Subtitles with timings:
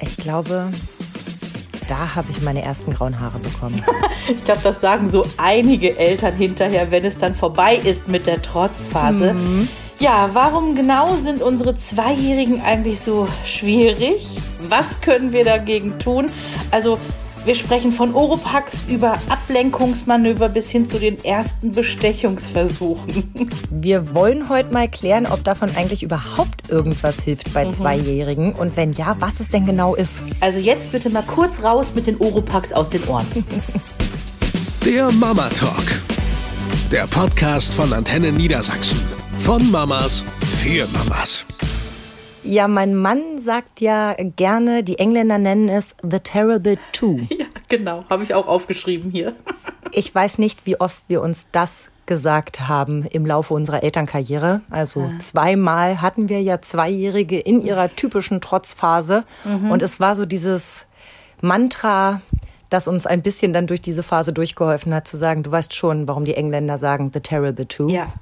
[0.00, 0.70] Ich glaube,
[1.88, 3.82] da habe ich meine ersten grauen Haare bekommen.
[4.28, 8.40] ich glaube, das sagen so einige Eltern hinterher, wenn es dann vorbei ist mit der
[8.40, 9.34] Trotzphase.
[9.34, 9.68] Mhm.
[9.98, 14.38] Ja, warum genau sind unsere Zweijährigen eigentlich so schwierig?
[14.68, 16.26] Was können wir dagegen tun?
[16.70, 16.98] Also
[17.44, 23.32] wir sprechen von Oropax über Ablenkungsmanöver bis hin zu den ersten Bestechungsversuchen.
[23.70, 27.70] Wir wollen heute mal klären, ob davon eigentlich überhaupt irgendwas hilft bei mhm.
[27.70, 30.22] Zweijährigen und wenn ja, was es denn genau ist.
[30.40, 33.26] Also jetzt bitte mal kurz raus mit den Oropax aus den Ohren.
[34.84, 35.84] Der Mama Talk.
[36.92, 39.00] Der Podcast von Antenne Niedersachsen.
[39.38, 40.24] Von Mamas
[40.60, 41.44] für Mamas.
[42.50, 47.20] Ja, mein Mann sagt ja gerne, die Engländer nennen es The Terrible Two.
[47.30, 49.34] Ja, genau, habe ich auch aufgeschrieben hier.
[49.92, 54.62] Ich weiß nicht, wie oft wir uns das gesagt haben im Laufe unserer Elternkarriere.
[54.68, 55.18] Also ja.
[55.20, 59.22] zweimal hatten wir ja Zweijährige in ihrer typischen Trotzphase.
[59.44, 59.70] Mhm.
[59.70, 60.86] Und es war so dieses
[61.40, 62.20] Mantra,
[62.68, 66.08] das uns ein bisschen dann durch diese Phase durchgeholfen hat, zu sagen, du weißt schon,
[66.08, 67.90] warum die Engländer sagen The Terrible Two.
[67.90, 68.12] Ja,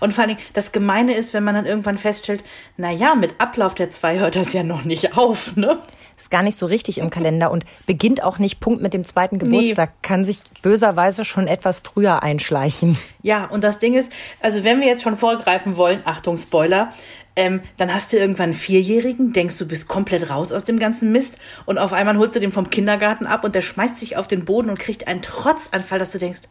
[0.00, 2.44] und vor allen Dingen, das Gemeine ist, wenn man dann irgendwann feststellt,
[2.76, 5.78] na ja, mit Ablauf der zwei hört das ja noch nicht auf, ne?
[6.20, 9.38] Ist gar nicht so richtig im Kalender und beginnt auch nicht Punkt mit dem zweiten
[9.38, 9.88] Geburtstag.
[9.90, 9.98] Nee.
[10.02, 12.98] Kann sich böserweise schon etwas früher einschleichen.
[13.22, 16.92] Ja, und das Ding ist, also wenn wir jetzt schon vorgreifen wollen, Achtung, Spoiler,
[17.36, 21.10] ähm, dann hast du irgendwann einen Vierjährigen, denkst du bist komplett raus aus dem ganzen
[21.10, 24.28] Mist und auf einmal holst du den vom Kindergarten ab und der schmeißt sich auf
[24.28, 26.42] den Boden und kriegt einen Trotzanfall, dass du denkst,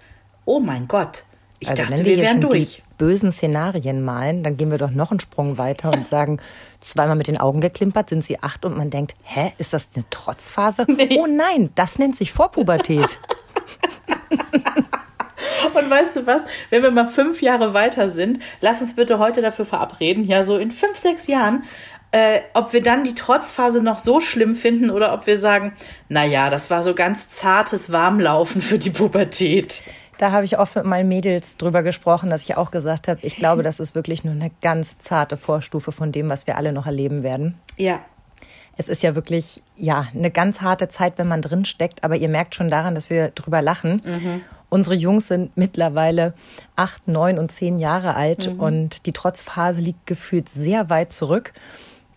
[0.46, 1.26] oh mein Gott,
[1.60, 2.78] ich also dachte, wir, wir wären durch.
[2.78, 6.40] Die bösen Szenarien malen, dann gehen wir doch noch einen Sprung weiter und sagen,
[6.82, 10.06] zweimal mit den Augen geklimpert, sind sie acht und man denkt, hä, ist das eine
[10.10, 10.86] Trotzphase?
[10.88, 11.18] Nee.
[11.20, 13.20] Oh nein, das nennt sich Vorpubertät.
[15.74, 16.46] Und weißt du was?
[16.70, 20.58] Wenn wir mal fünf Jahre weiter sind, lass uns bitte heute dafür verabreden, ja, so
[20.58, 21.64] in fünf, sechs Jahren,
[22.12, 25.74] äh, ob wir dann die Trotzphase noch so schlimm finden oder ob wir sagen,
[26.08, 29.84] na ja, das war so ganz zartes Warmlaufen für die Pubertät.
[30.20, 33.38] Da habe ich oft mit meinen Mädels drüber gesprochen, dass ich auch gesagt habe, ich
[33.38, 36.86] glaube, das ist wirklich nur eine ganz zarte Vorstufe von dem, was wir alle noch
[36.86, 37.58] erleben werden.
[37.78, 38.02] Ja.
[38.76, 42.28] Es ist ja wirklich, ja, eine ganz harte Zeit, wenn man drin steckt, aber ihr
[42.28, 44.02] merkt schon daran, dass wir drüber lachen.
[44.04, 44.42] Mhm.
[44.68, 46.34] Unsere Jungs sind mittlerweile
[46.76, 48.60] acht, neun und zehn Jahre alt mhm.
[48.60, 51.54] und die Trotzphase liegt gefühlt sehr weit zurück.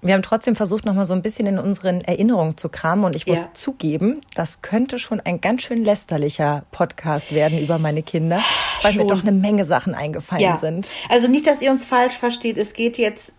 [0.04, 3.04] Wir haben trotzdem versucht, noch mal so ein bisschen in unseren Erinnerungen zu kramen.
[3.04, 3.50] Und ich muss ja.
[3.54, 8.42] zugeben, das könnte schon ein ganz schön lästerlicher Podcast werden über meine Kinder,
[8.82, 9.02] weil schon.
[9.02, 10.56] mir doch eine Menge Sachen eingefallen ja.
[10.56, 10.90] sind.
[11.08, 12.58] Also nicht, dass ihr uns falsch versteht.
[12.58, 13.32] Es geht jetzt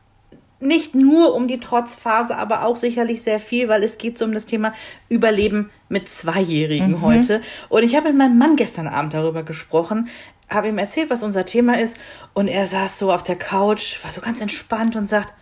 [0.62, 4.32] nicht nur um die Trotzphase, aber auch sicherlich sehr viel, weil es geht so um
[4.32, 4.72] das Thema
[5.10, 7.02] Überleben mit Zweijährigen mhm.
[7.02, 7.42] heute.
[7.68, 10.08] Und ich habe mit meinem Mann gestern Abend darüber gesprochen,
[10.50, 12.00] habe ihm erzählt, was unser Thema ist.
[12.34, 15.34] Und er saß so auf der Couch, war so ganz entspannt und sagt,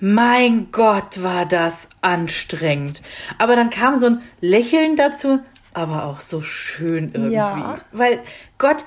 [0.00, 3.02] mein Gott, war das anstrengend.
[3.38, 5.40] Aber dann kam so ein Lächeln dazu,
[5.72, 7.34] aber auch so schön irgendwie.
[7.34, 7.78] Ja.
[7.92, 8.20] Weil
[8.58, 8.84] Gott,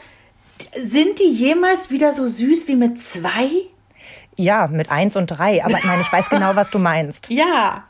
[0.75, 3.50] sind die jemals wieder so süß wie mit zwei?
[4.35, 5.63] Ja, mit eins und drei.
[5.63, 7.29] Aber nein, ich weiß genau, was du meinst.
[7.29, 7.84] Ja.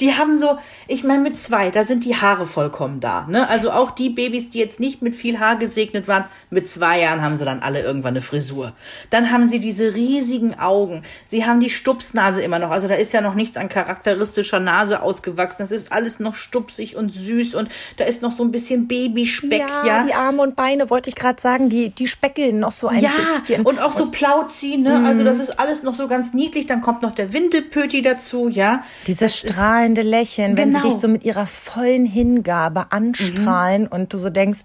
[0.00, 3.26] Die haben so, ich meine, mit zwei, da sind die Haare vollkommen da.
[3.28, 3.48] Ne?
[3.48, 7.22] Also auch die Babys, die jetzt nicht mit viel Haar gesegnet waren, mit zwei Jahren
[7.22, 8.72] haben sie dann alle irgendwann eine Frisur.
[9.10, 11.02] Dann haben sie diese riesigen Augen.
[11.26, 12.70] Sie haben die Stupsnase immer noch.
[12.70, 15.56] Also da ist ja noch nichts an charakteristischer Nase ausgewachsen.
[15.58, 19.60] Das ist alles noch stupsig und süß und da ist noch so ein bisschen Babyspeck.
[19.60, 20.04] Ja, ja?
[20.04, 23.10] die Arme und Beine, wollte ich gerade sagen, die, die speckeln noch so ein ja,
[23.10, 23.64] bisschen.
[23.64, 24.98] und auch so Plauzi, ne?
[24.98, 25.06] Mhm.
[25.06, 26.66] Also das ist alles noch so ganz niedlich.
[26.66, 28.82] Dann kommt noch der Windelpöti dazu, ja.
[29.06, 30.82] Dieses strahlende Lächeln, wenn genau.
[30.82, 33.88] sie dich so mit ihrer vollen Hingabe anstrahlen mhm.
[33.88, 34.64] und du so denkst,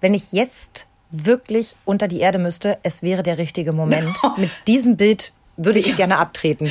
[0.00, 4.16] wenn ich jetzt wirklich unter die Erde müsste, es wäre der richtige Moment.
[4.36, 6.70] mit diesem Bild würde ich gerne abtreten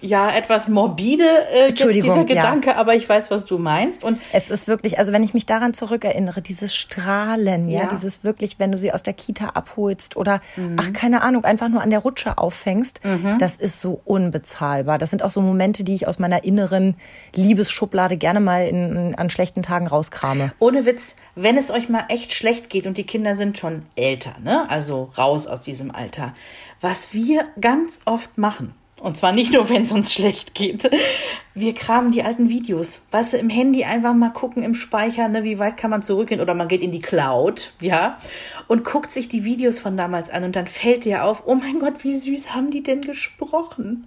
[0.00, 2.76] ja etwas morbide äh, dieser Gedanke, ja.
[2.76, 4.04] aber ich weiß, was du meinst.
[4.04, 8.24] Und es ist wirklich, also wenn ich mich daran zurückerinnere, dieses Strahlen, ja, ja dieses
[8.24, 10.76] wirklich, wenn du sie aus der Kita abholst oder mhm.
[10.78, 13.38] ach keine Ahnung, einfach nur an der Rutsche auffängst, mhm.
[13.38, 14.98] das ist so unbezahlbar.
[14.98, 16.96] Das sind auch so Momente, die ich aus meiner inneren
[17.34, 20.52] Liebesschublade gerne mal in, an schlechten Tagen rauskrame.
[20.58, 24.36] Ohne Witz, wenn es euch mal echt schlecht geht und die Kinder sind schon älter,
[24.42, 26.34] ne, also raus aus diesem Alter,
[26.80, 30.90] was wir ganz oft machen und zwar nicht nur, wenn es uns schlecht geht.
[31.54, 33.00] Wir kramen die alten Videos.
[33.10, 36.40] Weißt du, im Handy einfach mal gucken im Speicher, ne, wie weit kann man zurückgehen
[36.40, 38.18] oder man geht in die Cloud, ja,
[38.68, 41.80] und guckt sich die Videos von damals an und dann fällt dir auf, oh mein
[41.80, 44.06] Gott, wie süß haben die denn gesprochen?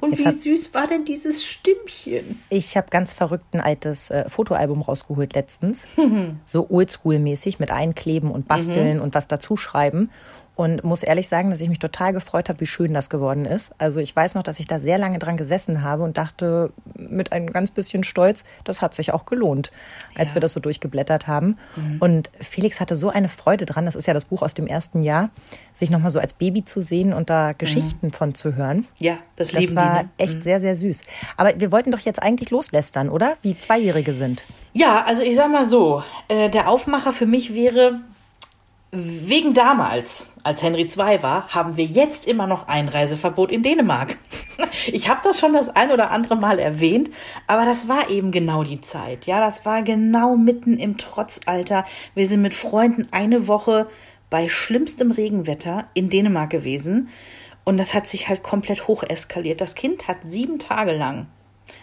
[0.00, 2.42] Und Jetzt wie süß war denn dieses Stimmchen?
[2.50, 5.86] Ich habe ganz verrückt ein altes äh, Fotoalbum rausgeholt letztens.
[6.44, 9.02] so oldschool-mäßig mit Einkleben und Basteln mhm.
[9.02, 10.10] und was dazu schreiben.
[10.58, 13.72] Und muss ehrlich sagen, dass ich mich total gefreut habe, wie schön das geworden ist.
[13.78, 17.30] Also ich weiß noch, dass ich da sehr lange dran gesessen habe und dachte mit
[17.30, 19.70] einem ganz bisschen Stolz, das hat sich auch gelohnt,
[20.16, 20.34] als ja.
[20.34, 21.58] wir das so durchgeblättert haben.
[21.76, 21.98] Mhm.
[22.00, 25.04] Und Felix hatte so eine Freude dran, das ist ja das Buch aus dem ersten
[25.04, 25.30] Jahr,
[25.74, 28.12] sich nochmal so als Baby zu sehen und da Geschichten mhm.
[28.12, 28.84] von zu hören.
[28.98, 30.10] Ja, das, das war die, ne?
[30.16, 30.42] echt mhm.
[30.42, 31.02] sehr, sehr süß.
[31.36, 33.36] Aber wir wollten doch jetzt eigentlich loslästern, oder?
[33.42, 34.44] Wie Zweijährige sind.
[34.72, 38.00] Ja, also ich sag mal so, äh, der Aufmacher für mich wäre,
[38.90, 44.16] Wegen damals, als Henry II war, haben wir jetzt immer noch Einreiseverbot in Dänemark.
[44.90, 47.10] Ich habe das schon das ein oder andere Mal erwähnt,
[47.46, 49.26] aber das war eben genau die Zeit.
[49.26, 51.84] Ja, das war genau mitten im Trotzalter.
[52.14, 53.88] Wir sind mit Freunden eine Woche
[54.30, 57.08] bei schlimmstem Regenwetter in Dänemark gewesen
[57.64, 59.60] und das hat sich halt komplett hoch eskaliert.
[59.60, 61.26] Das Kind hat sieben Tage lang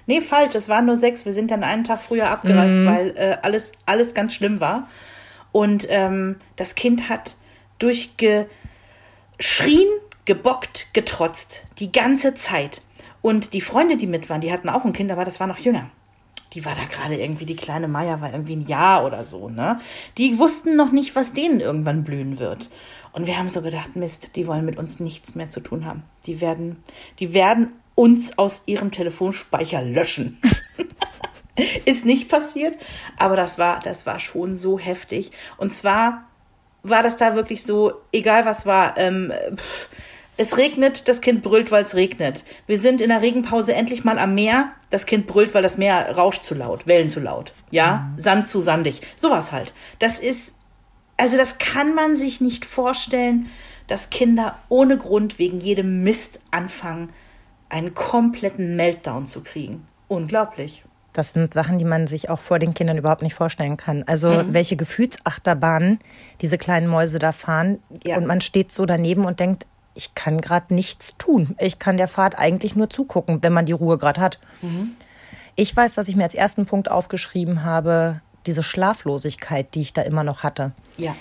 [0.08, 1.26] Nee, falsch, es waren nur sechs.
[1.26, 2.86] Wir sind dann einen Tag früher abgereist, mhm.
[2.86, 4.88] weil äh, alles, alles ganz schlimm war.
[5.56, 7.38] Und ähm, das Kind hat
[7.80, 8.50] durchgeschrien,
[10.26, 11.64] gebockt, getrotzt.
[11.80, 12.82] Die ganze Zeit.
[13.22, 15.60] Und die Freunde, die mit waren, die hatten auch ein Kind, aber das war noch
[15.60, 15.90] jünger.
[16.52, 19.80] Die war da gerade irgendwie, die kleine Maya war irgendwie ein Jahr oder so, ne?
[20.18, 22.70] Die wussten noch nicht, was denen irgendwann blühen wird.
[23.14, 26.04] Und wir haben so gedacht, Mist, die wollen mit uns nichts mehr zu tun haben.
[26.26, 26.84] Die werden,
[27.20, 30.38] die werden uns aus ihrem Telefonspeicher löschen.
[31.86, 32.78] Ist nicht passiert,
[33.18, 35.32] aber das war, das war schon so heftig.
[35.58, 36.26] Und zwar
[36.84, 39.90] war das da wirklich so, egal was war, ähm, pff,
[40.38, 42.44] es regnet, das Kind brüllt, weil es regnet.
[42.68, 46.18] Wir sind in der Regenpause endlich mal am Meer, das Kind brüllt, weil das Meer
[46.18, 47.54] rauscht zu laut, Wellen zu laut.
[47.72, 48.22] Ja, mhm.
[48.22, 49.02] Sand zu sandig.
[49.16, 49.74] Sowas halt.
[50.00, 50.56] Das ist,
[51.18, 53.50] also das kann man sich nicht vorstellen,
[53.88, 57.10] dass Kinder ohne Grund wegen jedem Mist anfangen,
[57.70, 59.88] einen kompletten Meltdown zu kriegen.
[60.08, 60.84] Unglaublich.
[61.16, 64.04] Das sind Sachen, die man sich auch vor den Kindern überhaupt nicht vorstellen kann.
[64.06, 64.54] Also mhm.
[64.54, 66.00] welche Gefühlsachterbahnen
[66.42, 67.80] diese kleinen Mäuse da fahren.
[68.04, 68.18] Ja.
[68.18, 71.56] Und man steht so daneben und denkt, ich kann gerade nichts tun.
[71.58, 74.40] Ich kann der Fahrt eigentlich nur zugucken, wenn man die Ruhe gerade hat.
[74.62, 74.98] Mhm.
[75.56, 80.02] Ich weiß, dass ich mir als ersten Punkt aufgeschrieben habe, diese Schlaflosigkeit, die ich da
[80.02, 80.74] immer noch hatte.
[80.98, 81.16] Ja.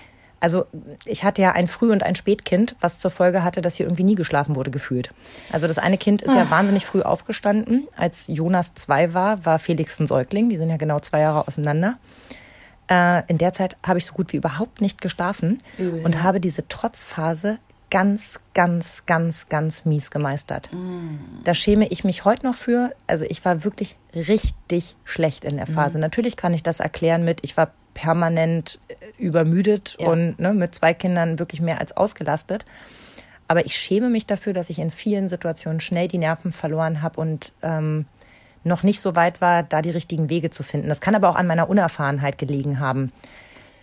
[0.45, 0.67] Also
[1.07, 4.05] ich hatte ja ein Früh- und ein Spätkind, was zur Folge hatte, dass hier irgendwie
[4.05, 5.11] nie geschlafen wurde, gefühlt.
[5.51, 6.51] Also das eine Kind ist ja ah.
[6.51, 7.89] wahnsinnig früh aufgestanden.
[7.97, 10.51] Als Jonas zwei war, war Felix ein Säugling.
[10.51, 11.97] Die sind ja genau zwei Jahre auseinander.
[12.91, 16.23] Äh, in der Zeit habe ich so gut wie überhaupt nicht geschlafen Übel, und ja.
[16.25, 17.57] habe diese Trotzphase
[17.89, 20.69] ganz, ganz, ganz, ganz mies gemeistert.
[20.75, 21.17] Mm.
[21.45, 22.93] Da schäme ich mich heute noch für.
[23.07, 25.97] Also ich war wirklich richtig schlecht in der Phase.
[25.97, 26.03] Mm.
[26.03, 30.09] Natürlich kann ich das erklären mit, ich war permanent äh, übermüdet ja.
[30.09, 32.67] und ne, mit zwei Kindern wirklich mehr als ausgelastet.
[33.49, 37.21] Aber ich schäme mich dafür, dass ich in vielen Situationen schnell die Nerven verloren habe
[37.21, 38.07] und ähm,
[38.65, 40.89] noch nicht so weit war, da die richtigen Wege zu finden.
[40.89, 43.13] Das kann aber auch an meiner Unerfahrenheit gelegen haben,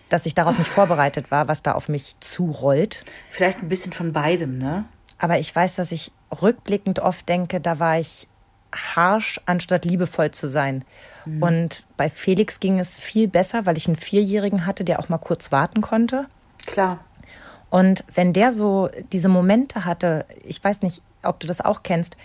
[0.10, 3.06] dass ich darauf nicht vorbereitet war, was da auf mich zurollt.
[3.30, 4.86] Vielleicht ein bisschen von beidem, ne?
[5.20, 6.12] Aber ich weiß, dass ich
[6.42, 8.28] rückblickend oft denke, da war ich
[8.74, 10.84] harsh, anstatt liebevoll zu sein.
[11.26, 11.44] Mhm.
[11.44, 15.18] Und bei Felix ging es viel besser, weil ich einen Vierjährigen hatte, der auch mal
[15.18, 16.28] kurz warten konnte.
[16.66, 17.00] Klar.
[17.70, 22.18] Und wenn der so diese Momente hatte, ich weiß nicht, ob du das auch kennst,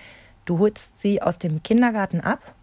[0.44, 2.54] du holst sie aus dem Kindergarten ab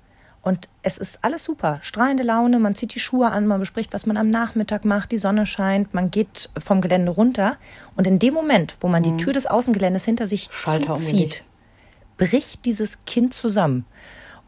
[0.43, 1.79] und es ist alles super.
[1.81, 5.17] Strahlende Laune, man zieht die Schuhe an, man bespricht, was man am Nachmittag macht, die
[5.17, 7.55] Sonne scheint, man geht vom Gelände runter.
[7.95, 9.17] Und in dem Moment, wo man mhm.
[9.17, 11.45] die Tür des Außengeländes hinter sich Schalter zuzieht,
[12.17, 13.85] bricht dieses Kind zusammen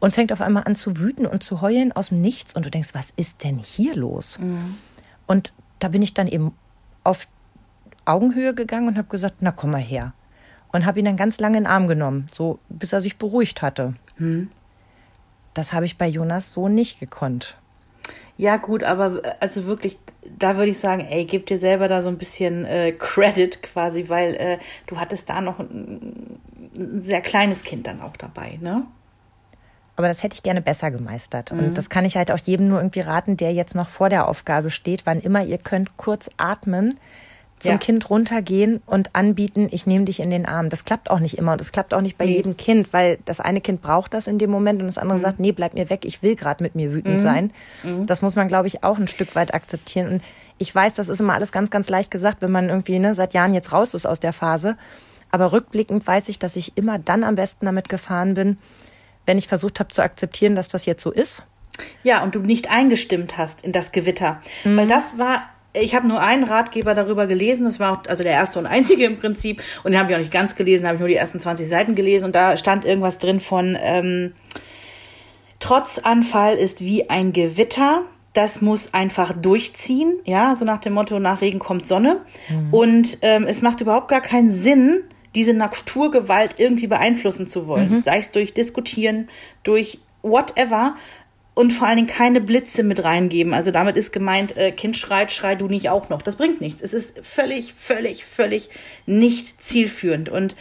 [0.00, 2.54] und fängt auf einmal an zu wüten und zu heulen aus dem Nichts.
[2.54, 4.38] Und du denkst, was ist denn hier los?
[4.38, 4.76] Mhm.
[5.26, 6.52] Und da bin ich dann eben
[7.04, 7.26] auf
[8.04, 10.12] Augenhöhe gegangen und habe gesagt, na komm mal her.
[10.72, 13.62] Und habe ihn dann ganz lange in den Arm genommen, so bis er sich beruhigt
[13.62, 13.94] hatte.
[14.18, 14.50] Mhm.
[15.54, 17.56] Das habe ich bei Jonas so nicht gekonnt.
[18.36, 19.98] Ja, gut, aber also wirklich,
[20.38, 24.08] da würde ich sagen, ey, gib dir selber da so ein bisschen äh, Credit quasi,
[24.08, 25.58] weil äh, du hattest da noch
[26.76, 28.84] ein, sehr kleines Kind dann auch dabei, ne?
[29.96, 31.52] Aber das hätte ich gerne besser gemeistert.
[31.52, 31.58] Mhm.
[31.58, 34.28] Und das kann ich halt auch jedem nur irgendwie raten, der jetzt noch vor der
[34.28, 35.06] Aufgabe steht.
[35.06, 36.98] Wann immer ihr könnt, kurz atmen,
[37.58, 37.78] zum ja.
[37.78, 40.68] Kind runtergehen und anbieten, ich nehme dich in den Arm.
[40.68, 42.36] Das klappt auch nicht immer und das klappt auch nicht bei nee.
[42.36, 45.22] jedem Kind, weil das eine Kind braucht das in dem Moment und das andere mhm.
[45.22, 47.20] sagt, nee, bleib mir weg, ich will gerade mit mir wütend mhm.
[47.20, 47.50] sein.
[47.82, 48.04] Mhm.
[48.06, 50.08] Das muss man, glaube ich, auch ein Stück weit akzeptieren.
[50.08, 50.22] Und
[50.58, 53.32] ich weiß, das ist immer alles ganz, ganz leicht gesagt, wenn man irgendwie ne, seit
[53.32, 54.76] Jahren jetzt raus ist aus der Phase.
[55.30, 58.58] Aber rückblickend weiß ich, dass ich immer dann am besten damit gefahren bin,
[59.26, 61.42] wenn ich versucht habe zu akzeptieren, dass das jetzt so ist.
[62.02, 64.40] Ja, und du nicht eingestimmt hast in das Gewitter.
[64.64, 64.76] Mhm.
[64.76, 65.42] Weil das war,
[65.72, 69.04] ich habe nur einen Ratgeber darüber gelesen, das war auch also der erste und einzige
[69.04, 69.62] im Prinzip.
[69.84, 71.94] Und den habe ich auch nicht ganz gelesen, habe ich nur die ersten 20 Seiten
[71.94, 74.32] gelesen und da stand irgendwas drin von ähm,
[75.58, 78.02] Trotzanfall ist wie ein Gewitter,
[78.34, 82.20] das muss einfach durchziehen, ja, so nach dem Motto, nach Regen kommt Sonne.
[82.50, 82.74] Mhm.
[82.74, 85.04] Und ähm, es macht überhaupt gar keinen Sinn,
[85.36, 87.90] diese Naturgewalt irgendwie beeinflussen zu wollen.
[87.90, 88.02] Mhm.
[88.02, 89.28] Sei es durch Diskutieren,
[89.62, 90.96] durch whatever.
[91.54, 93.54] Und vor allen Dingen keine Blitze mit reingeben.
[93.54, 96.20] Also damit ist gemeint, äh, Kind schreit, schrei du nicht auch noch.
[96.20, 96.82] Das bringt nichts.
[96.82, 98.68] Es ist völlig, völlig, völlig
[99.06, 100.28] nicht zielführend.
[100.28, 100.56] Und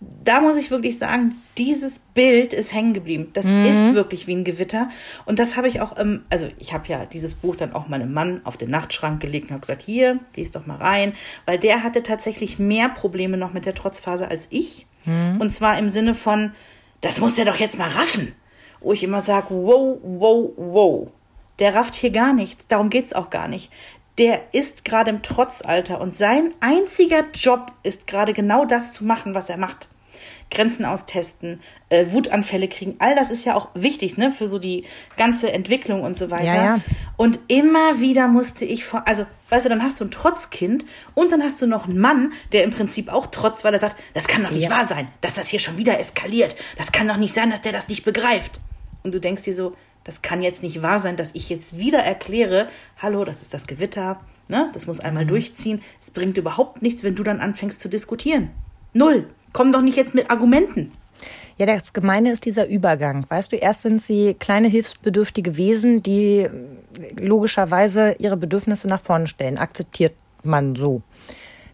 [0.00, 3.28] da muss ich wirklich sagen, dieses Bild ist hängen geblieben.
[3.34, 3.64] Das mhm.
[3.64, 4.88] ist wirklich wie ein Gewitter.
[5.26, 8.12] Und das habe ich auch, ähm, also ich habe ja dieses Buch dann auch meinem
[8.12, 11.12] Mann auf den Nachtschrank gelegt und habe gesagt, hier, lies doch mal rein.
[11.44, 14.86] Weil der hatte tatsächlich mehr Probleme noch mit der Trotzphase als ich.
[15.04, 15.38] Mhm.
[15.38, 16.52] Und zwar im Sinne von,
[17.02, 18.34] das muss der doch jetzt mal raffen.
[18.80, 21.08] Wo ich immer sage, wow, wow, wow.
[21.58, 22.66] Der rafft hier gar nichts.
[22.68, 23.70] Darum geht's auch gar nicht
[24.20, 29.34] der ist gerade im Trotzalter und sein einziger Job ist gerade genau das zu machen,
[29.34, 29.88] was er macht.
[30.50, 32.96] Grenzen austesten, äh, Wutanfälle kriegen.
[32.98, 34.84] All das ist ja auch wichtig, ne, für so die
[35.16, 36.44] ganze Entwicklung und so weiter.
[36.44, 36.80] Ja, ja.
[37.16, 40.84] Und immer wieder musste ich vor, also, weißt du, dann hast du ein Trotzkind
[41.14, 43.96] und dann hast du noch einen Mann, der im Prinzip auch trotzt, weil er sagt,
[44.12, 44.70] das kann doch nicht ja.
[44.70, 46.56] wahr sein, dass das hier schon wieder eskaliert.
[46.76, 48.60] Das kann doch nicht sein, dass der das nicht begreift.
[49.02, 49.76] Und du denkst dir so,
[50.10, 53.68] das kann jetzt nicht wahr sein, dass ich jetzt wieder erkläre, hallo, das ist das
[53.68, 54.68] Gewitter, ne?
[54.72, 55.28] das muss einmal mhm.
[55.28, 55.82] durchziehen.
[56.00, 58.50] Es bringt überhaupt nichts, wenn du dann anfängst zu diskutieren.
[58.92, 59.28] Null.
[59.52, 60.90] Komm doch nicht jetzt mit Argumenten.
[61.58, 63.24] Ja, das Gemeine ist dieser Übergang.
[63.28, 66.48] Weißt du, erst sind sie kleine hilfsbedürftige Wesen, die
[67.20, 69.58] logischerweise ihre Bedürfnisse nach vorne stellen.
[69.58, 71.02] Akzeptiert man so.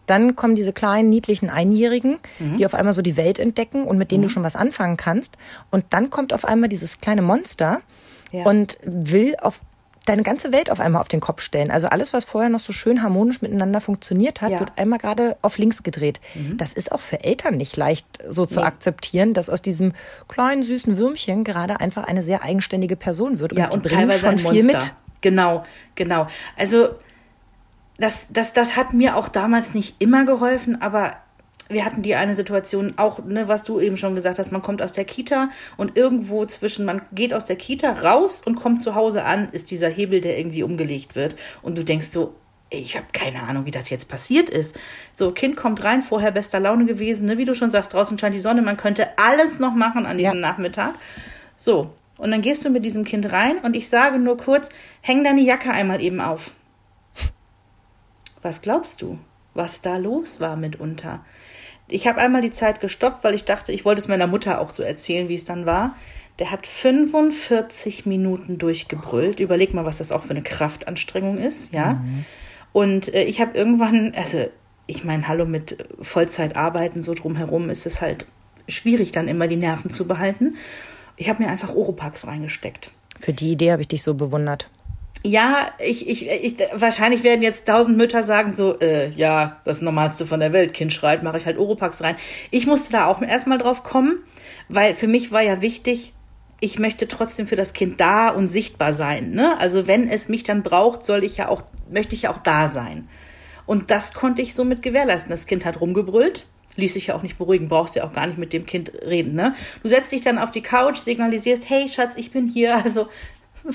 [0.05, 2.57] Dann kommen diese kleinen, niedlichen Einjährigen, mhm.
[2.57, 4.27] die auf einmal so die Welt entdecken und mit denen mhm.
[4.27, 5.37] du schon was anfangen kannst.
[5.71, 7.81] Und dann kommt auf einmal dieses kleine Monster
[8.31, 8.43] ja.
[8.43, 9.61] und will auf
[10.07, 11.69] deine ganze Welt auf einmal auf den Kopf stellen.
[11.69, 14.59] Also alles, was vorher noch so schön harmonisch miteinander funktioniert hat, ja.
[14.59, 16.19] wird einmal gerade auf links gedreht.
[16.33, 16.57] Mhm.
[16.57, 18.65] Das ist auch für Eltern nicht leicht so zu nee.
[18.65, 19.93] akzeptieren, dass aus diesem
[20.27, 23.53] kleinen süßen Würmchen gerade einfach eine sehr eigenständige Person wird.
[23.53, 24.93] Ja, und, und bringt schon viel mit.
[25.21, 25.63] Genau,
[25.95, 26.27] genau.
[26.55, 26.89] Also
[27.97, 31.17] das, das, das hat mir auch damals nicht immer geholfen, aber
[31.69, 34.81] wir hatten die eine Situation auch, ne, was du eben schon gesagt hast, man kommt
[34.81, 38.95] aus der Kita und irgendwo zwischen, man geht aus der Kita raus und kommt zu
[38.95, 41.35] Hause an, ist dieser Hebel, der irgendwie umgelegt wird.
[41.61, 42.35] Und du denkst so,
[42.69, 44.77] ich habe keine Ahnung, wie das jetzt passiert ist.
[45.13, 47.37] So, Kind kommt rein, vorher bester Laune gewesen, ne?
[47.37, 50.35] wie du schon sagst, draußen scheint die Sonne, man könnte alles noch machen an diesem
[50.35, 50.41] ja.
[50.41, 50.95] Nachmittag.
[51.55, 54.69] So, und dann gehst du mit diesem Kind rein und ich sage nur kurz,
[55.01, 56.51] häng deine Jacke einmal eben auf.
[58.41, 59.17] Was glaubst du,
[59.53, 61.25] was da los war mitunter?
[61.87, 64.69] Ich habe einmal die Zeit gestoppt, weil ich dachte, ich wollte es meiner Mutter auch
[64.69, 65.95] so erzählen, wie es dann war.
[66.39, 69.39] Der hat 45 Minuten durchgebrüllt.
[69.39, 71.93] Überleg mal, was das auch für eine Kraftanstrengung ist, ja.
[71.93, 72.25] Mhm.
[72.73, 74.47] Und äh, ich habe irgendwann, also
[74.85, 78.25] ich meine, hallo mit Vollzeit arbeiten so drumherum ist es halt
[78.67, 80.55] schwierig, dann immer die Nerven zu behalten.
[81.15, 82.91] Ich habe mir einfach Oropax reingesteckt.
[83.19, 84.69] Für die Idee habe ich dich so bewundert
[85.23, 90.25] ja, ich, ich, ich, wahrscheinlich werden jetzt tausend Mütter sagen so, äh, ja, das Normalste
[90.25, 92.15] von der Welt, Kind schreit, mache ich halt Oropax rein.
[92.51, 94.19] Ich musste da auch erstmal drauf kommen,
[94.69, 96.13] weil für mich war ja wichtig,
[96.59, 99.31] ich möchte trotzdem für das Kind da und sichtbar sein.
[99.31, 99.59] Ne?
[99.59, 102.69] Also wenn es mich dann braucht, soll ich ja auch, möchte ich ja auch da
[102.69, 103.07] sein.
[103.65, 105.29] Und das konnte ich somit gewährleisten.
[105.29, 106.45] Das Kind hat rumgebrüllt,
[106.77, 109.35] ließ sich ja auch nicht beruhigen, brauchst ja auch gar nicht mit dem Kind reden.
[109.35, 109.53] Ne?
[109.83, 112.77] Du setzt dich dann auf die Couch, signalisierst, hey Schatz, ich bin hier.
[112.83, 113.07] Also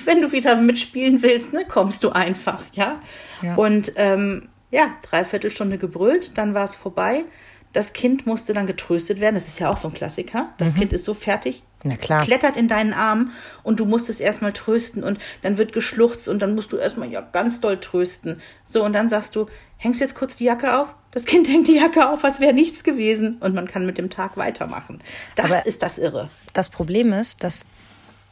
[0.05, 3.01] wenn du wieder mitspielen willst, ne, kommst du einfach, ja.
[3.43, 3.55] ja.
[3.55, 7.25] Und ähm, ja, dreiviertel Stunde gebrüllt, dann war es vorbei.
[7.73, 9.35] Das Kind musste dann getröstet werden.
[9.35, 10.51] Das ist ja auch so ein Klassiker.
[10.59, 10.81] Das mhm.
[10.81, 12.23] Kind ist so fertig, Na klar.
[12.23, 13.31] klettert in deinen Arm
[13.63, 17.11] und du musst es erstmal trösten und dann wird geschluchzt und dann musst du erstmal
[17.11, 18.41] ja ganz doll trösten.
[18.65, 19.47] So, und dann sagst du,
[19.79, 20.95] hängst jetzt kurz die Jacke auf?
[21.13, 24.11] Das Kind hängt die Jacke auf, als wäre nichts gewesen und man kann mit dem
[24.11, 24.99] Tag weitermachen.
[25.37, 26.29] Das Aber ist das Irre.
[26.53, 27.67] Das Problem ist, dass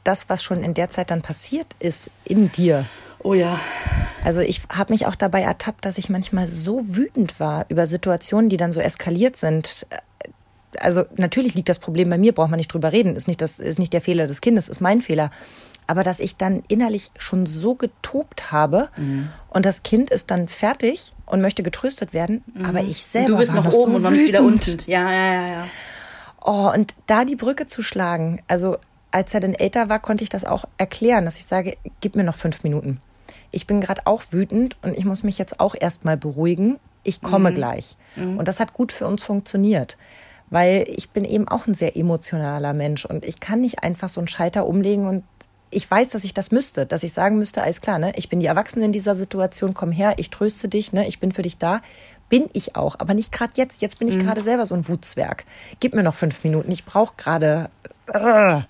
[0.04, 2.86] das, was schon in der Zeit dann passiert ist, in dir.
[3.22, 3.60] Oh ja.
[4.24, 8.48] Also ich habe mich auch dabei ertappt, dass ich manchmal so wütend war über Situationen,
[8.48, 9.86] die dann so eskaliert sind.
[10.78, 13.16] Also natürlich liegt das Problem bei mir, braucht man nicht drüber reden.
[13.16, 15.30] Ist nicht das ist nicht der Fehler des Kindes, ist mein Fehler.
[15.86, 19.28] Aber dass ich dann innerlich schon so getobt habe mhm.
[19.48, 22.64] und das Kind ist dann fertig und möchte getröstet werden, mhm.
[22.64, 24.78] aber ich selber du bist war noch, oben so und noch nicht wieder unten.
[24.86, 25.66] Ja, ja, ja, ja.
[26.42, 28.78] Oh, und da die Brücke zu schlagen, also
[29.10, 32.24] als er dann älter war, konnte ich das auch erklären, dass ich sage, gib mir
[32.24, 33.00] noch fünf Minuten.
[33.50, 36.78] Ich bin gerade auch wütend und ich muss mich jetzt auch erstmal beruhigen.
[37.02, 37.54] Ich komme mhm.
[37.54, 37.96] gleich.
[38.16, 38.38] Mhm.
[38.38, 39.96] Und das hat gut für uns funktioniert.
[40.50, 44.20] Weil ich bin eben auch ein sehr emotionaler Mensch und ich kann nicht einfach so
[44.20, 45.24] einen Schalter umlegen und
[45.70, 48.40] ich weiß, dass ich das müsste, dass ich sagen müsste, alles klar, ne, ich bin
[48.40, 51.58] die Erwachsene in dieser Situation, komm her, ich tröste dich, ne, ich bin für dich
[51.58, 51.80] da.
[52.28, 53.82] Bin ich auch, aber nicht gerade jetzt.
[53.82, 54.20] Jetzt bin ich mhm.
[54.20, 55.44] gerade selber so ein Wutzwerg.
[55.80, 56.70] Gib mir noch fünf Minuten.
[56.70, 57.70] Ich brauche gerade.
[58.06, 58.60] Äh,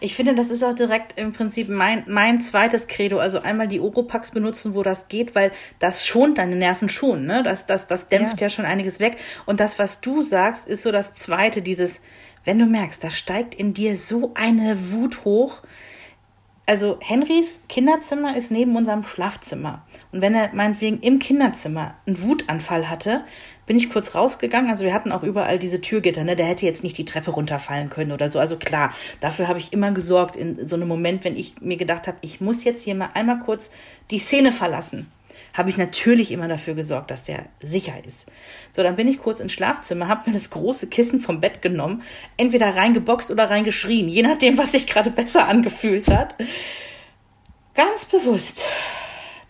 [0.00, 3.18] Ich finde, das ist auch direkt im Prinzip mein, mein zweites Credo.
[3.18, 7.26] Also einmal die Oropax benutzen, wo das geht, weil das schont deine Nerven schon.
[7.26, 7.42] Ne?
[7.42, 8.46] Das, das, das dämpft ja.
[8.46, 9.16] ja schon einiges weg.
[9.46, 12.00] Und das, was du sagst, ist so das zweite, dieses,
[12.44, 15.62] wenn du merkst, da steigt in dir so eine Wut hoch.
[16.66, 19.86] Also Henrys Kinderzimmer ist neben unserem Schlafzimmer.
[20.12, 23.24] Und wenn er meinetwegen im Kinderzimmer einen Wutanfall hatte,
[23.68, 24.70] bin ich kurz rausgegangen.
[24.70, 26.34] Also wir hatten auch überall diese Türgitter, ne?
[26.34, 28.40] Der hätte jetzt nicht die Treppe runterfallen können oder so.
[28.40, 32.08] Also klar, dafür habe ich immer gesorgt in so einem Moment, wenn ich mir gedacht
[32.08, 33.70] habe, ich muss jetzt hier mal einmal kurz
[34.10, 35.12] die Szene verlassen.
[35.52, 38.26] Habe ich natürlich immer dafür gesorgt, dass der sicher ist.
[38.72, 42.02] So, dann bin ich kurz ins Schlafzimmer, habe mir das große Kissen vom Bett genommen,
[42.36, 46.34] entweder reingeboxt oder reingeschrien, je nachdem, was sich gerade besser angefühlt hat.
[47.74, 48.62] Ganz bewusst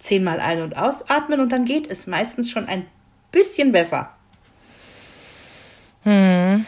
[0.00, 2.86] zehnmal ein- und ausatmen und dann geht es meistens schon ein
[3.30, 4.10] bisschen besser.
[6.04, 6.64] Hm.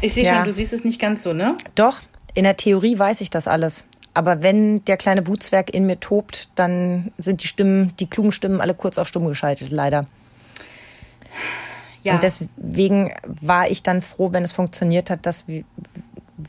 [0.00, 0.36] Ich sehe ja.
[0.36, 1.54] schon, du siehst es nicht ganz so, ne?
[1.74, 2.02] Doch,
[2.34, 3.84] in der Theorie weiß ich das alles.
[4.12, 8.60] Aber wenn der kleine Wutzwerg in mir tobt, dann sind die Stimmen, die klugen Stimmen
[8.60, 10.06] alle kurz auf stumm geschaltet, leider.
[12.02, 12.14] Ja.
[12.14, 15.64] Und deswegen war ich dann froh, wenn es funktioniert hat, dass wir,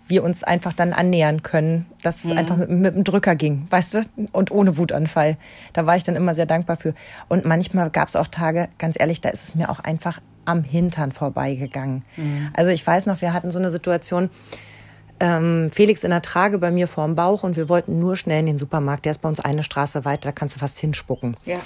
[0.07, 2.31] wir uns einfach dann annähern können, dass mhm.
[2.31, 4.01] es einfach mit, mit dem Drücker ging, weißt du,
[4.31, 5.37] und ohne Wutanfall.
[5.73, 6.93] Da war ich dann immer sehr dankbar für.
[7.27, 10.63] Und manchmal gab es auch Tage, ganz ehrlich, da ist es mir auch einfach am
[10.63, 12.03] Hintern vorbeigegangen.
[12.17, 12.49] Mhm.
[12.53, 14.29] Also ich weiß noch, wir hatten so eine Situation,
[15.19, 18.47] ähm, Felix in der Trage bei mir vorm Bauch und wir wollten nur schnell in
[18.47, 19.05] den Supermarkt.
[19.05, 21.37] Der ist bei uns eine Straße weiter, da kannst du fast hinspucken.
[21.45, 21.57] Ja.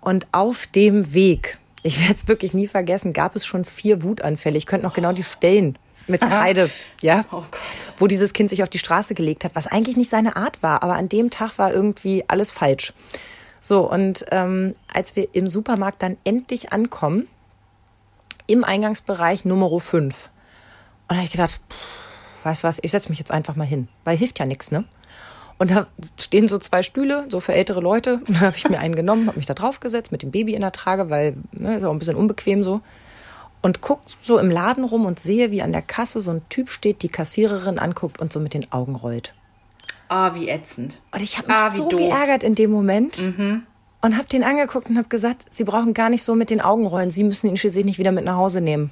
[0.00, 4.58] Und auf dem Weg, ich werde es wirklich nie vergessen, gab es schon vier Wutanfälle.
[4.58, 6.70] Ich könnte noch genau die Stellen mit Kreide,
[7.02, 7.42] ja, oh
[7.98, 10.82] wo dieses Kind sich auf die Straße gelegt hat, was eigentlich nicht seine Art war,
[10.82, 12.92] aber an dem Tag war irgendwie alles falsch.
[13.60, 17.26] So, und ähm, als wir im Supermarkt dann endlich ankommen,
[18.46, 20.30] im Eingangsbereich Nummer 5,
[21.08, 23.66] und da habe ich gedacht, pff, weißt du was, ich setze mich jetzt einfach mal
[23.66, 24.84] hin, weil hilft ja nichts, ne?
[25.58, 25.86] Und da
[26.20, 28.16] stehen so zwei Stühle, so für ältere Leute.
[28.16, 30.54] Und dann habe ich mir einen genommen, habe mich da drauf gesetzt mit dem Baby
[30.54, 32.82] in der Trage, weil ne, ist auch ein bisschen unbequem so
[33.62, 36.70] und guckt so im Laden rum und sehe, wie an der Kasse so ein Typ
[36.70, 39.34] steht, die Kassiererin anguckt und so mit den Augen rollt.
[40.08, 41.00] Ah, wie ätzend.
[41.12, 41.98] Und ich habe mich ah, so doof.
[41.98, 43.64] geärgert in dem Moment mhm.
[44.02, 46.86] und habe den angeguckt und habe gesagt, Sie brauchen gar nicht so mit den Augen
[46.86, 47.10] rollen.
[47.10, 48.90] Sie müssen ihn schließlich nicht wieder mit nach Hause nehmen.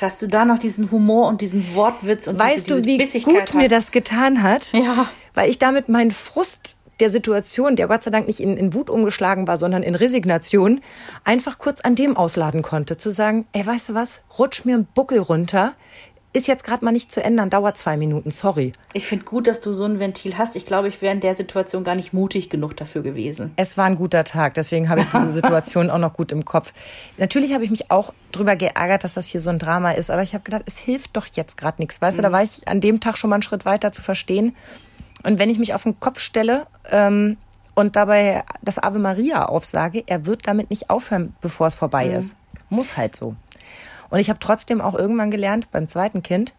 [0.00, 3.32] Dass du da noch diesen Humor und diesen Wortwitz und weißt diese, diese du, wie
[3.32, 3.54] gut hast.
[3.54, 4.72] mir das getan hat?
[4.72, 5.08] Ja.
[5.34, 8.90] Weil ich damit meinen Frust der Situation, der Gott sei Dank nicht in, in Wut
[8.90, 10.80] umgeschlagen war, sondern in Resignation,
[11.24, 12.96] einfach kurz an dem ausladen konnte.
[12.96, 15.74] Zu sagen, ey, weißt du was, rutsch mir einen Buckel runter,
[16.36, 18.72] ist jetzt gerade mal nicht zu ändern, dauert zwei Minuten, sorry.
[18.92, 20.54] Ich finde gut, dass du so ein Ventil hast.
[20.54, 23.52] Ich glaube, ich wäre in der Situation gar nicht mutig genug dafür gewesen.
[23.56, 26.74] Es war ein guter Tag, deswegen habe ich diese Situation auch noch gut im Kopf.
[27.16, 30.22] Natürlich habe ich mich auch drüber geärgert, dass das hier so ein Drama ist, aber
[30.22, 32.02] ich habe gedacht, es hilft doch jetzt gerade nichts.
[32.02, 32.22] Weißt mhm.
[32.22, 34.54] du, da war ich an dem Tag schon mal einen Schritt weiter zu verstehen.
[35.22, 37.36] Und wenn ich mich auf den Kopf stelle ähm,
[37.74, 42.14] und dabei das Ave Maria aufsage, er wird damit nicht aufhören, bevor es vorbei mhm.
[42.14, 42.36] ist.
[42.68, 43.36] Muss halt so.
[44.10, 46.54] Und ich habe trotzdem auch irgendwann gelernt, beim zweiten Kind,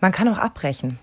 [0.00, 0.98] man kann auch abbrechen.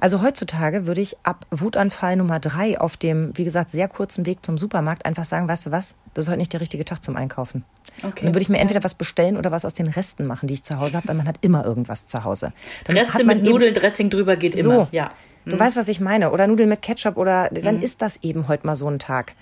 [0.00, 4.38] Also heutzutage würde ich ab Wutanfall Nummer drei auf dem, wie gesagt, sehr kurzen Weg
[4.46, 7.16] zum Supermarkt einfach sagen, weißt du was, das ist heute nicht der richtige Tag zum
[7.16, 7.64] Einkaufen.
[7.98, 8.06] Okay.
[8.06, 10.54] Und dann würde ich mir entweder was bestellen oder was aus den Resten machen, die
[10.54, 12.54] ich zu Hause habe, weil man hat immer irgendwas zu Hause.
[12.84, 14.88] Dann Reste mit Nudeln, Dressing drüber geht so, immer.
[14.90, 15.10] Ja.
[15.44, 15.60] Du mhm.
[15.60, 16.32] weißt, was ich meine.
[16.32, 17.82] Oder Nudeln mit Ketchup oder dann mhm.
[17.82, 19.32] ist das eben heute mal so ein Tag.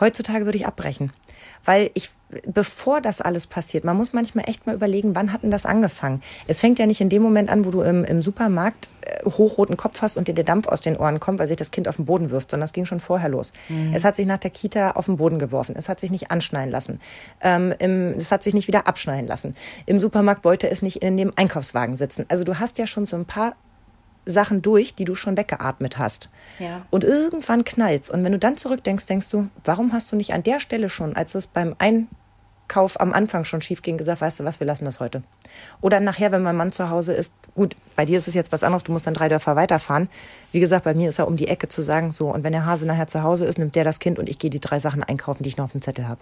[0.00, 1.12] Heutzutage würde ich abbrechen.
[1.64, 2.10] Weil ich,
[2.46, 6.22] bevor das alles passiert, man muss manchmal echt mal überlegen, wann hat denn das angefangen?
[6.46, 9.76] Es fängt ja nicht in dem Moment an, wo du im, im Supermarkt äh, hochroten
[9.76, 11.96] Kopf hast und dir der Dampf aus den Ohren kommt, weil sich das Kind auf
[11.96, 13.52] den Boden wirft, sondern das ging schon vorher los.
[13.68, 13.92] Mhm.
[13.94, 15.74] Es hat sich nach der Kita auf den Boden geworfen.
[15.76, 17.00] Es hat sich nicht anschneiden lassen.
[17.40, 19.56] Ähm, im, es hat sich nicht wieder abschneiden lassen.
[19.86, 22.24] Im Supermarkt wollte es nicht in dem Einkaufswagen sitzen.
[22.28, 23.54] Also du hast ja schon so ein paar
[24.28, 26.30] Sachen durch, die du schon weggeatmet hast.
[26.58, 26.82] Ja.
[26.90, 28.10] Und irgendwann knallt's.
[28.10, 31.16] Und wenn du dann zurückdenkst, denkst du, warum hast du nicht an der Stelle schon,
[31.16, 34.84] als es beim Einkauf am Anfang schon schief ging, gesagt, weißt du was, wir lassen
[34.84, 35.22] das heute.
[35.80, 38.62] Oder nachher, wenn mein Mann zu Hause ist, gut, bei dir ist es jetzt was
[38.62, 40.08] anderes, du musst dann drei Dörfer weiterfahren.
[40.52, 42.66] Wie gesagt, bei mir ist er um die Ecke zu sagen, so, und wenn der
[42.66, 45.02] Hase nachher zu Hause ist, nimmt der das Kind und ich gehe die drei Sachen
[45.02, 46.20] einkaufen, die ich noch auf dem Zettel habe.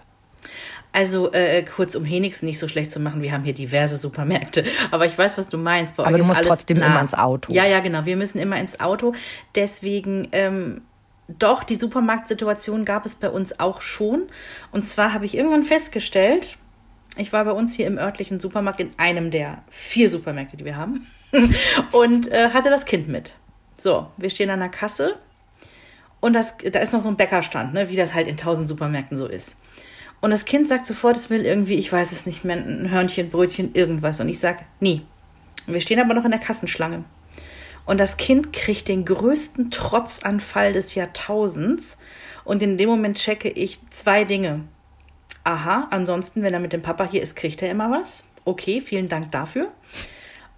[0.92, 4.64] Also äh, kurz, um Henix nicht so schlecht zu machen, wir haben hier diverse Supermärkte.
[4.90, 5.96] Aber ich weiß, was du meinst.
[5.96, 6.86] Bei Aber du musst trotzdem nah.
[6.86, 7.52] immer ins Auto.
[7.52, 8.06] Ja, ja, genau.
[8.06, 9.14] Wir müssen immer ins Auto.
[9.54, 10.82] Deswegen, ähm,
[11.28, 14.22] doch, die Supermarktsituation gab es bei uns auch schon.
[14.72, 16.56] Und zwar habe ich irgendwann festgestellt,
[17.18, 20.76] ich war bei uns hier im örtlichen Supermarkt in einem der vier Supermärkte, die wir
[20.76, 21.06] haben.
[21.92, 23.36] und äh, hatte das Kind mit.
[23.76, 25.16] So, wir stehen an der Kasse
[26.20, 29.18] und das, da ist noch so ein Bäckerstand, ne, wie das halt in tausend Supermärkten
[29.18, 29.56] so ist.
[30.20, 33.30] Und das Kind sagt sofort, es will irgendwie, ich weiß es nicht mehr, ein Hörnchen,
[33.30, 34.20] Brötchen, irgendwas.
[34.20, 35.02] Und ich sage, nie.
[35.66, 37.04] Wir stehen aber noch in der Kassenschlange.
[37.84, 41.98] Und das Kind kriegt den größten Trotzanfall des Jahrtausends.
[42.44, 44.62] Und in dem Moment checke ich zwei Dinge.
[45.44, 48.24] Aha, ansonsten, wenn er mit dem Papa hier ist, kriegt er immer was.
[48.44, 49.70] Okay, vielen Dank dafür.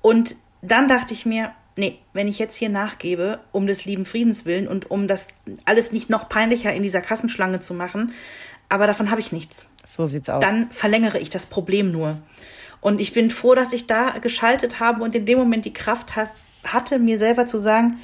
[0.01, 4.45] Und dann dachte ich mir, nee, wenn ich jetzt hier nachgebe, um des lieben Friedens
[4.47, 5.29] willen und um das
[5.65, 8.13] alles nicht noch peinlicher in dieser Kassenschlange zu machen,
[8.69, 9.67] aber davon habe ich nichts.
[9.85, 10.41] So sieht's aus.
[10.41, 12.19] Dann verlängere ich das Problem nur.
[12.81, 16.17] Und ich bin froh, dass ich da geschaltet habe und in dem Moment die Kraft
[16.17, 16.31] hat,
[16.65, 17.99] hatte, mir selber zu sagen,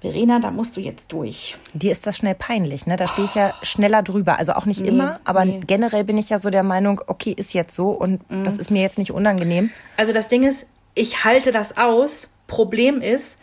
[0.00, 1.56] Verena, da musst du jetzt durch.
[1.74, 2.94] Dir ist das schnell peinlich, ne?
[2.94, 4.38] Da stehe ich ja schneller drüber.
[4.38, 5.60] Also auch nicht nee, immer, aber nee.
[5.66, 8.44] generell bin ich ja so der Meinung, okay, ist jetzt so und mhm.
[8.44, 9.70] das ist mir jetzt nicht unangenehm.
[9.96, 12.28] Also das Ding ist, ich halte das aus.
[12.46, 13.38] Problem ist,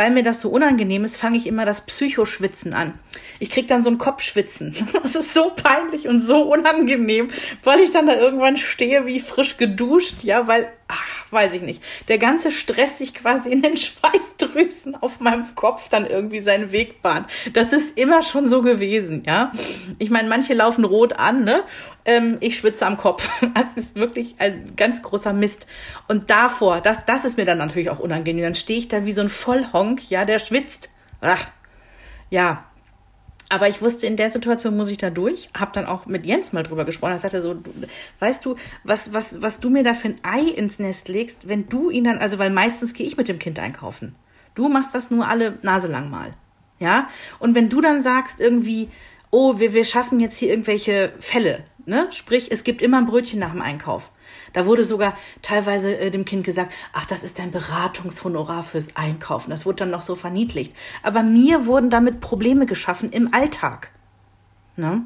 [0.00, 2.94] weil mir das so unangenehm ist, fange ich immer das Psychoschwitzen an.
[3.38, 4.74] Ich krieg dann so ein Kopfschwitzen.
[5.02, 7.28] Das ist so peinlich und so unangenehm,
[7.64, 11.82] weil ich dann da irgendwann stehe wie frisch geduscht, ja, weil ach, weiß ich nicht,
[12.08, 17.02] der ganze Stress sich quasi in den Schweißdrüsen auf meinem Kopf dann irgendwie seinen Weg
[17.02, 17.28] bahnt.
[17.52, 19.52] Das ist immer schon so gewesen, ja.
[19.98, 21.62] Ich meine, manche laufen rot an, ne?
[22.04, 23.28] Ähm, ich schwitze am Kopf.
[23.54, 25.66] Das ist wirklich ein ganz großer Mist.
[26.08, 28.42] Und davor, das, das ist mir dann natürlich auch unangenehm.
[28.42, 30.90] Dann stehe ich da wie so ein Vollhonk, ja, der schwitzt.
[31.20, 31.46] Ach,
[32.30, 32.69] ja,
[33.50, 35.50] aber ich wusste, in der Situation muss ich da durch.
[35.58, 37.12] Hab dann auch mit Jens mal drüber gesprochen.
[37.12, 37.70] Er sagte so, du,
[38.20, 41.68] weißt du, was, was, was du mir da für ein Ei ins Nest legst, wenn
[41.68, 44.14] du ihn dann, also weil meistens gehe ich mit dem Kind einkaufen.
[44.54, 46.30] Du machst das nur alle Nase lang mal.
[46.78, 47.08] Ja?
[47.40, 48.88] Und wenn du dann sagst irgendwie,
[49.30, 52.06] oh, wir, wir schaffen jetzt hier irgendwelche Fälle, ne?
[52.10, 54.10] Sprich, es gibt immer ein Brötchen nach dem Einkauf.
[54.52, 59.50] Da wurde sogar teilweise äh, dem Kind gesagt, ach, das ist dein Beratungshonorar fürs Einkaufen.
[59.50, 60.74] Das wurde dann noch so verniedlicht.
[61.02, 63.90] Aber mir wurden damit Probleme geschaffen im Alltag.
[64.76, 65.02] Ne?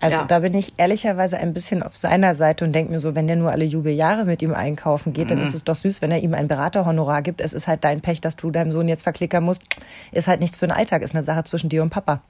[0.00, 0.24] Also ja.
[0.24, 3.36] da bin ich ehrlicherweise ein bisschen auf seiner Seite und denke mir so, wenn der
[3.36, 5.28] nur alle Jubeljahre mit ihm einkaufen geht, mhm.
[5.30, 7.40] dann ist es doch süß, wenn er ihm ein Beraterhonorar gibt.
[7.40, 9.62] Es ist halt dein Pech, dass du deinem Sohn jetzt verklickern musst.
[10.12, 12.20] Ist halt nichts für den Alltag, ist eine Sache zwischen dir und Papa.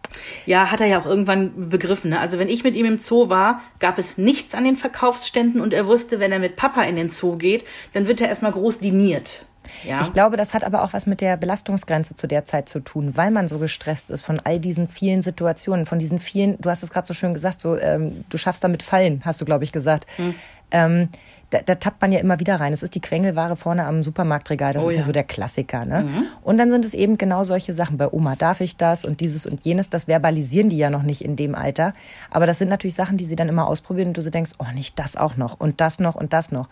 [0.46, 2.10] Ja, hat er ja auch irgendwann begriffen.
[2.10, 2.20] Ne?
[2.20, 5.72] Also wenn ich mit ihm im Zoo war, gab es nichts an den Verkaufsständen und
[5.72, 8.78] er wusste, wenn er mit Papa in den Zoo geht, dann wird er erstmal groß
[8.78, 9.47] diniert.
[9.84, 10.02] Ja.
[10.02, 13.12] Ich glaube, das hat aber auch was mit der Belastungsgrenze zu der Zeit zu tun,
[13.16, 16.82] weil man so gestresst ist von all diesen vielen Situationen, von diesen vielen, du hast
[16.82, 19.72] es gerade so schön gesagt, so ähm, du schaffst damit Fallen, hast du, glaube ich,
[19.72, 20.06] gesagt.
[20.16, 20.34] Hm.
[20.70, 21.08] Ähm,
[21.50, 22.72] da, da tappt man ja immer wieder rein.
[22.72, 24.74] Es ist die Quengelware vorne am Supermarktregal.
[24.74, 25.00] Das oh, ist ja.
[25.00, 25.06] ja.
[25.06, 25.86] so der Klassiker.
[25.86, 26.02] Ne?
[26.02, 26.26] Mhm.
[26.42, 27.96] Und dann sind es eben genau solche Sachen.
[27.96, 29.88] Bei Oma darf ich das und dieses und jenes.
[29.88, 31.94] Das verbalisieren die ja noch nicht in dem Alter.
[32.30, 34.66] Aber das sind natürlich Sachen, die sie dann immer ausprobieren und du so denkst, oh,
[34.74, 36.68] nicht das auch noch und das noch und das noch.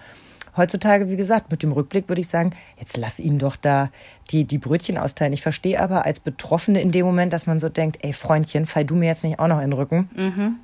[0.56, 3.90] Heutzutage, wie gesagt, mit dem Rückblick würde ich sagen, jetzt lass ihn doch da
[4.30, 5.32] die, die Brötchen austeilen.
[5.32, 8.84] Ich verstehe aber als Betroffene in dem Moment, dass man so denkt, ey Freundchen, fall
[8.84, 10.10] du mir jetzt nicht auch noch in den Rücken.
[10.14, 10.56] Mhm.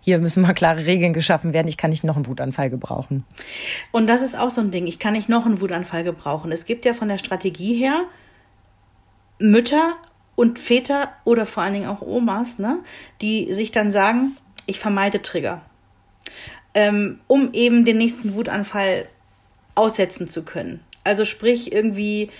[0.00, 1.68] Hier müssen mal klare Regeln geschaffen werden.
[1.68, 3.24] Ich kann nicht noch einen Wutanfall gebrauchen.
[3.92, 4.86] Und das ist auch so ein Ding.
[4.86, 6.52] Ich kann nicht noch einen Wutanfall gebrauchen.
[6.52, 8.04] Es gibt ja von der Strategie her
[9.38, 9.96] Mütter
[10.34, 12.78] und Väter oder vor allen Dingen auch Omas, ne,
[13.20, 15.62] die sich dann sagen, ich vermeide Trigger.
[16.74, 19.08] Ähm, um eben den nächsten Wutanfall
[19.76, 20.80] aussetzen zu können.
[21.04, 22.30] Also sprich irgendwie,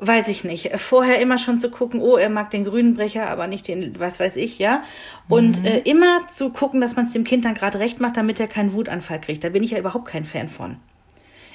[0.00, 3.46] weiß ich nicht, vorher immer schon zu gucken, oh, er mag den grünen Brecher, aber
[3.46, 4.82] nicht den, was weiß ich, ja.
[5.28, 5.66] Und mhm.
[5.66, 8.48] äh, immer zu gucken, dass man es dem Kind dann gerade recht macht, damit er
[8.48, 9.44] keinen Wutanfall kriegt.
[9.44, 10.76] Da bin ich ja überhaupt kein Fan von.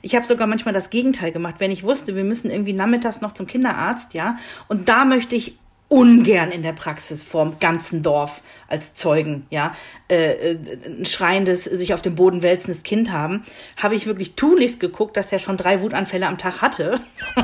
[0.02, 3.34] Ich habe sogar manchmal das Gegenteil gemacht, wenn ich wusste, wir müssen irgendwie nachmittags noch
[3.34, 4.38] zum Kinderarzt, ja.
[4.68, 5.58] Und da möchte ich
[5.90, 9.76] ungern in der Praxis vorm ganzen Dorf als Zeugen, ja,
[10.10, 13.44] äh, äh, ein schreiendes, sich auf dem Boden wälzendes Kind haben,
[13.76, 17.02] habe ich wirklich tunlichst geguckt, dass er schon drei Wutanfälle am Tag hatte.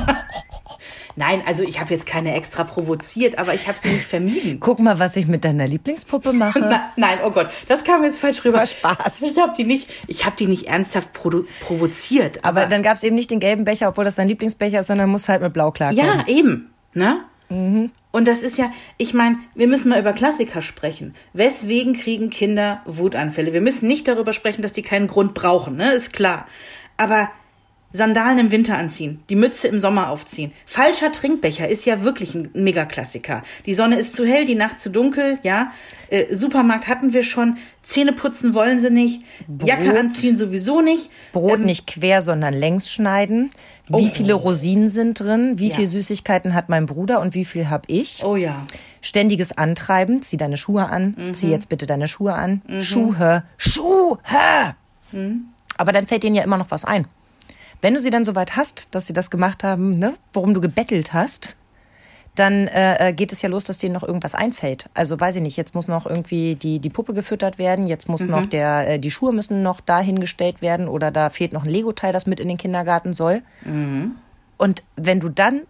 [1.16, 4.60] Nein, also ich habe jetzt keine extra provoziert, aber ich habe sie nicht vermieden.
[4.60, 6.58] Guck mal, was ich mit deiner Lieblingspuppe mache.
[6.60, 8.58] Na, nein, oh Gott, das kam jetzt falsch rüber.
[8.58, 9.22] War Spaß.
[9.22, 12.44] Ich habe die nicht, ich habe die nicht ernsthaft provoziert.
[12.44, 14.88] Aber, aber dann gab es eben nicht den gelben Becher, obwohl das dein Lieblingsbecher ist,
[14.88, 16.04] sondern muss halt mit Blau klarkommen.
[16.04, 17.24] Ja, eben, ne?
[17.48, 17.90] Mhm.
[18.16, 21.14] Und das ist ja, ich meine, wir müssen mal über Klassiker sprechen.
[21.34, 23.52] Weswegen kriegen Kinder Wutanfälle?
[23.52, 25.92] Wir müssen nicht darüber sprechen, dass die keinen Grund brauchen, ne?
[25.92, 26.46] Ist klar.
[26.96, 27.28] Aber
[27.92, 30.52] Sandalen im Winter anziehen, die Mütze im Sommer aufziehen.
[30.64, 33.42] Falscher Trinkbecher ist ja wirklich ein Megaklassiker.
[33.66, 35.72] Die Sonne ist zu hell, die Nacht zu dunkel, ja.
[36.08, 37.58] Äh, Supermarkt hatten wir schon.
[37.82, 39.22] Zähne putzen wollen sie nicht.
[39.46, 41.10] Brot, Jacke anziehen sowieso nicht.
[41.32, 43.50] Brot ähm, nicht quer, sondern längs schneiden.
[43.88, 44.10] Wie oh.
[44.12, 45.58] viele Rosinen sind drin?
[45.58, 45.74] Wie ja.
[45.76, 48.24] viel Süßigkeiten hat mein Bruder und wie viel hab ich?
[48.24, 48.66] Oh ja.
[49.00, 50.22] Ständiges Antreiben.
[50.22, 51.14] Zieh deine Schuhe an.
[51.16, 51.34] Mhm.
[51.34, 52.62] Zieh jetzt bitte deine Schuhe an.
[52.66, 52.82] Mhm.
[52.82, 53.44] Schuhe.
[53.56, 54.18] Schuhe!
[55.12, 55.46] Mhm.
[55.76, 57.06] Aber dann fällt denen ja immer noch was ein.
[57.82, 61.12] Wenn du sie dann soweit hast, dass sie das gemacht haben, ne, worum du gebettelt
[61.12, 61.55] hast,
[62.38, 64.88] dann äh, äh, geht es ja los, dass denen noch irgendwas einfällt.
[64.94, 68.22] Also weiß ich nicht, jetzt muss noch irgendwie die, die Puppe gefüttert werden, jetzt muss
[68.22, 68.30] mhm.
[68.30, 72.12] noch der, äh, die Schuhe müssen noch dahingestellt werden oder da fehlt noch ein Lego-Teil,
[72.12, 73.42] das mit in den Kindergarten soll.
[73.64, 74.16] Mhm.
[74.56, 75.62] Und wenn du dann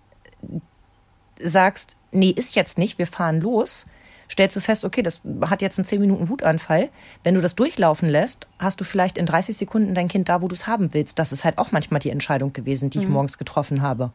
[1.43, 3.87] sagst, nee, ist jetzt nicht, wir fahren los,
[4.31, 6.89] stellst du fest, okay, das hat jetzt einen 10 Minuten Wutanfall.
[7.23, 10.49] Wenn du das durchlaufen lässt, hast du vielleicht in 30 Sekunden dein Kind da, wo
[10.49, 11.19] du es haben willst.
[11.19, 14.13] Das ist halt auch manchmal die Entscheidung gewesen, die ich morgens getroffen habe.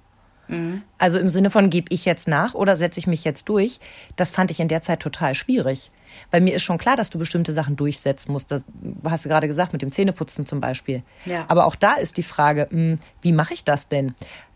[0.97, 3.79] Also im Sinne von, gebe ich jetzt nach oder setze ich mich jetzt durch?
[4.15, 5.91] Das fand ich in der Zeit total schwierig.
[6.29, 8.51] Weil mir ist schon klar, dass du bestimmte Sachen durchsetzen musst.
[8.51, 8.63] Das
[9.05, 11.03] hast du gerade gesagt, mit dem Zähneputzen zum Beispiel.
[11.25, 11.45] Ja.
[11.47, 14.13] Aber auch da ist die Frage, mh, wie mache ich das denn?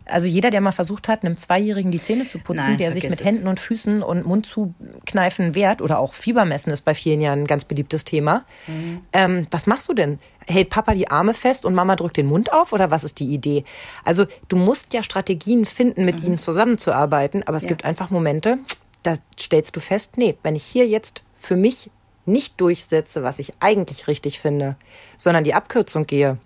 [0.08, 3.02] Also jeder, der mal versucht hat, einem Zweijährigen die Zähne zu putzen, Nein, der sich
[3.08, 3.26] mit es.
[3.26, 7.46] Händen und Füßen und Mund zukneifen wehrt oder auch Fiebermessen ist bei vielen Jahren ein
[7.46, 8.44] ganz beliebtes Thema.
[8.66, 9.00] Mhm.
[9.12, 10.18] Ähm, was machst du denn?
[10.46, 13.26] Hält Papa die Arme fest und Mama drückt den Mund auf oder was ist die
[13.34, 13.64] Idee?
[14.04, 17.66] Also du musst ja Strategien finden, mit ihnen zusammenzuarbeiten, aber es Mhm.
[17.66, 17.70] Ja.
[17.70, 18.58] gibt einfach Momente,
[19.02, 21.90] da stellst du fest, nee, wenn ich hier jetzt für mich
[22.26, 24.76] nicht durchsetze, was ich eigentlich richtig finde,
[25.16, 26.38] sondern die Abkürzung gehe,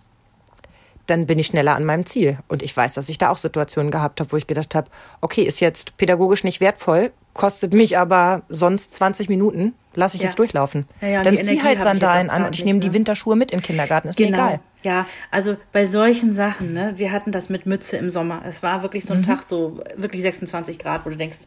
[1.10, 2.38] dann bin ich schneller an meinem Ziel.
[2.48, 4.88] Und ich weiß, dass ich da auch Situationen gehabt habe, wo ich gedacht habe,
[5.20, 10.28] okay, ist jetzt pädagogisch nicht wertvoll, kostet mich aber sonst 20 Minuten, lasse ich Ja.
[10.28, 10.86] jetzt durchlaufen.
[11.00, 12.94] Ja, ja, dann die zieh halt Sandalen an und ich nehme die ne?
[12.94, 14.60] Winterschuhe mit in den Kindergarten, ist mir egal.
[14.82, 18.42] Ja, also bei solchen Sachen, ne, wir hatten das mit Mütze im Sommer.
[18.46, 19.08] Es war wirklich Mhm.
[19.08, 21.40] so ein Tag, so wirklich 26 Grad, wo du denkst,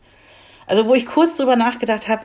[0.68, 2.22] also wo ich kurz drüber nachgedacht habe,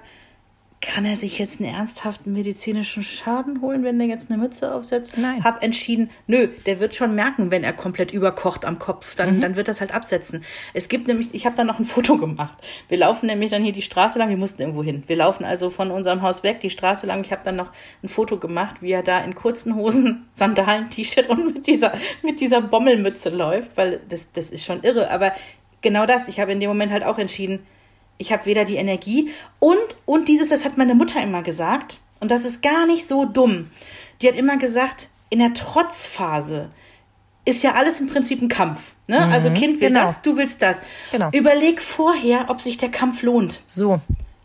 [0.81, 5.19] kann er sich jetzt einen ernsthaften medizinischen Schaden holen, wenn der jetzt eine Mütze aufsetzt?
[5.19, 5.43] Nein.
[5.43, 9.41] Hab entschieden, nö, der wird schon merken, wenn er komplett überkocht am Kopf, dann, Mhm.
[9.41, 10.45] dann wird das halt absetzen.
[10.75, 12.57] Es gibt nämlich, ich habe da noch ein Foto gemacht.
[12.89, 15.03] Wir laufen nämlich dann hier die Straße lang, wir mussten irgendwo hin.
[15.09, 17.25] Wir laufen also von unserem Haus weg, die Straße lang.
[17.25, 17.73] Ich habe dann noch
[18.05, 22.41] ein Foto gemacht, wie er da in kurzen Hosen, Sandalen, T-Shirt und mit dieser, mit
[22.41, 25.11] dieser Bommelmütze läuft, weil das, das ist schon irre.
[25.11, 25.33] Aber
[25.83, 27.67] genau das, ich habe in dem Moment halt auch entschieden,
[28.19, 32.31] ich habe weder die Energie und, und dieses, das hat meine Mutter immer gesagt, und
[32.31, 33.71] das ist gar nicht so dumm.
[34.21, 36.71] Die hat immer gesagt, in der Trotzphase
[37.45, 38.93] ist ja alles im Prinzip ein Kampf.
[39.07, 39.19] Ne?
[39.27, 40.05] also Kind will genau.
[40.05, 40.77] das, du willst das.
[41.13, 41.31] Genau.
[41.33, 43.63] Überleg vorher, ob sich der Kampf lohnt.
[43.67, 44.01] So,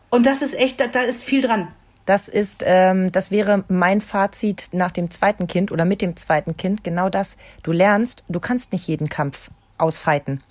[0.10, 1.68] Und das ist echt, da, da ist viel dran.
[2.06, 6.56] Das ist, ähm, das wäre mein Fazit nach dem zweiten Kind oder mit dem zweiten
[6.56, 6.84] Kind.
[6.84, 7.38] Genau das.
[7.64, 10.42] Du lernst, du kannst nicht jeden Kampf ausfeiten.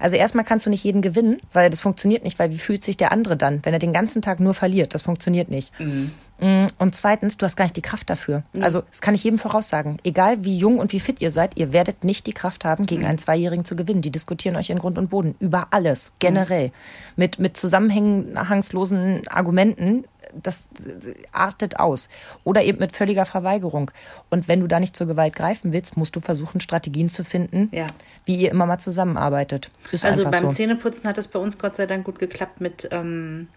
[0.00, 2.96] Also erstmal kannst du nicht jeden gewinnen, weil das funktioniert nicht, weil wie fühlt sich
[2.96, 4.94] der andere dann, wenn er den ganzen Tag nur verliert?
[4.94, 5.72] Das funktioniert nicht.
[5.78, 8.42] Mm, Und zweitens, du hast gar nicht die Kraft dafür.
[8.60, 9.98] Also das kann ich jedem voraussagen.
[10.04, 13.04] Egal wie jung und wie fit ihr seid, ihr werdet nicht die Kraft haben, gegen
[13.04, 14.00] einen Zweijährigen zu gewinnen.
[14.00, 16.72] Die diskutieren euch in Grund und Boden über alles, generell.
[17.16, 20.04] Mit, mit zusammenhangslosen Argumenten
[20.40, 22.08] das äh, artet aus.
[22.44, 23.90] Oder eben mit völliger Verweigerung.
[24.30, 27.68] Und wenn du da nicht zur Gewalt greifen willst, musst du versuchen, Strategien zu finden,
[27.72, 27.86] Ja.
[28.24, 29.70] wie ihr immer mal zusammenarbeitet.
[29.92, 30.50] Ist Also beim so.
[30.50, 33.48] Zähneputzen hat es bei uns Gott sei Dank gut geklappt mit, ähm,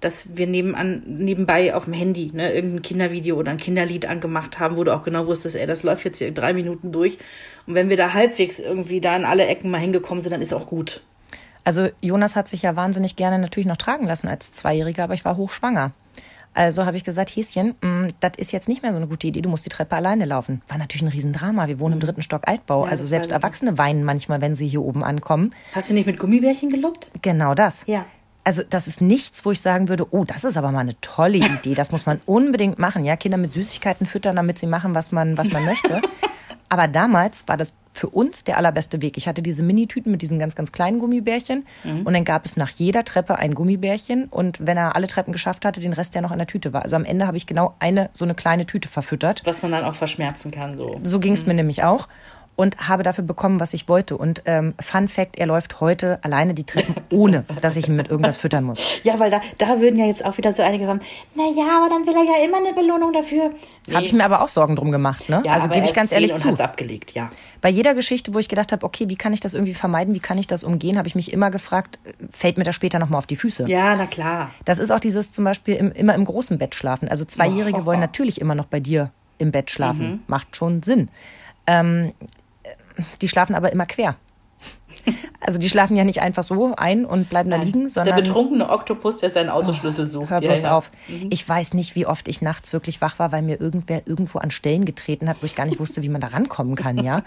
[0.00, 4.76] dass wir nebenan, nebenbei auf dem Handy ne, irgendein Kindervideo oder ein Kinderlied angemacht haben,
[4.76, 7.18] wo du auch genau wusstest, ey, das läuft jetzt hier drei Minuten durch.
[7.66, 10.54] Und wenn wir da halbwegs irgendwie da in alle Ecken mal hingekommen sind, dann ist
[10.54, 11.02] auch gut.
[11.70, 15.24] Also Jonas hat sich ja wahnsinnig gerne natürlich noch tragen lassen als Zweijähriger, aber ich
[15.24, 15.92] war hochschwanger.
[16.52, 19.40] Also habe ich gesagt, Häschen, mh, das ist jetzt nicht mehr so eine gute Idee,
[19.40, 20.62] du musst die Treppe alleine laufen.
[20.66, 21.68] War natürlich ein Riesendrama.
[21.68, 22.82] Wir wohnen im dritten Stock Altbau.
[22.82, 23.30] also das selbst.
[23.30, 25.54] Erwachsene weinen manchmal, wenn sie hier oben ankommen.
[25.72, 27.08] Hast du nicht mit Gummibärchen gelobt?
[27.22, 27.84] Genau das.
[27.86, 28.04] Ja.
[28.42, 31.36] Also das ist nichts, wo ich sagen würde, oh, das ist aber mal eine tolle
[31.60, 31.76] Idee.
[31.76, 33.04] Das muss man unbedingt machen.
[33.04, 36.02] Ja, Kinder mit Süßigkeiten füttern, damit sie machen, was man, was man möchte.
[36.70, 39.18] Aber damals war das für uns der allerbeste Weg.
[39.18, 41.66] Ich hatte diese Minitüten mit diesen ganz, ganz kleinen Gummibärchen.
[42.04, 44.26] Und dann gab es nach jeder Treppe ein Gummibärchen.
[44.26, 46.82] Und wenn er alle Treppen geschafft hatte, den Rest, der noch in der Tüte war.
[46.82, 49.42] Also am Ende habe ich genau eine so eine kleine Tüte verfüttert.
[49.44, 51.00] Was man dann auch verschmerzen kann, so.
[51.02, 52.06] So ging es mir nämlich auch.
[52.56, 54.18] Und habe dafür bekommen, was ich wollte.
[54.18, 58.10] Und ähm, Fun Fact, er läuft heute alleine die Treppen, ohne dass ich ihn mit
[58.10, 58.82] irgendwas füttern muss.
[59.02, 61.00] Ja, weil da, da würden ja jetzt auch wieder so einige sagen,
[61.34, 63.52] na ja, aber dann will er ja immer eine Belohnung dafür.
[63.86, 63.94] Nee.
[63.94, 65.28] Habe ich mir aber auch Sorgen drum gemacht.
[65.30, 65.42] Ne?
[65.44, 66.62] ja, also gebe ich ganz ehrlich und zu.
[66.62, 67.30] abgelegt, ja.
[67.62, 70.20] Bei jeder Geschichte, wo ich gedacht habe, okay, wie kann ich das irgendwie vermeiden, wie
[70.20, 73.18] kann ich das umgehen, habe ich mich immer gefragt, äh, fällt mir das später nochmal
[73.18, 73.64] auf die Füße?
[73.68, 74.50] Ja, na klar.
[74.66, 77.08] Das ist auch dieses zum Beispiel im, immer im großen Bett schlafen.
[77.08, 80.10] Also Zweijährige wollen natürlich immer noch bei dir im Bett schlafen.
[80.10, 80.20] Mhm.
[80.26, 81.08] Macht schon Sinn.
[81.66, 82.12] Ähm,
[83.22, 84.16] die schlafen aber immer quer.
[85.40, 88.68] Also die schlafen ja nicht einfach so ein und bleiben da liegen, Der sondern betrunkene
[88.68, 90.30] Oktopus, der seinen Autoschlüssel sucht.
[90.30, 90.76] Hör Ja, bloß ja.
[90.76, 90.90] auf.
[91.30, 94.50] Ich weiß nicht, wie oft ich nachts wirklich wach war, weil mir irgendwer irgendwo an
[94.50, 97.22] Stellen getreten hat, wo ich gar nicht wusste, wie man da rankommen kann, ja.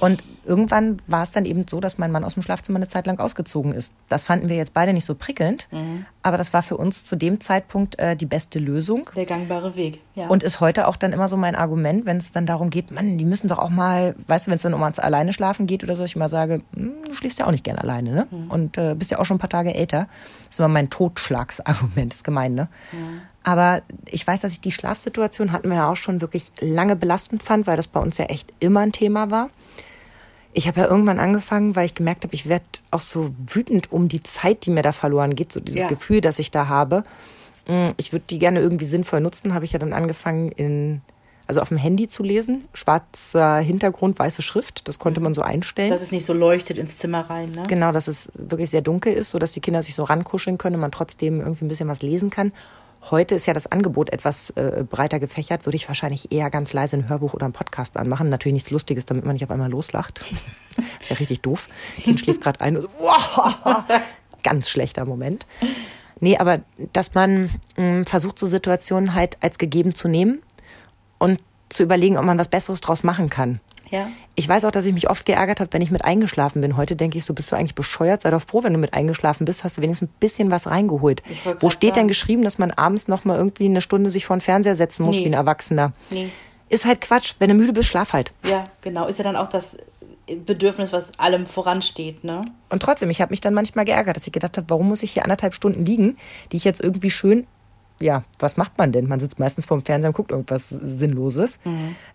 [0.00, 3.06] Und irgendwann war es dann eben so, dass mein Mann aus dem Schlafzimmer eine Zeit
[3.06, 3.92] lang ausgezogen ist.
[4.08, 5.68] Das fanden wir jetzt beide nicht so prickelnd,
[6.22, 9.10] aber das war für uns zu dem Zeitpunkt äh, die beste Lösung.
[9.16, 10.26] Der gangbare Weg, ja.
[10.26, 13.18] Und ist heute auch dann immer so mein Argument, wenn es dann darum geht, Mann,
[13.18, 15.82] die müssen doch auch mal, weißt du, wenn es dann um ans alleine schlafen geht
[15.82, 18.26] oder so, ich immer sage, hm, du schläfst ja auch nicht gern alleine, ne?
[18.48, 20.08] Und äh, bist ja auch schon ein paar Tage älter.
[20.44, 22.68] Das ist immer mein Totschlagsargument, ist gemein, ne?
[23.44, 27.42] Aber ich weiß, dass ich die Schlafsituation hatten wir ja auch schon wirklich lange belastend
[27.42, 29.50] fand, weil das bei uns ja echt immer ein Thema war.
[30.52, 34.08] Ich habe ja irgendwann angefangen, weil ich gemerkt habe, ich werde auch so wütend um
[34.08, 35.88] die Zeit, die mir da verloren geht, so dieses Ja.
[35.88, 37.04] Gefühl, das ich da habe.
[37.66, 41.00] Mm, Ich würde die gerne irgendwie sinnvoll nutzen, habe ich ja dann angefangen in
[41.48, 45.90] also auf dem Handy zu lesen, schwarzer Hintergrund, weiße Schrift, das konnte man so einstellen.
[45.90, 47.64] Dass es nicht so leuchtet ins Zimmer rein, ne?
[47.68, 50.76] Genau, dass es wirklich sehr dunkel ist, so dass die Kinder sich so rankuscheln können
[50.76, 52.52] und man trotzdem irgendwie ein bisschen was lesen kann.
[53.10, 56.96] Heute ist ja das Angebot etwas äh, breiter gefächert, würde ich wahrscheinlich eher ganz leise
[56.96, 58.28] ein Hörbuch oder einen Podcast anmachen.
[58.28, 60.24] Natürlich nichts Lustiges, damit man nicht auf einmal loslacht.
[61.00, 61.68] ist ja richtig doof.
[61.96, 63.84] Kind schläft gerade ein und wow,
[64.44, 65.46] ganz schlechter Moment.
[66.20, 66.60] Nee, aber
[66.92, 70.40] dass man mh, versucht, so Situationen halt als gegeben zu nehmen
[71.18, 73.60] und zu überlegen, ob man was Besseres draus machen kann.
[73.92, 74.08] Ja.
[74.34, 76.76] Ich weiß auch, dass ich mich oft geärgert habe, wenn ich mit eingeschlafen bin.
[76.78, 78.22] Heute denke ich so, bist du eigentlich bescheuert?
[78.22, 81.22] Sei doch froh, wenn du mit eingeschlafen bist, hast du wenigstens ein bisschen was reingeholt.
[81.60, 82.08] Wo steht denn sagen.
[82.08, 85.16] geschrieben, dass man abends noch mal irgendwie eine Stunde sich vor den Fernseher setzen muss
[85.16, 85.24] Nee.
[85.24, 85.92] wie ein Erwachsener?
[86.10, 86.30] Nee.
[86.70, 87.34] Ist halt Quatsch.
[87.38, 88.32] Wenn du müde bist, schlaf halt.
[88.48, 89.06] Ja, genau.
[89.06, 89.76] Ist ja dann auch das
[90.46, 92.46] Bedürfnis, was allem voransteht, ne?
[92.70, 95.10] Und trotzdem, ich habe mich dann manchmal geärgert, dass ich gedacht habe, warum muss ich
[95.12, 96.16] hier anderthalb Stunden liegen,
[96.50, 97.46] die ich jetzt irgendwie schön,
[98.02, 99.08] ja, was macht man denn?
[99.08, 101.60] Man sitzt meistens vorm Fernseher und guckt irgendwas Sinnloses,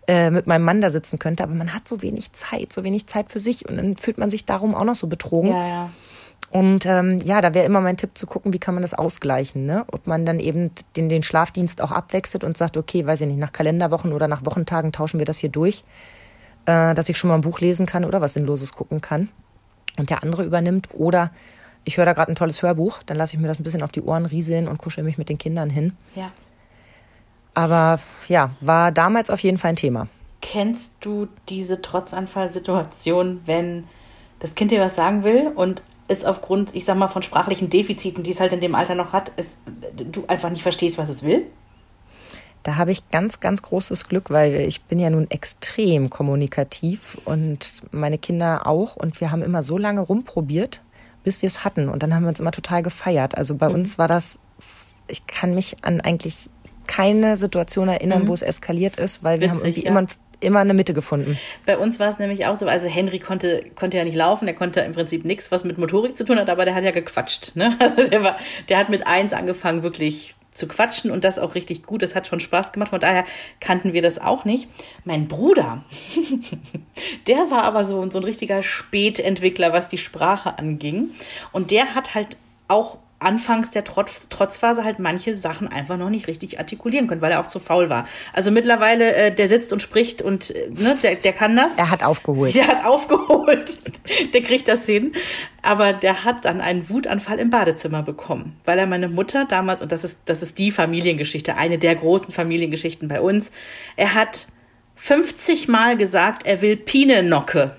[0.08, 3.08] äh, mit meinem Mann da sitzen könnte, aber man hat so wenig Zeit, so wenig
[3.08, 5.52] Zeit für sich und dann fühlt man sich darum auch noch so betrogen.
[5.52, 5.90] Ja, ja.
[6.50, 9.66] Und ähm, ja, da wäre immer mein Tipp zu gucken, wie kann man das ausgleichen,
[9.66, 9.86] ne?
[9.92, 13.40] Ob man dann eben den, den Schlafdienst auch abwechselt und sagt, okay, weiß ich nicht,
[13.40, 15.84] nach Kalenderwochen oder nach Wochentagen tauschen wir das hier durch,
[16.66, 19.30] äh, dass ich schon mal ein Buch lesen kann oder was Sinnloses gucken kann
[19.98, 20.88] und der andere übernimmt.
[20.94, 21.32] Oder
[21.88, 23.94] ich höre da gerade ein tolles Hörbuch, dann lasse ich mir das ein bisschen auf
[23.94, 25.96] die Ohren rieseln und kuschel mich mit den Kindern hin.
[26.16, 26.32] Ja.
[27.54, 30.08] Aber ja, war damals auf jeden Fall ein Thema.
[30.42, 33.86] Kennst du diese Trotzanfallsituation, wenn
[34.40, 38.22] das Kind dir was sagen will und es aufgrund, ich sag mal, von sprachlichen Defiziten,
[38.22, 39.58] die es halt in dem Alter noch hat, es,
[39.96, 41.46] du einfach nicht verstehst, was es will?
[42.64, 47.82] Da habe ich ganz, ganz großes Glück, weil ich bin ja nun extrem kommunikativ und
[47.92, 48.98] meine Kinder auch.
[48.98, 50.82] Und wir haben immer so lange rumprobiert,
[51.28, 51.90] bis wir es hatten.
[51.90, 53.38] Und dann haben wir uns immer total gefeiert.
[53.38, 53.58] Also Mhm.
[53.58, 54.40] bei uns war das,
[55.10, 56.50] ich kann mich an eigentlich
[56.88, 59.66] keine Situation erinnern, wo es eskaliert ist, weil wir haben Mhm.
[59.66, 59.90] Irgendwie ja.
[59.92, 60.06] immer,
[60.40, 61.38] immer eine Mitte gefunden.
[61.66, 64.56] Bei uns war es nämlich auch so, also Henry konnte, konnte ja nicht laufen, der
[64.56, 67.58] konnte im Prinzip nichts, was mit Motorik zu tun hat, aber der hat ja gequatscht.
[67.58, 67.76] Ne?
[67.82, 68.38] Also der, war,
[68.70, 72.02] der hat mit eins angefangen, wirklich zu quatschen und das auch richtig gut.
[72.02, 72.90] Das hat schon Spaß gemacht.
[72.90, 73.24] Von daher
[73.60, 74.68] kannten wir das auch nicht.
[75.06, 75.84] Mein Bruder,
[77.28, 81.12] der war aber so, so ein richtiger Spätentwickler, was die Sprache anging.
[81.52, 86.28] Und der hat halt auch anfangs der Trotz, Trotzphase halt manche Sachen einfach noch nicht
[86.28, 88.06] richtig artikulieren können, weil er auch zu faul war.
[88.34, 91.78] Also mittlerweile, äh, der sitzt und spricht und äh, ne, der, der kann das.
[91.78, 92.54] Er hat aufgeholt.
[92.54, 93.78] Der hat aufgeholt.
[94.34, 95.14] Der kriegt das hin.
[95.62, 99.92] Aber der hat dann einen Wutanfall im Badezimmer bekommen, weil er meine Mutter damals, und
[99.92, 103.52] das ist, das ist die Familiengeschichte, eine der großen Familiengeschichten bei uns,
[103.96, 104.48] er hat
[104.96, 107.76] 50 Mal gesagt, er will Pinenocke.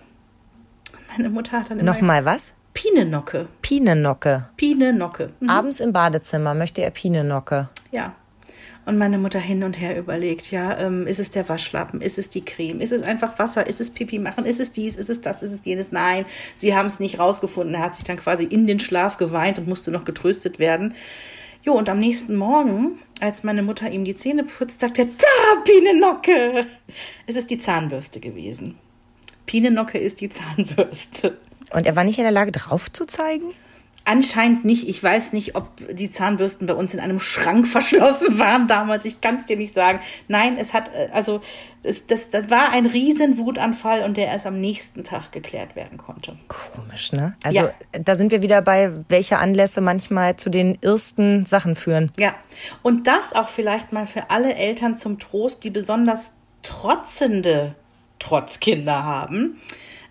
[1.16, 2.55] Meine Mutter hat dann immer Nochmal was?
[2.79, 3.49] Pinenocke.
[3.61, 4.51] Pinenocke.
[4.57, 5.33] Pinenocke.
[5.41, 5.51] Mhm.
[5.51, 7.69] Abends im Badezimmer möchte er Pinenocke.
[7.91, 8.14] Ja.
[8.87, 12.31] Und meine Mutter hin und her überlegt, ja, ähm, ist es der Waschlappen, ist es
[12.31, 15.21] die Creme, ist es einfach Wasser, ist es Pipi machen, ist es dies, ist es
[15.21, 15.91] das, ist es jenes?
[15.91, 17.75] Nein, sie haben es nicht rausgefunden.
[17.75, 20.95] Er hat sich dann quasi in den Schlaf geweint und musste noch getröstet werden.
[21.62, 25.61] Jo, und am nächsten Morgen, als meine Mutter ihm die Zähne putzt, sagt er, da,
[25.64, 26.64] Pinenocke.
[27.27, 28.79] Es ist die Zahnbürste gewesen.
[29.47, 31.38] Pinenocke ist die Zahnbürste.
[31.72, 33.52] Und er war nicht in der Lage, drauf zu zeigen?
[34.04, 34.88] Anscheinend nicht.
[34.88, 39.04] Ich weiß nicht, ob die Zahnbürsten bei uns in einem Schrank verschlossen waren damals.
[39.04, 40.00] Ich kann es dir nicht sagen.
[40.28, 41.42] Nein, es hat, äh, also,
[41.83, 45.98] das, das, das war ein riesen Wutanfall und der erst am nächsten Tag geklärt werden
[45.98, 46.38] konnte.
[46.48, 47.37] Komisch, ne?
[47.44, 47.70] Also Ja.
[47.92, 52.11] da sind wir wieder bei, welche Anlässe manchmal zu den ersten Sachen führen.
[52.18, 52.35] Ja,
[52.83, 57.74] und das auch vielleicht mal für alle Eltern zum Trost, die besonders trotzende
[58.18, 59.61] Trotzkinder haben.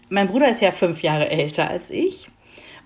[0.10, 2.30] Mein Bruder ist ja fünf Jahre älter als ich.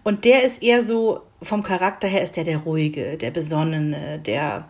[0.03, 4.67] Und der ist eher so, vom Charakter her ist der der ruhige, der besonnene, der,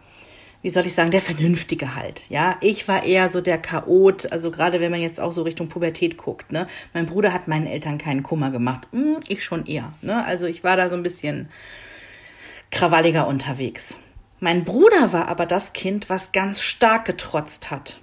[0.61, 2.29] wie soll ich sagen, der vernünftige halt.
[2.29, 5.69] Ja, ich war eher so der Chaot, also gerade wenn man jetzt auch so Richtung
[5.69, 6.51] Pubertät guckt.
[6.51, 9.93] Ne, mein Bruder hat meinen Eltern keinen Kummer gemacht, Hm, ich schon eher.
[10.01, 11.49] Ne, also ich war da so ein bisschen
[12.71, 13.97] krawalliger unterwegs.
[14.39, 18.01] Mein Bruder war aber das Kind, was ganz stark getrotzt hat.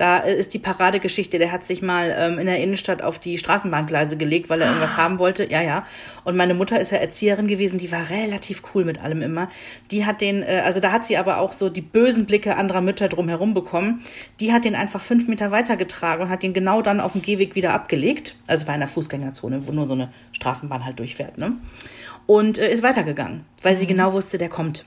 [0.00, 4.16] Da ist die Paradegeschichte, der hat sich mal ähm, in der Innenstadt auf die Straßenbahngleise
[4.16, 5.50] gelegt, weil er irgendwas haben wollte.
[5.50, 5.84] Ja, ja.
[6.24, 9.50] Und meine Mutter ist ja Erzieherin gewesen, die war relativ cool mit allem immer.
[9.90, 12.80] Die hat den, äh, also da hat sie aber auch so die bösen Blicke anderer
[12.80, 13.98] Mütter drumherum bekommen.
[14.40, 17.54] Die hat den einfach fünf Meter weitergetragen und hat ihn genau dann auf dem Gehweg
[17.54, 18.36] wieder abgelegt.
[18.46, 21.58] Also war in der Fußgängerzone, wo nur so eine Straßenbahn halt durchfährt, ne?
[22.24, 24.86] Und äh, ist weitergegangen, weil sie genau wusste, der kommt.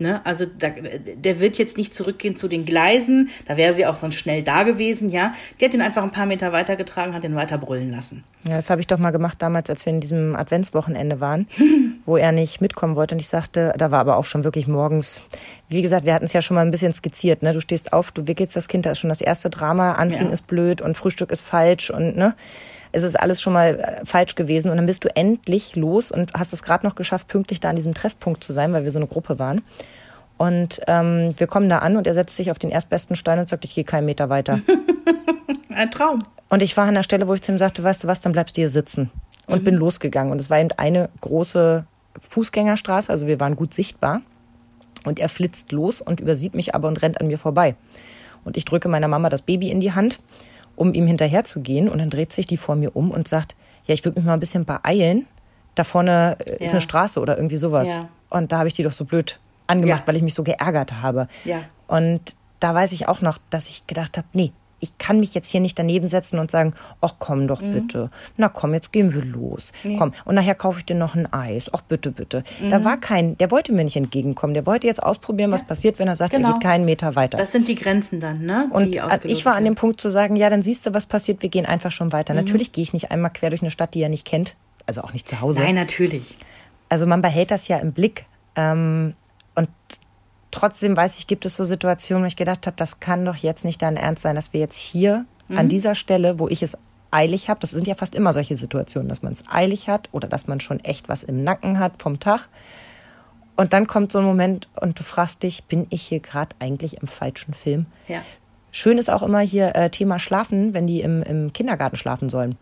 [0.00, 0.24] Ne?
[0.24, 4.14] Also da, der wird jetzt nicht zurückgehen zu den Gleisen, da wäre sie auch sonst
[4.14, 5.32] schnell da gewesen, ja.
[5.60, 8.22] Die hat ihn einfach ein paar Meter weitergetragen, hat ihn weiter brüllen lassen.
[8.44, 11.48] Ja, das habe ich doch mal gemacht damals, als wir in diesem Adventswochenende waren,
[12.06, 13.16] wo er nicht mitkommen wollte.
[13.16, 15.20] Und ich sagte, da war aber auch schon wirklich morgens,
[15.68, 17.52] wie gesagt, wir hatten es ja schon mal ein bisschen skizziert, ne?
[17.52, 20.32] Du stehst auf, du wickelst das Kind, da ist schon das erste Drama, Anziehen Ja.
[20.32, 22.34] ist blöd und Frühstück ist falsch und ne?
[22.92, 24.70] Es ist alles schon mal äh, falsch gewesen.
[24.70, 27.76] Und dann bist du endlich los und hast es gerade noch geschafft, pünktlich da an
[27.76, 29.62] diesem Treffpunkt zu sein, weil wir so eine Gruppe waren.
[30.36, 33.48] Und ähm, wir kommen da an und er setzt sich auf den erstbesten Stein und
[33.48, 34.60] sagt, ich gehe keinen Meter weiter.
[35.74, 36.22] Ein Traum.
[36.48, 38.32] Und ich war an der Stelle, wo ich zu ihm sagte, weißt du was, dann
[38.32, 39.10] bleibst du hier sitzen.
[39.46, 40.30] Und bin losgegangen.
[40.30, 41.84] Und es war eben eine große
[42.20, 44.20] Fußgängerstraße, also wir waren gut sichtbar.
[45.04, 47.74] Und er flitzt los und übersieht mich aber und rennt an mir vorbei.
[48.44, 50.20] Und ich drücke meiner Mama das Baby in die Hand,
[50.78, 51.88] um ihm hinterher zu gehen.
[51.88, 53.54] Und dann dreht sich die vor mir um und sagt,
[53.86, 55.26] ja, ich würde mich mal ein bisschen beeilen.
[55.74, 56.70] Da vorne äh, ist Ja.
[56.72, 57.88] eine Straße oder irgendwie sowas.
[57.88, 58.08] Ja.
[58.30, 60.06] Und da habe ich die doch so blöd angemacht, Ja.
[60.06, 61.28] weil ich mich so geärgert habe.
[61.44, 61.60] Ja.
[61.86, 62.20] Und
[62.60, 65.60] da weiß ich auch noch, dass ich gedacht habe, nee, ich kann mich jetzt hier
[65.60, 68.10] nicht daneben setzen und sagen, ach komm doch bitte.
[68.36, 69.72] Na komm, jetzt gehen wir los.
[69.98, 70.12] Komm.
[70.24, 71.70] Und nachher kaufe ich dir noch ein Eis.
[71.72, 72.44] Ach bitte, bitte.
[72.70, 74.54] Da war kein, der wollte mir nicht entgegenkommen.
[74.54, 76.48] Der wollte jetzt ausprobieren, was passiert, wenn er sagt, Genau.
[76.48, 77.38] er geht keinen Meter weiter.
[77.38, 78.68] Das sind die Grenzen dann, ne?
[78.70, 79.74] und die ausgelotet ich war an dem.
[79.74, 82.34] Punkt zu sagen, ja, dann siehst du, was passiert, wir gehen einfach schon weiter.
[82.34, 84.56] Natürlich gehe ich nicht einmal quer durch eine Stadt, die er nicht kennt.
[84.86, 85.60] Also auch nicht zu Hause.
[85.60, 86.36] Nein, natürlich.
[86.88, 88.24] Also man behält das ja im Blick.
[88.56, 89.14] Ähm,
[89.54, 89.68] und
[90.50, 93.64] trotzdem weiß ich, gibt es so Situationen, wo ich gedacht habe, das kann doch jetzt
[93.64, 96.76] nicht dein Ernst sein, dass wir jetzt hier an dieser Stelle, wo ich es
[97.10, 100.28] eilig habe, das sind ja fast immer solche Situationen, dass man es eilig hat oder
[100.28, 102.48] dass man schon echt was im Nacken hat vom Tag.
[103.56, 107.00] Und dann kommt so ein Moment und du fragst dich, bin ich hier gerade eigentlich
[107.00, 107.86] im falschen Film?
[108.06, 108.22] Ja.
[108.70, 112.56] Schön ist auch immer hier äh, Thema Schlafen, wenn die im, im Kindergarten schlafen sollen.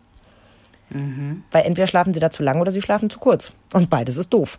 [1.51, 3.51] Weil entweder schlafen sie da zu lang oder sie schlafen zu kurz.
[3.73, 4.57] Und beides ist doof.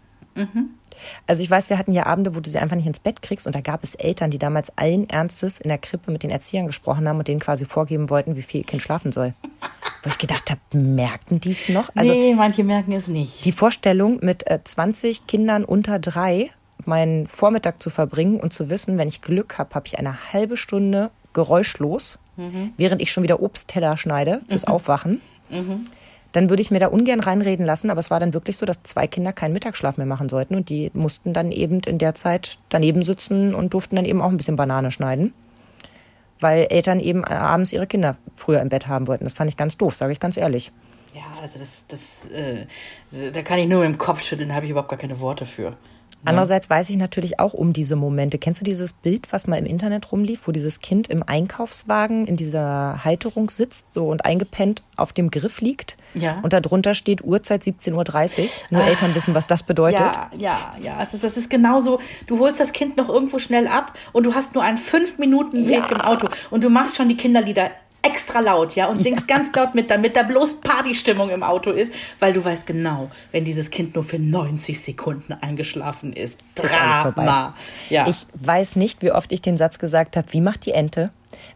[1.26, 3.46] Also ich weiß, wir hatten ja Abende, wo du sie einfach nicht ins Bett kriegst
[3.46, 6.66] und da gab es Eltern, die damals allen Ernstes in der Krippe mit den Erziehern
[6.66, 9.34] gesprochen haben und denen quasi vorgeben wollten, wie viel ihr Kind schlafen soll.
[10.02, 11.88] Wo ich gedacht habe, merken die es noch?
[11.94, 13.44] Also nee, manche merken es nicht.
[13.44, 16.50] die Vorstellung, mit äh, 20 Kindern unter drei
[16.84, 20.56] meinen Vormittag zu verbringen und zu wissen, wenn ich Glück habe, habe ich eine halbe
[20.56, 22.18] Stunde geräuschlos,
[22.76, 25.20] während ich schon wieder Obstteller schneide fürs Aufwachen.
[26.32, 28.82] Dann würde ich mir da ungern reinreden lassen, aber es war dann wirklich so, dass
[28.82, 32.58] zwei Kinder keinen Mittagsschlaf mehr machen sollten und die mussten dann eben in der Zeit
[32.68, 35.32] daneben sitzen und durften dann eben auch ein bisschen Banane schneiden,
[36.40, 39.24] weil Eltern eben abends ihre Kinder früher im Bett haben wollten.
[39.24, 40.70] Das fand ich ganz doof, sage ich ganz ehrlich.
[41.14, 42.66] Ja, also das, das, äh,
[43.32, 45.46] da kann ich nur mit dem Kopf schütteln, da habe ich überhaupt gar keine Worte
[45.46, 45.76] für.
[46.24, 48.38] Andererseits weiß ich natürlich auch um diese Momente.
[48.38, 52.36] Kennst du dieses Bild, was mal im Internet rumlief, wo dieses Kind im Einkaufswagen in
[52.36, 55.96] dieser Halterung sitzt so und eingepennt auf dem Griff liegt?
[56.14, 56.40] Ja.
[56.42, 58.46] Und darunter steht Uhrzeit 17.30 Uhr.
[58.70, 60.00] Nur Eltern wissen, was das bedeutet.
[60.00, 60.98] Ja, ja, ja.
[61.00, 62.00] Es ist, das ist genauso.
[62.26, 65.66] Du holst das Kind noch irgendwo schnell ab und du hast nur einen fünf Minuten
[65.68, 65.86] Weg Ja.
[65.88, 67.70] im Auto und du machst schon die Kinderlieder
[68.08, 71.92] extra laut, ja, und singst ganz laut mit, damit da bloß Partystimmung im Auto ist,
[72.20, 76.40] weil du weißt genau, wenn dieses Kind nur für 90 Sekunden eingeschlafen ist.
[76.54, 77.24] ist alles vorbei.
[77.24, 77.54] Drama.
[77.90, 78.06] Ja.
[78.08, 81.10] Ich weiß nicht, wie oft ich den Satz gesagt habe, wie macht die Ente?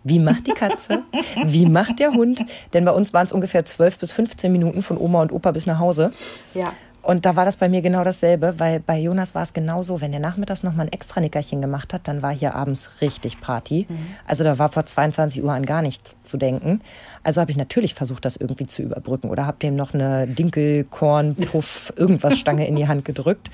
[0.05, 1.05] Wie macht die Katze?
[1.47, 2.45] Wie macht der Hund?
[2.75, 5.67] Denn bei uns waren es ungefähr 12 bis 15 Minuten von Oma und Opa bis
[5.67, 6.11] nach Hause.
[6.55, 6.73] ja.
[7.03, 10.01] Und da war das bei mir genau dasselbe, weil bei Jonas war es genauso.
[10.01, 13.41] Wenn der nachmittags noch mal ein extra Nickerchen gemacht hat, dann war hier abends richtig
[13.41, 13.87] Party.
[14.27, 16.81] Also da war vor 22 Uhr an gar nichts zu denken.
[17.25, 20.85] Also habe ich natürlich versucht, das irgendwie zu überbrücken oder habe dem noch eine Dinkel,
[20.85, 23.51] Korn, Puff, irgendwas Stange in die Hand gedrückt.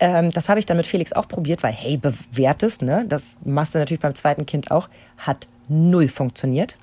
[0.00, 3.04] Ähm, das habe ich dann mit Felix auch probiert, weil hey, bewährtes, ne?
[3.08, 4.88] Das machst du natürlich beim zweiten Kind auch.
[5.18, 6.76] Hat null funktioniert.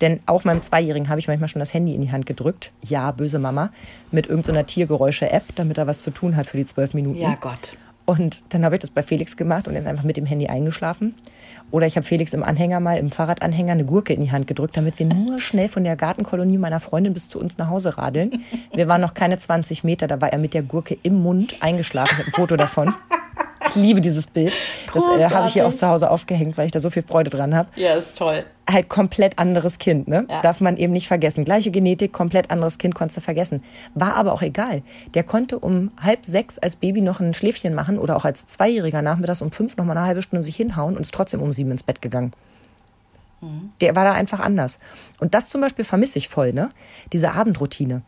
[0.00, 2.72] Denn auch meinem Zweijährigen habe ich manchmal schon das Handy in die Hand gedrückt.
[2.82, 3.70] Ja, böse Mama.
[4.10, 7.20] Mit irgendeiner Tiergeräusche-App, damit er was zu tun hat für die zwölf Minuten.
[7.20, 7.72] Ja, Gott.
[8.10, 10.48] Und dann habe ich das bei Felix gemacht und er ist einfach mit dem Handy
[10.48, 11.14] eingeschlafen.
[11.70, 14.76] Oder ich habe Felix im Anhänger mal, im Fahrradanhänger, eine Gurke in die Hand gedrückt,
[14.76, 18.42] damit wir nur schnell von der Gartenkolonie meiner Freundin bis zu uns nach Hause radeln.
[18.74, 22.14] Wir waren noch keine 20 Meter, da war er mit der Gurke im Mund eingeschlafen.
[22.14, 22.92] Ich habe ein Foto davon.
[23.68, 24.54] Ich liebe dieses Bild.
[24.92, 27.30] Das äh, habe ich hier auch zu Hause aufgehängt, weil ich da so viel Freude
[27.30, 28.44] dran habe Ja, ist toll.
[28.68, 30.26] halt komplett anderes Kind, ne?
[30.28, 30.40] Ja.
[30.40, 31.44] Darf man eben nicht vergessen.
[31.44, 33.62] Gleiche Genetik, komplett anderes Kind, konntest du vergessen.
[33.94, 34.82] War aber auch egal.
[35.14, 39.02] Der konnte um halb sechs als Baby noch ein Schläfchen machen oder auch als Zweijähriger
[39.02, 41.70] nachmittags um fünf noch mal eine halbe Stunde sich hinhauen und ist trotzdem um sieben
[41.70, 42.32] ins Bett gegangen.
[43.80, 44.78] Der war da einfach anders.
[45.18, 46.68] Und das zum Beispiel vermisse ich voll, ne?
[47.12, 48.02] Diese Abendroutine.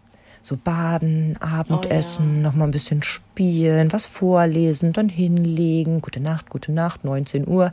[0.45, 6.01] So baden, Abendessen, noch mal ein bisschen spielen, was vorlesen, dann hinlegen.
[6.01, 7.72] Gute Nacht, gute Nacht, 19 Uhr.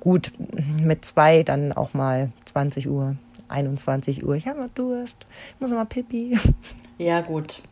[0.00, 0.32] Gut,
[0.80, 3.14] mit zwei dann auch mal 20 Uhr,
[3.48, 4.34] 21 Uhr.
[4.34, 6.38] Ich habe mal Durst, ich muss mal Pipi.
[7.00, 7.62] Ja, gut.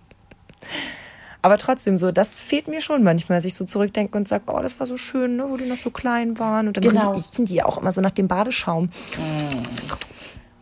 [1.42, 4.60] Aber trotzdem so, das fehlt mir schon manchmal, dass ich so zurückdenke und sage, oh,
[4.60, 6.68] das war so schön, ne, wo die noch so klein waren.
[6.68, 7.10] Und dann Genau.
[7.10, 8.88] riechen die auch immer so nach dem Badeschaum.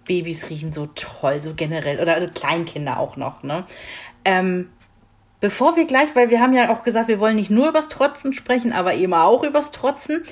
[0.05, 2.01] Babys riechen so toll, so generell.
[2.01, 3.65] Oder also Kleinkinder auch noch, ne?
[4.25, 4.71] Ähm,
[5.41, 8.33] bevor wir gleich, weil wir haben ja auch gesagt, wir wollen nicht nur übers Trotzen
[8.33, 10.23] sprechen, aber eben auch übers Trotzen.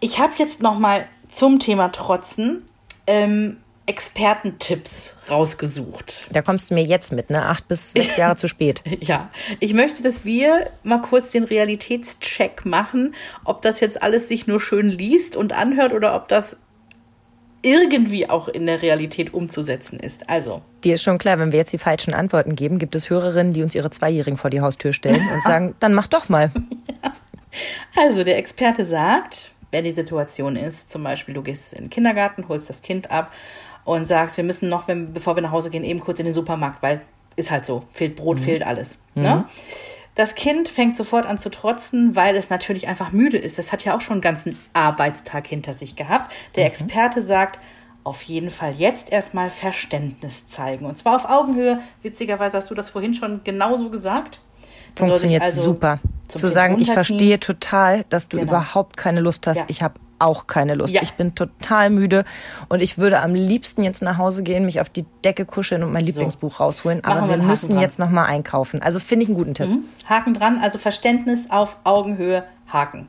[0.00, 2.64] Ich habe jetzt noch mal zum Thema Trotzen
[3.06, 6.28] ähm, Expertentipps rausgesucht.
[6.30, 7.42] Da kommst du mir jetzt mit, ne?
[7.42, 8.82] Acht bis sechs Jahre zu spät.
[9.00, 14.46] Ja, ich möchte, dass wir mal kurz den Realitätscheck machen, ob das jetzt alles sich
[14.46, 16.56] nur schön liest und anhört oder ob das
[17.62, 20.28] irgendwie auch in der Realität umzusetzen ist.
[20.28, 23.52] Also, Dir ist schon klar, wenn wir jetzt die falschen Antworten geben, gibt es Hörerinnen,
[23.52, 26.50] die uns ihre Zweijährigen vor die Haustür stellen und sagen, dann mach doch mal.
[27.96, 32.48] also der Experte sagt, wenn die Situation ist, zum Beispiel du gehst in den Kindergarten,
[32.48, 33.32] holst das Kind ab
[33.84, 36.34] und sagst, wir müssen noch, wenn, bevor wir nach Hause gehen, eben kurz in den
[36.34, 37.00] Supermarkt, weil
[37.36, 38.98] ist halt so, fehlt Brot, fehlt alles.
[39.14, 39.46] Ne?
[40.14, 43.58] Das Kind fängt sofort an zu trotzen, weil es natürlich einfach müde ist.
[43.58, 46.32] Das hat ja auch schon einen ganzen Arbeitstag hinter sich gehabt.
[46.54, 47.58] Der Experte sagt,
[48.04, 50.84] auf jeden Fall jetzt erstmal Verständnis zeigen.
[50.84, 51.80] Und zwar auf Augenhöhe.
[52.02, 54.40] Witzigerweise hast du das vorhin schon genauso gesagt.
[54.96, 55.98] Funktioniert also super.
[56.28, 58.50] Zu sagen, ich verstehe total, dass du Genau.
[58.52, 59.58] überhaupt keine Lust hast.
[59.58, 59.64] Ja.
[59.68, 60.94] Ich habe auch keine Lust.
[60.94, 61.02] Ja.
[61.02, 62.24] Ich bin total müde
[62.68, 65.92] und ich würde am liebsten jetzt nach Hause gehen, mich auf die Decke kuscheln und
[65.92, 67.00] mein Lieblingsbuch rausholen.
[67.04, 67.80] Machen Aber wir wir müssen dran.
[67.80, 68.80] jetzt noch mal einkaufen.
[68.80, 69.68] Also finde ich einen guten Tipp.
[70.08, 73.08] Haken dran, also Verständnis auf Augenhöhe, Haken.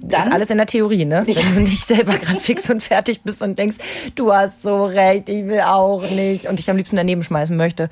[0.00, 1.24] Das ist alles in der Theorie, ne?
[1.26, 3.78] Wenn du nicht selber gerade fix und fertig bist und denkst,
[4.14, 7.90] du hast so recht, ich will auch nicht und dich am liebsten daneben schmeißen möchte.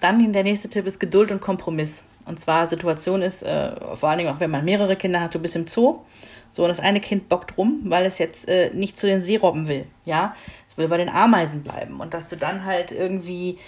[0.00, 2.02] Dann der nächste Tipp ist Geduld und Kompromiss.
[2.30, 5.40] Und zwar Situation ist, äh, vor allen Dingen auch wenn man mehrere Kinder hat, du
[5.40, 5.98] bist im Zoo.
[6.48, 9.66] So, und das eine Kind bockt rum, weil es jetzt äh, nicht zu den Seerobben
[9.66, 9.86] will.
[10.04, 10.36] Ja,
[10.68, 11.98] es will bei den Ameisen bleiben.
[11.98, 13.58] Und dass du dann halt irgendwie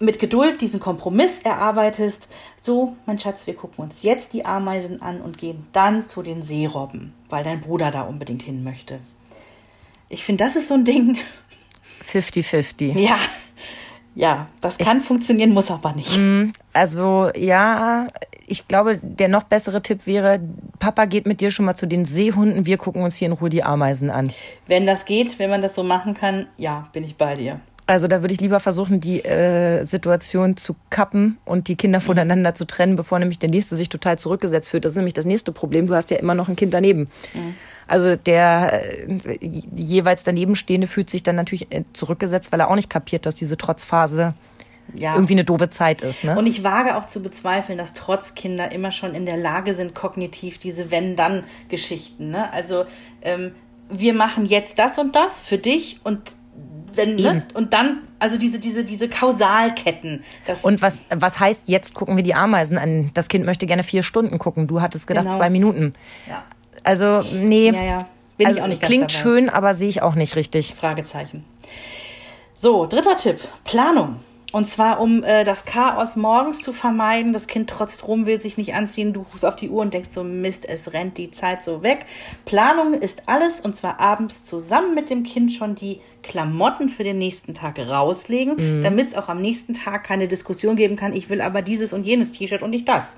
[0.00, 2.26] mit Geduld diesen Kompromiss erarbeitest.
[2.60, 6.42] So, mein Schatz, wir gucken uns jetzt die Ameisen an und gehen dann zu den
[6.42, 8.98] Seerobben, weil dein Bruder da unbedingt hin möchte.
[10.08, 11.18] Ich finde, das ist so ein Ding.
[12.10, 12.98] 50-50.
[12.98, 13.18] Ja,
[14.16, 16.18] ja, das kann funktionieren, muss aber nicht.
[16.72, 18.08] Also ja,
[18.46, 20.40] ich glaube, der noch bessere Tipp wäre,
[20.78, 23.50] Papa geht mit dir schon mal zu den Seehunden, wir gucken uns hier in Ruhe
[23.50, 24.32] die Ameisen an.
[24.66, 27.60] Wenn das geht, wenn man das so machen kann, ja, bin ich bei dir.
[27.86, 32.54] Also da würde ich lieber versuchen, die äh, Situation zu kappen und die Kinder voneinander
[32.54, 34.84] zu trennen, bevor nämlich der Nächste sich total zurückgesetzt fühlt.
[34.84, 35.86] Das ist nämlich das nächste Problem.
[35.86, 37.08] Du hast ja immer noch ein Kind daneben.
[37.88, 39.38] Also der äh,
[39.74, 43.34] jeweils daneben stehende fühlt sich dann natürlich äh, zurückgesetzt, weil er auch nicht kapiert, dass
[43.36, 44.34] diese Trotzphase
[44.94, 45.14] Ja.
[45.14, 46.24] irgendwie eine doofe Zeit ist.
[46.24, 46.36] Ne?
[46.36, 49.94] Und ich wage auch zu bezweifeln, dass trotz Kinder immer schon in der Lage sind,
[49.94, 52.30] kognitiv diese Wenn-Dann-Geschichten.
[52.30, 52.52] Ne?
[52.52, 52.84] Also
[53.22, 53.52] ähm,
[53.90, 56.20] wir machen jetzt das und das für dich und
[56.94, 57.42] wenn, ne?
[57.52, 60.24] und dann, also diese, diese, diese Kausalketten.
[60.62, 63.10] Und was, was heißt, jetzt gucken wir die Ameisen an?
[63.12, 64.66] Das Kind möchte gerne vier Stunden gucken.
[64.66, 65.36] Du hattest gedacht Genau.
[65.36, 65.92] zwei Minuten.
[66.26, 66.42] ja,
[66.86, 67.70] Also, nee.
[67.70, 67.98] ja, ja.
[68.36, 69.22] Bin also, ich auch nicht klingt dabei.
[69.22, 70.74] schön, aber sehe ich auch nicht richtig.
[70.74, 71.44] Fragezeichen.
[72.54, 73.40] So, dritter Tipp.
[73.64, 74.20] Planung.
[74.52, 77.32] Und zwar, um äh, das Chaos morgens zu vermeiden.
[77.32, 79.12] Das Kind trotzt rum, will sich nicht anziehen.
[79.12, 82.06] Du guckst auf die Uhr und denkst so, Mist, es rennt die Zeit so weg.
[82.44, 83.60] Planung ist alles.
[83.60, 88.82] Und zwar abends zusammen mit dem Kind schon die Klamotten für den nächsten Tag rauslegen,
[88.82, 91.12] damit es auch am nächsten Tag keine Diskussion geben kann.
[91.14, 93.16] Ich will aber dieses und jenes T-Shirt und nicht das.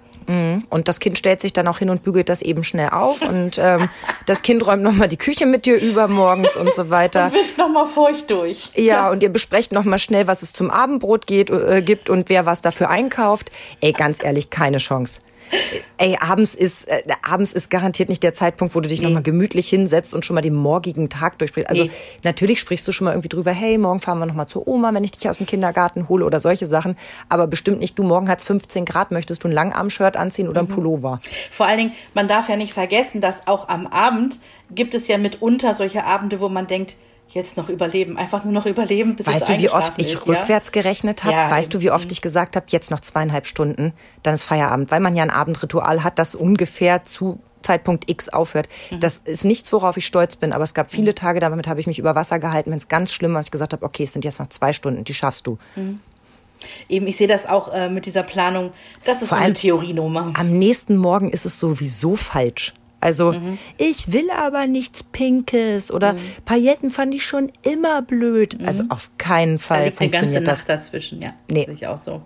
[0.70, 3.22] Und das Kind stellt sich dann auch hin und bügelt das eben schnell auf.
[3.22, 3.88] Und ähm,
[4.26, 7.32] das Kind räumt nochmal die Küche mit dir über morgens und so weiter.
[7.32, 8.70] Wischt nochmal feucht durch.
[8.74, 12.44] Ja, und ihr besprecht nochmal schnell, was es zum Abendbrot geht, äh, gibt und wer
[12.44, 13.50] was dafür einkauft.
[13.80, 15.22] Ey, ganz ehrlich, keine Chance.
[15.96, 19.68] Ey, abends ist, äh, abends ist garantiert nicht der Zeitpunkt, wo du dich nochmal gemütlich
[19.68, 21.68] hinsetzt und schon mal den morgigen Tag durchsprichst.
[21.68, 21.90] Also Nee.
[22.22, 25.04] natürlich sprichst du schon mal irgendwie drüber, hey, morgen fahren wir nochmal zur Oma, wenn
[25.04, 26.96] ich dich aus dem Kindergarten hole oder solche Sachen.
[27.28, 30.68] Aber bestimmt nicht, du, morgen hat's 15 Grad, möchtest du ein Langarm-Shirt anziehen oder ein
[30.68, 31.20] Pullover?
[31.50, 34.38] Vor allen Dingen, man darf ja nicht vergessen, dass auch am Abend
[34.70, 36.96] gibt es ja mitunter solche Abende, wo man denkt,
[37.28, 40.26] jetzt noch überleben, einfach nur noch überleben, bis es Weißt du, wie oft ich ist,
[40.26, 40.34] ja?
[40.34, 41.34] rückwärts gerechnet habe?
[41.34, 44.90] Ja, weißt du, wie oft ich gesagt habe, jetzt noch zweieinhalb Stunden, dann ist Feierabend,
[44.90, 48.68] weil man ja ein Abendritual hat, das ungefähr zu Zeitpunkt X aufhört.
[48.90, 49.00] Mhm.
[49.00, 51.86] Das ist nichts, worauf ich stolz bin, aber es gab viele Tage, damit habe ich
[51.86, 54.24] mich über Wasser gehalten, wenn es ganz schlimm war, ich gesagt habe, okay, es sind
[54.24, 55.58] jetzt noch zwei Stunden, die schaffst du.
[56.88, 58.72] Eben, ich sehe das auch äh, mit dieser Planung,
[59.04, 60.32] das ist Vor so eine Theorienummer.
[60.34, 62.74] Am nächsten Morgen ist es sowieso falsch.
[63.00, 63.58] Also, Mhm.
[63.76, 68.58] ich will aber nichts Pinkes oder Pailletten fand ich schon immer blöd.
[68.66, 69.58] Also auf keinen Mhm.
[69.58, 70.58] Da Fall liegt eine ganze funktioniert das.
[70.60, 71.34] Nacht dazwischen, ja.
[71.50, 71.64] Nee.
[71.66, 72.22] Sehe ich auch so.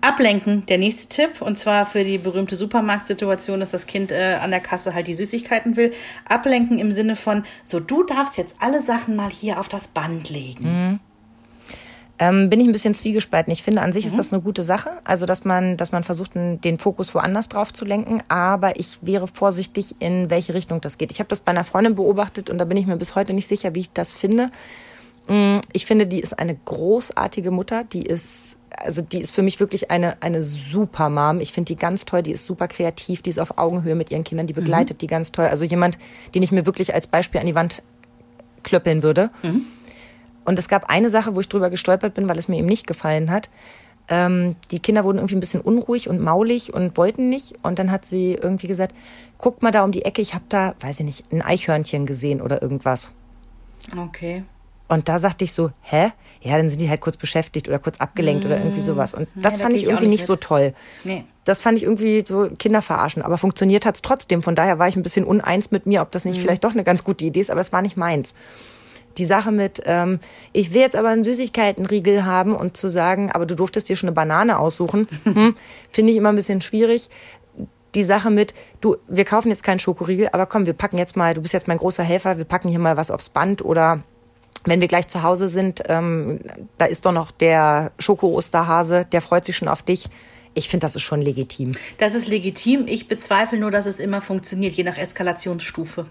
[0.00, 4.50] Ablenken, der nächste Tipp, und zwar für die berühmte Supermarktsituation, dass das Kind äh, an
[4.50, 5.92] der Kasse halt die Süßigkeiten will.
[6.28, 10.28] Ablenken im Sinne von, so, du darfst jetzt alle Sachen mal hier auf das Band
[10.28, 10.98] legen.
[12.22, 13.52] Ähm, bin ich ein bisschen zwiegespalten.
[13.52, 14.10] Ich finde, an sich mhm.
[14.12, 14.90] ist das eine gute Sache.
[15.02, 18.22] Also, dass man, dass man versucht, den Fokus woanders drauf zu lenken.
[18.28, 21.10] Aber ich wäre vorsichtig, in welche Richtung das geht.
[21.10, 23.48] Ich habe das bei einer Freundin beobachtet und da bin ich mir bis heute nicht
[23.48, 24.50] sicher, wie ich das finde.
[25.26, 27.82] Mm, ich finde, die ist eine großartige Mutter.
[27.82, 31.40] Die ist, also die ist für mich wirklich eine, eine super Mom.
[31.40, 32.22] Ich finde die ganz toll.
[32.22, 33.22] Die ist super kreativ.
[33.22, 34.46] Die ist auf Augenhöhe mit ihren Kindern.
[34.46, 35.00] Die begleitet mhm.
[35.00, 35.46] die ganz toll.
[35.46, 35.98] Also jemand,
[36.36, 37.82] den ich mir wirklich als Beispiel an die Wand
[38.62, 39.30] klöppeln würde.
[39.42, 39.64] Mhm.
[40.44, 42.86] Und es gab eine Sache, wo ich drüber gestolpert bin, weil es mir eben nicht
[42.86, 43.50] gefallen hat.
[44.08, 47.54] Ähm, die Kinder wurden irgendwie ein bisschen unruhig und maulig und wollten nicht.
[47.62, 48.94] Und dann hat sie irgendwie gesagt,
[49.38, 52.40] guck mal da um die Ecke, ich habe da, weiß ich nicht, ein Eichhörnchen gesehen
[52.40, 53.12] oder irgendwas.
[53.96, 54.44] Okay.
[54.92, 56.12] Und da sagte ich so, hä?
[56.42, 58.50] Ja, dann sind die halt kurz beschäftigt oder kurz abgelenkt mmh.
[58.50, 59.14] oder irgendwie sowas.
[59.14, 60.74] Und das nee, fand ich irgendwie nicht, nicht so toll.
[61.04, 61.24] Nee.
[61.44, 63.22] Das fand ich irgendwie so Kinder verarschen.
[63.22, 64.42] Aber funktioniert hat es trotzdem.
[64.42, 66.42] Von daher war ich ein bisschen uneins mit mir, ob das nicht mmh.
[66.42, 68.34] vielleicht doch eine ganz gute Idee ist, aber es war nicht meins.
[69.18, 70.20] Die Sache mit, ähm,
[70.52, 74.08] ich will jetzt aber einen Süßigkeitenriegel haben und zu sagen, aber du durftest dir schon
[74.08, 75.54] eine Banane aussuchen, hm,
[75.90, 77.08] finde ich immer ein bisschen schwierig
[77.94, 81.34] die Sache mit, du, wir kaufen jetzt keinen Schokoriegel, aber komm, wir packen jetzt mal,
[81.34, 84.02] du bist jetzt mein großer Helfer, wir packen hier mal was aufs Band oder
[84.64, 86.40] wenn wir gleich zu Hause sind, ähm,
[86.78, 90.08] da ist doch noch der Schoko-Osterhase, der freut sich schon auf dich.
[90.54, 91.72] Ich finde, das ist schon legitim.
[91.98, 92.86] Das ist legitim.
[92.86, 96.06] Ich bezweifle nur, dass es immer funktioniert, je nach Eskalationsstufe.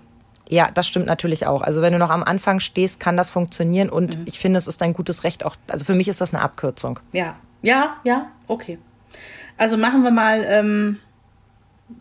[0.49, 1.61] Ja, das stimmt natürlich auch.
[1.61, 4.23] Also wenn du noch am Anfang stehst, kann das funktionieren und mhm.
[4.25, 5.55] ich finde, es ist ein gutes Recht auch.
[5.67, 6.99] Also für mich ist das eine Abkürzung.
[7.11, 8.77] Ja, ja, ja, okay.
[9.57, 10.41] Also machen wir mal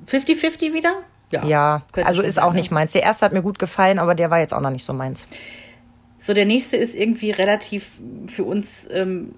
[0.07, 0.95] 50-50 ähm, wieder?
[1.31, 2.93] Ja, ja also ist auch nicht meins.
[2.93, 5.27] Der erste hat mir gut gefallen, aber der war jetzt auch noch nicht so meins.
[6.19, 7.87] So, der nächste ist irgendwie relativ
[8.27, 9.35] für uns ähm,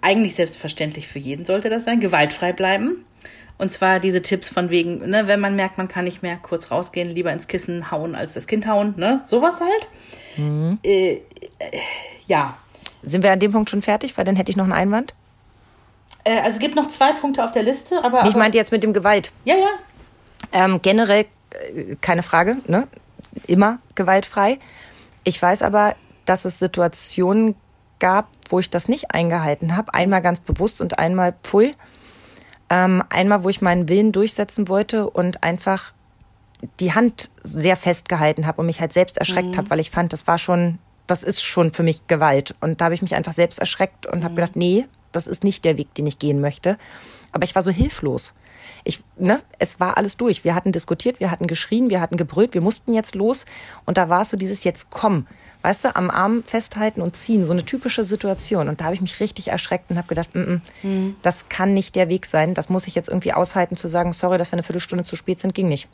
[0.00, 2.00] eigentlich selbstverständlich für jeden sollte das sein.
[2.00, 3.04] Gewaltfrei bleiben.
[3.60, 6.70] Und zwar diese Tipps von wegen, ne, wenn man merkt, man kann nicht mehr kurz
[6.70, 9.20] rausgehen, lieber ins Kissen hauen als das Kind hauen, ne?
[9.26, 9.88] Sowas halt.
[10.38, 10.78] Mhm.
[10.82, 11.20] Äh, äh,
[12.26, 12.56] ja.
[13.02, 14.16] Sind wir an dem Punkt schon fertig?
[14.16, 15.14] Weil dann hätte ich noch einen Einwand.
[16.24, 18.24] Äh, also es gibt noch zwei Punkte auf der Liste, aber.
[18.24, 19.30] Ich meinte jetzt mit dem Gewalt.
[19.44, 19.68] Ja, ja.
[20.52, 22.88] Ähm, generell äh, keine Frage, ne?
[23.46, 24.58] Immer gewaltfrei.
[25.22, 27.56] Ich weiß aber, dass es Situationen
[27.98, 29.92] gab, wo ich das nicht eingehalten habe.
[29.92, 31.74] Einmal ganz bewusst und einmal pfui.
[32.70, 35.92] Ähm, einmal, wo ich meinen Willen durchsetzen wollte und einfach
[36.78, 39.56] die Hand sehr festgehalten habe und mich halt selbst erschreckt mhm.
[39.56, 42.54] habe, weil ich fand, das war schon, das ist schon für mich Gewalt.
[42.60, 44.24] Und da habe ich mich einfach selbst erschreckt und mhm.
[44.24, 46.78] habe gedacht, nee, das ist nicht der Weg, den ich gehen möchte.
[47.32, 48.34] Aber ich war so hilflos.
[48.84, 50.44] Ich, ne, es war alles durch.
[50.44, 53.46] Wir hatten diskutiert, wir hatten geschrien, wir hatten gebrüllt, wir mussten jetzt los.
[53.84, 55.26] Und da war es so dieses jetzt komm,
[55.62, 58.68] weißt du, am Arm festhalten und ziehen, so eine typische Situation.
[58.68, 61.16] Und da habe ich mich richtig erschreckt und habe gedacht, mm -mm, mhm.
[61.22, 62.54] das kann nicht der Weg sein.
[62.54, 65.40] Das muss ich jetzt irgendwie aushalten zu sagen, sorry, dass wir eine Viertelstunde zu spät
[65.40, 65.88] sind, ging nicht.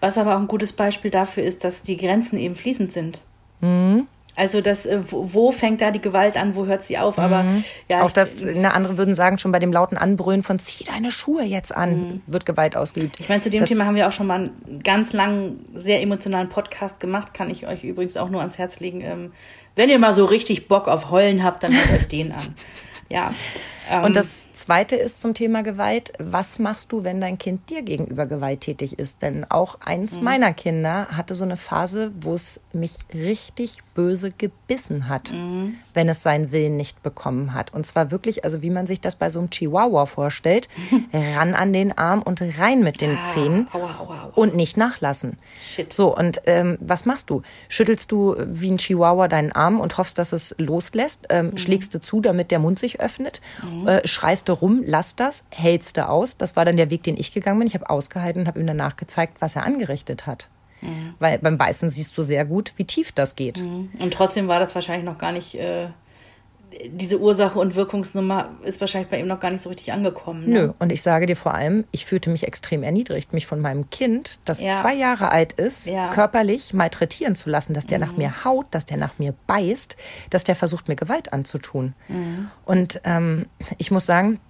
[0.00, 3.20] Was aber auch ein gutes Beispiel dafür ist, dass die Grenzen eben fließend sind.
[3.60, 4.06] Mhm.
[4.34, 7.18] Also das, äh, wo fängt da die Gewalt an, wo hört sie auf?
[7.18, 7.64] Aber mhm.
[7.90, 11.10] ja, auch das, ne, andere würden sagen, schon bei dem lauten Anbrüllen von zieh deine
[11.10, 12.22] Schuhe jetzt an, mhm.
[12.26, 13.20] wird Gewalt ausgeübt.
[13.20, 16.00] Ich meine, zu dem das, Thema haben wir auch schon mal einen ganz langen, sehr
[16.00, 17.34] emotionalen Podcast gemacht.
[17.34, 19.02] Kann ich euch übrigens auch nur ans Herz legen.
[19.02, 19.32] Ähm,
[19.76, 22.54] wenn ihr mal so richtig Bock auf Heulen habt, dann hört euch den an.
[23.08, 23.32] Ja.
[23.90, 26.12] Ähm, und das Zweite ist zum Thema Gewalt.
[26.18, 29.22] Was machst du, wenn dein Kind dir gegenüber gewalttätig ist?
[29.22, 30.24] Denn auch eins mhm.
[30.24, 35.76] meiner Kinder hatte so eine Phase, wo es mich richtig böse gebissen hat, mhm.
[35.94, 37.72] wenn es seinen Willen nicht bekommen hat.
[37.72, 40.68] Und zwar wirklich, also wie man sich das bei so einem Chihuahua vorstellt,
[41.12, 44.32] ran an den Arm und rein mit den ah, Zähnen aua, aua, aua.
[44.34, 45.38] und nicht nachlassen.
[45.62, 45.92] Shit.
[45.92, 47.42] So, und ähm, was machst du?
[47.68, 51.26] Schüttelst du wie ein Chihuahua deinen Arm und hoffst, dass es loslässt?
[51.30, 51.58] Ähm, mhm.
[51.58, 53.40] Schlägst du zu, damit der Mund sich öffnet?
[53.72, 53.88] Mhm.
[53.88, 56.36] Äh, schreist du rum, lass das, hältst du aus.
[56.36, 57.68] Das war dann der Weg, den ich gegangen bin.
[57.68, 60.48] Ich habe ausgehalten und habe ihm danach gezeigt, was er angerichtet hat.
[60.80, 61.14] Mhm.
[61.18, 63.60] Weil beim Beißen siehst du sehr gut, wie tief das geht.
[63.62, 63.90] Mhm.
[64.00, 65.54] Und trotzdem war das wahrscheinlich noch gar nicht.
[65.54, 65.88] Äh
[66.88, 70.48] diese Ursache und Wirkungsnummer ist wahrscheinlich bei ihm noch gar nicht so richtig angekommen.
[70.48, 70.66] Ne?
[70.66, 73.90] Nö, und ich sage dir vor allem, ich fühlte mich extrem erniedrigt, mich von meinem
[73.90, 74.72] Kind, das ja.
[74.72, 76.10] zwei Jahre alt ist, ja.
[76.10, 78.04] körperlich malträtieren zu lassen, dass der mhm.
[78.04, 79.96] nach mir haut, dass der nach mir beißt,
[80.30, 81.94] dass der versucht, mir Gewalt anzutun.
[82.08, 82.50] Mhm.
[82.64, 83.46] Und ähm,
[83.78, 84.40] ich muss sagen,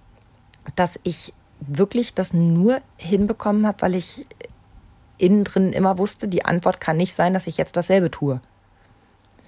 [0.75, 4.25] dass ich wirklich das nur hinbekommen habe, weil ich
[5.17, 8.41] innen drin immer wusste, die Antwort kann nicht sein, dass ich jetzt dasselbe tue.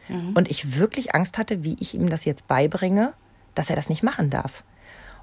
[0.08, 0.34] Mhm.
[0.36, 3.14] Und ich wirklich Angst hatte, wie ich ihm das jetzt beibringe,
[3.54, 4.64] dass er das nicht machen darf.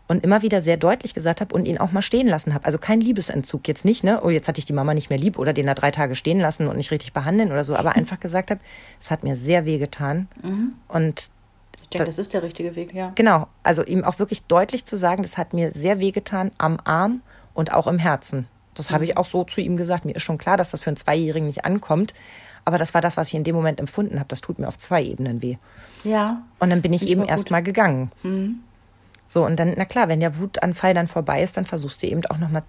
[0.09, 2.65] Und immer wieder sehr deutlich gesagt habe und ihn auch mal stehen lassen habe.
[2.65, 4.21] Also kein Liebesentzug jetzt nicht, ne?
[4.23, 6.41] Oh, jetzt hatte ich die Mama nicht mehr lieb oder den da drei Tage stehen
[6.41, 8.61] lassen und nicht richtig behandeln oder so, aber einfach gesagt habe,
[9.01, 10.29] es hat mir sehr weh getan.
[10.43, 10.75] Mhm.
[10.89, 11.31] Und
[11.83, 13.13] ich denke, das ist der richtige Weg, ja.
[13.15, 16.79] Genau, also ihm auch wirklich deutlich zu sagen, das hat mir sehr weh getan am
[16.85, 17.23] Arm
[17.55, 18.49] und auch im Herzen.
[18.75, 18.95] Das mhm.
[18.95, 20.05] habe ich auch so zu ihm gesagt.
[20.05, 22.13] Mir ist schon klar, dass das für einen Zweijährigen nicht ankommt.
[22.65, 24.29] Aber das war das, was ich in dem Moment empfunden habe.
[24.29, 25.57] Das tut mir auf zwei Ebenen weh.
[26.05, 26.43] Ja.
[26.59, 28.11] Und dann bin ich ich eben erstmal gegangen.
[29.27, 32.25] So, und dann, na klar, wenn der Wutanfall dann vorbei ist, dann versuchst du eben
[32.27, 32.63] auch nochmal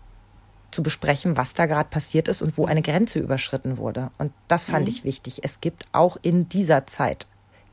[0.72, 4.12] zu besprechen, was da gerade passiert ist und wo eine Grenze überschritten wurde.
[4.18, 5.42] Und das fand ich wichtig.
[5.44, 7.28] Es gibt auch in dieser Zeit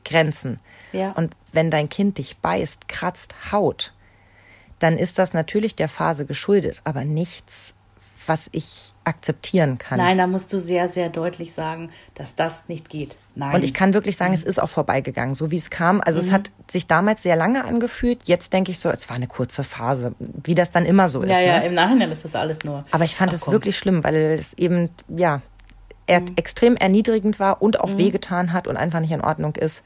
[0.05, 0.59] Grenzen.
[0.93, 1.11] Ja.
[1.11, 3.93] Und wenn dein Kind dich beißt, kratzt, haut,
[4.79, 7.75] dann ist das natürlich der Phase geschuldet, aber nichts,
[8.25, 9.97] was ich akzeptieren kann.
[9.97, 13.17] Nein, da musst du sehr, sehr deutlich sagen, dass das nicht geht.
[13.33, 13.55] Nein.
[13.55, 16.01] Und ich kann wirklich sagen, es ist auch vorbeigegangen, so wie es kam.
[16.01, 18.19] Also es hat sich damals sehr lange angefühlt.
[18.25, 21.29] Jetzt denke ich so, es war eine kurze Phase, wie das dann immer so ist.
[21.29, 21.67] ja, ja, ne?
[21.67, 22.85] im Nachhinein ist das alles nur.
[22.91, 25.41] Aber ich fand es wirklich schlimm, weil es eben, ja,
[26.05, 29.83] er extrem erniedrigend war und auch wehgetan hat und einfach nicht in Ordnung ist.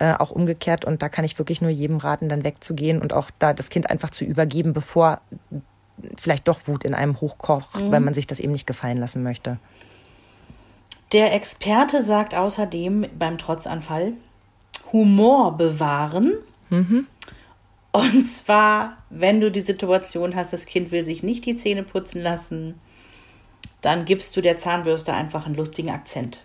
[0.00, 0.84] Äh, auch umgekehrt.
[0.84, 3.90] Und da kann ich wirklich nur jedem raten, dann wegzugehen und auch da das Kind
[3.90, 5.20] einfach zu übergeben, bevor
[6.16, 9.58] vielleicht doch Wut in einem hochkocht, weil man sich das eben nicht gefallen lassen möchte.
[11.12, 14.14] Der Experte sagt außerdem beim Trotzanfall,
[14.92, 16.32] Humor bewahren.
[17.92, 22.20] Und zwar, wenn du die Situation hast, das Kind will sich nicht die Zähne putzen
[22.20, 22.74] lassen,
[23.80, 26.42] dann gibst du der Zahnbürste einfach einen lustigen Akzent.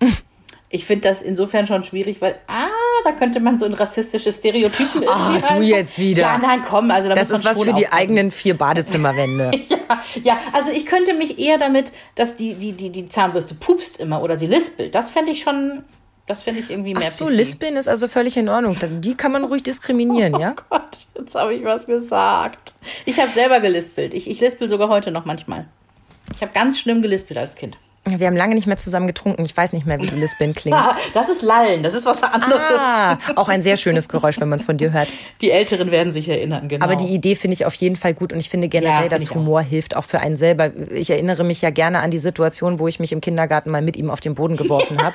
[0.72, 2.68] Ich finde das insofern schon schwierig, weil, ah,
[3.02, 6.22] da könnte man so ein rassistisches Stereotypen Ah, irgendwie du jetzt wieder.
[6.22, 9.50] Ja, nein, komm, also da Das muss ist was für die eigenen vier Badezimmerwände.
[9.90, 13.98] Ja, ja, also ich könnte mich eher damit, dass die, die, die, die Zahnbürste pupst
[13.98, 14.94] immer oder sie lispelt.
[14.94, 15.82] Das fände ich schon,
[16.28, 17.30] das fände ich irgendwie mehr Ach so, PC.
[17.32, 18.76] Lispeln ist also völlig in Ordnung.
[19.00, 20.54] Die kann man ruhig diskriminieren, ja?
[20.70, 22.74] Gott, jetzt habe ich was gesagt.
[23.04, 24.14] Ich habe selber gelispelt.
[24.14, 25.66] Ich, ich lispel sogar heute noch manchmal.
[26.32, 27.76] Ich habe ganz schlimm gelispelt als Kind.
[28.06, 29.44] Wir haben lange nicht mehr zusammen getrunken.
[29.44, 30.80] Ich weiß nicht mehr, wie du Lispeln klingst.
[31.12, 32.60] Das ist Lallen, das ist was anderes.
[32.78, 35.08] Ah, auch ein sehr schönes Geräusch, wenn man es von dir hört.
[35.42, 36.84] Die Älteren werden sich erinnern, genau.
[36.84, 39.10] Aber die Idee finde ich auf jeden Fall gut und ich finde Ja, generell, finde
[39.16, 39.34] dass ich auch.
[39.36, 40.70] Humor hilft auch für einen selber.
[40.92, 43.96] Ich erinnere mich ja gerne an die Situation, wo ich mich im Kindergarten mal mit
[43.96, 45.14] ihm auf den Boden geworfen habe.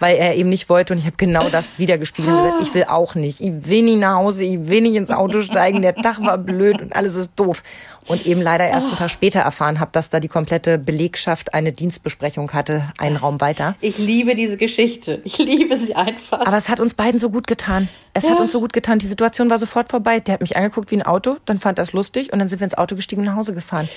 [0.00, 2.84] Weil er eben nicht wollte und ich habe genau das wiedergespiegelt und gesagt, ich will
[2.84, 3.40] auch nicht.
[3.40, 6.82] Ich will nicht nach Hause, ich will nicht ins Auto steigen, der Tag war blöd
[6.82, 7.62] und alles ist doof.
[8.06, 11.70] Und eben leider erst einen Tag später erfahren habe, dass da die komplette Belegschaft eine
[11.70, 13.76] Dienstbesprechung hatte, einen Raum weiter.
[13.80, 15.20] ich liebe diese Geschichte.
[15.22, 16.40] Ich liebe sie einfach.
[16.40, 17.88] Aber es hat uns beiden so gut getan.
[18.12, 18.98] Es hat uns so gut getan.
[18.98, 20.18] Die Situation war sofort vorbei.
[20.18, 22.58] Der hat mich angeguckt wie ein Auto, dann fand er es lustig und dann sind
[22.60, 23.88] wir ins Auto gestiegen und nach Hause gefahren.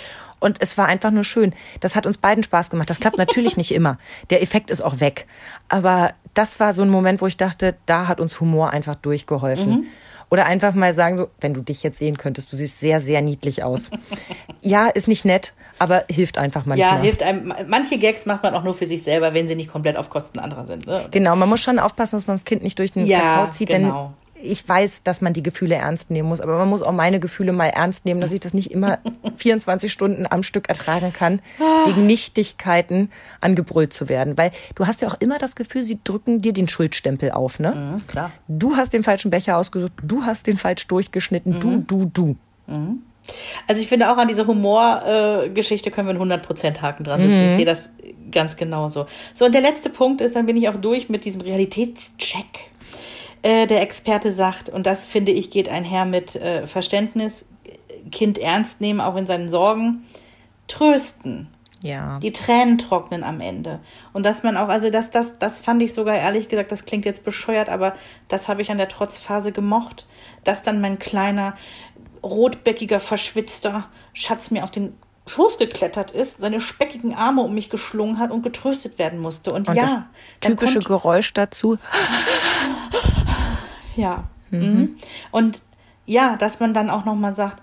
[0.44, 1.56] Und es war einfach nur schön.
[1.80, 2.90] Das hat uns beiden Spaß gemacht.
[2.90, 3.98] Das klappt natürlich nicht immer.
[4.30, 5.26] Der Effekt ist auch weg.
[5.70, 9.72] Aber das war so ein Moment, wo ich dachte, da hat uns Humor einfach durchgeholfen.
[9.72, 9.88] Mhm.
[10.30, 13.22] Oder einfach mal sagen, so, wenn du dich jetzt sehen könntest, du siehst sehr, sehr
[13.22, 13.90] niedlich aus.
[14.62, 16.98] ja, ist nicht nett, aber hilft einfach manchmal.
[16.98, 17.54] ja, hilft einem.
[17.68, 20.40] Manche Gags macht man auch nur für sich selber, wenn sie nicht komplett auf Kosten
[20.40, 20.88] anderer sind.
[20.88, 21.06] Ne?
[21.12, 23.70] Genau, man muss schon aufpassen, dass man das Kind nicht durch den Ja, Kakao zieht,
[23.70, 24.14] genau.
[24.44, 27.54] Ich weiß, dass man die Gefühle ernst nehmen muss, aber man muss auch meine Gefühle
[27.54, 29.00] mal ernst nehmen, dass ich das nicht immer
[29.38, 31.40] 24 Stunden am Stück ertragen kann,
[31.86, 33.10] wegen Nichtigkeiten
[33.42, 34.38] angebrüllt zu werden.
[34.38, 37.72] Weil du hast ja auch immer das Gefühl, sie drücken dir den Schuldstempel auf, ne?
[37.98, 38.32] Mhm, klar.
[38.48, 41.88] Du hast den falschen Becher ausgesucht, du hast den falsch durchgeschnitten, du, Mhm.
[41.88, 42.36] du, du.
[43.68, 47.46] Also ich finde auch an dieser Humorgeschichte können wir einen 100% Haken dran setzen.
[47.50, 47.90] Ich sehe das
[48.32, 49.06] ganz genauso.
[49.34, 52.72] So, und der letzte Punkt ist, dann bin ich auch durch mit diesem Realitätscheck.
[53.44, 57.46] Äh, der Experte sagt, und das finde ich geht einher mit äh, Verständnis,
[58.10, 60.06] Kind ernst nehmen, auch in seinen Sorgen,
[60.68, 61.50] trösten.
[61.82, 62.18] Ja.
[62.20, 63.82] Die Tränen trocknen am Ende.
[64.14, 67.04] Und dass man auch, also das, das, das fand ich sogar ehrlich gesagt, das klingt
[67.04, 67.96] jetzt bescheuert, aber
[68.30, 70.08] das habe ich an der Trotzphase gemocht,
[70.46, 71.56] dass dann mein kleiner,
[72.24, 78.20] rotbäckiger, verschwitzter Schatz mir auf den Schoß geklettert ist, seine speckigen Arme um mich geschlungen
[78.20, 79.52] hat und getröstet werden musste.
[79.52, 79.98] Und, Und ja, das
[80.40, 81.78] typische Geräusch dazu.
[83.96, 84.26] Ja.
[84.52, 84.98] Mhm.
[85.32, 85.62] Und
[86.06, 87.62] ja, dass man dann auch nochmal sagt,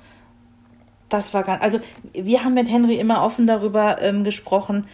[1.08, 1.80] das war ganz, also
[2.12, 4.86] wir haben mit Henry immer offen darüber ähm, gesprochen,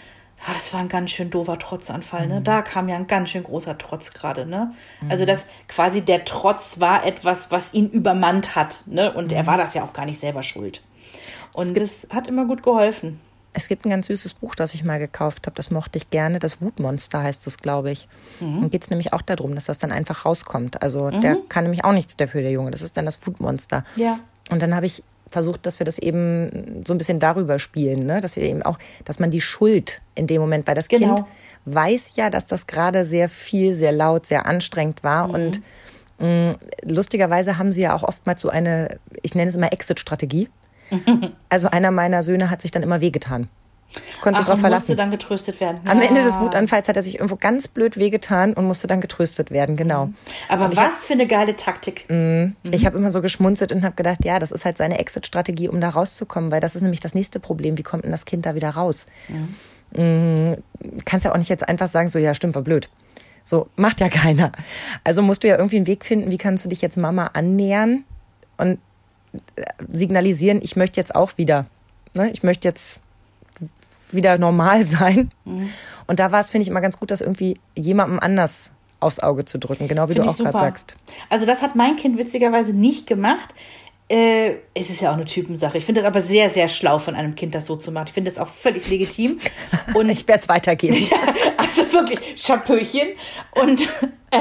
[0.47, 2.41] ah, das war ein ganz schön doofer Trotzanfall, ne?
[2.41, 4.75] Da kam ja ein ganz schön großer Trotz gerade, ne?
[5.09, 9.13] Also dass quasi der Trotz war etwas, was ihn übermannt hat, ne?
[9.13, 10.83] Und er war das ja auch gar nicht selber schuld.
[11.55, 13.21] Und das hat immer gut geholfen.
[13.57, 15.57] Es gibt ein ganz süßes Buch, das ich mal gekauft habe.
[15.57, 16.39] Das mochte ich gerne.
[16.39, 18.07] Das Wutmonster heißt es, glaube ich.
[18.41, 18.61] Mhm.
[18.61, 20.83] Dann geht es nämlich auch darum, dass das dann einfach rauskommt.
[20.83, 22.71] Also der kann nämlich auch nichts dafür, der Junge.
[22.71, 23.83] Das ist dann das Wutmonster.
[23.97, 24.19] Ja.
[24.51, 28.21] Und dann habe ich versucht, dass wir das eben so ein bisschen darüber spielen, ne?
[28.21, 31.15] dass wir eben auch, dass man die Schuld in dem Moment, weil das Genau.
[31.17, 31.27] Kind
[31.65, 35.61] weiß ja, dass das gerade sehr viel, sehr laut, sehr anstrengend war und
[36.21, 36.55] mh,
[36.85, 40.49] lustigerweise haben sie ja auch oftmals so eine, ich nenne es immer Exit-Strategie.
[41.49, 43.49] Also einer meiner Söhne hat sich dann immer wehgetan.
[44.21, 44.97] Konnte sich drauf und musste verlassen.
[44.97, 45.81] dann getröstet werden.
[45.87, 46.41] Am Ende des Ja.
[46.43, 50.11] Wutanfalls hat er sich irgendwo ganz blöd wehgetan und musste dann getröstet werden, genau.
[50.49, 52.05] Aber was für eine geile Taktik.
[52.71, 55.81] Ich habe immer so geschmunzelt und habe gedacht, ja, das ist halt seine Exit-Strategie, um
[55.81, 57.79] da rauszukommen, weil das ist nämlich das nächste Problem.
[57.79, 59.07] Wie kommt denn das Kind da wieder raus?
[59.93, 60.57] Mm, Kann
[61.05, 62.91] kannst ja auch nicht jetzt einfach sagen, so, ja, stimmt, war blöd.
[63.45, 64.51] So, macht ja keiner.
[65.05, 68.05] Also musst du ja irgendwie einen Weg finden, wie kannst du dich jetzt Mama annähern
[68.59, 68.79] und
[69.89, 71.67] signalisieren, ich möchte jetzt auch wieder,
[72.15, 73.01] ne, ich möchte jetzt
[74.13, 75.31] wieder normal sein.
[75.45, 75.71] Mhm.
[76.07, 79.45] Und da war es, finde ich, immer ganz gut, das irgendwie jemandem anders aufs Auge
[79.45, 80.97] zu drücken, genau wie Find du auch gerade sagst.
[81.29, 83.55] Also das hat mein Kind witzigerweise nicht gemacht.
[84.09, 85.79] Äh, es ist ja auch eine Typensache.
[85.79, 88.07] Ich finde das aber sehr, sehr schlau von einem Kind, das so zu machen.
[88.09, 89.39] Ich finde das auch völlig legitim.
[89.95, 90.97] Und ich werde es weitergeben.
[91.11, 91.17] ja,
[91.57, 93.09] also wirklich, Schapöchen.
[93.51, 93.89] Und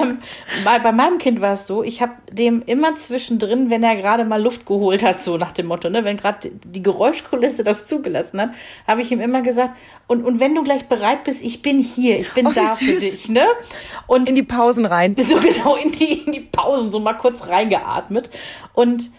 [0.01, 0.19] ähm,
[0.63, 4.41] bei meinem Kind war es so, ich habe dem immer zwischendrin, wenn er gerade mal
[4.41, 8.49] Luft geholt hat, so nach dem Motto, ne, wenn gerade die Geräuschkulisse das zugelassen hat,
[8.87, 9.75] habe ich ihm immer gesagt,
[10.07, 12.93] und, und wenn du gleich bereit bist, ich bin hier, ich bin oh, da für
[12.93, 13.29] dich.
[13.29, 13.45] Ne?
[14.07, 15.15] Und in die Pausen rein.
[15.25, 18.29] So genau, in die, in die Pausen, so mal kurz reingeatmet.
[18.73, 19.09] Und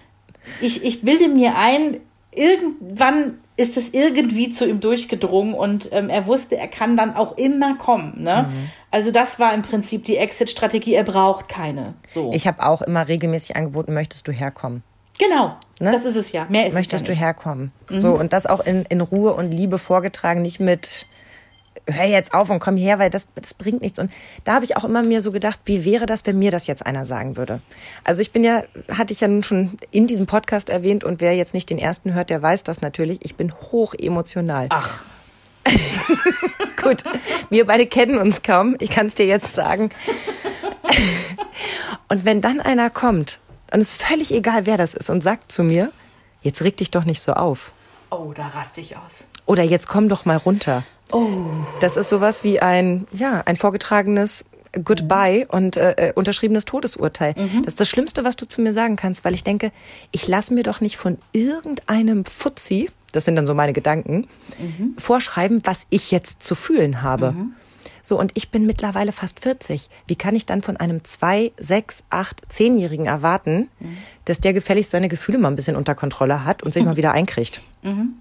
[0.61, 1.99] ich, ich bilde mir ein,
[2.31, 7.39] irgendwann ist es irgendwie zu ihm durchgedrungen und ähm, er wusste, er kann dann auch
[7.39, 8.23] immer kommen.
[8.23, 8.47] Ne?
[8.49, 8.71] Mhm.
[8.91, 11.95] Also das war im Prinzip die Exit-Strategie, er braucht keine.
[12.07, 12.33] So.
[12.35, 14.83] Ich habe auch immer regelmäßig angeboten, möchtest du herkommen?
[15.19, 15.93] Genau, ne?
[15.93, 16.47] das ist es ja.
[16.51, 17.73] Mehr ist möchtest es ja du herkommen?
[17.89, 18.01] Mhm.
[18.01, 21.07] So und das auch in, in Ruhe und Liebe vorgetragen, nicht mit
[21.87, 23.99] hör jetzt auf und komm her, weil das, das bringt nichts.
[23.99, 24.11] Und
[24.45, 26.85] da habe ich auch immer mir so gedacht, wie wäre das, wenn mir das jetzt
[26.85, 27.61] einer sagen würde?
[28.05, 31.35] Also ich bin ja, hatte ich ja nun schon in diesem Podcast erwähnt und wer
[31.35, 33.21] jetzt nicht den ersten hört, der weiß das natürlich.
[33.23, 34.67] Ich bin hoch emotional.
[34.71, 35.03] Ach.
[36.83, 37.03] Gut,
[37.51, 38.77] wir beide kennen uns kaum.
[38.79, 39.91] Ich kann es dir jetzt sagen.
[42.09, 43.39] und wenn dann einer kommt,
[43.73, 45.93] und es ist völlig egal, wer das ist, und sagt zu mir,
[46.43, 47.73] jetzt reg dich doch nicht so auf.
[48.11, 49.25] Oh, da raste ich aus.
[49.47, 50.85] Oder jetzt komm doch mal runter.
[51.13, 51.45] Oh.
[51.81, 54.45] Das ist sowas wie ein, ja, ein vorgetragenes
[54.85, 57.35] Goodbye und äh, äh, unterschriebenes Todesurteil.
[57.37, 57.63] Mhm.
[57.65, 59.73] Das ist das Schlimmste, was du zu mir sagen kannst, weil ich denke,
[60.11, 64.27] ich lasse mir doch nicht von irgendeinem Fuzzi, das sind dann so meine Gedanken,
[64.59, 64.95] mhm.
[64.99, 67.33] vorschreiben, was ich jetzt zu fühlen habe.
[67.33, 67.55] Mhm.
[68.03, 69.89] So, und ich bin mittlerweile fast 40.
[70.07, 73.97] Wie kann ich dann von einem zwei, sechs, acht, zehnjährigen erwarten, mhm.
[74.27, 77.13] dass der gefälligst seine Gefühle mal ein bisschen unter Kontrolle hat und sich mal wieder
[77.13, 77.63] einkriegt?
[77.83, 78.15] Mhm.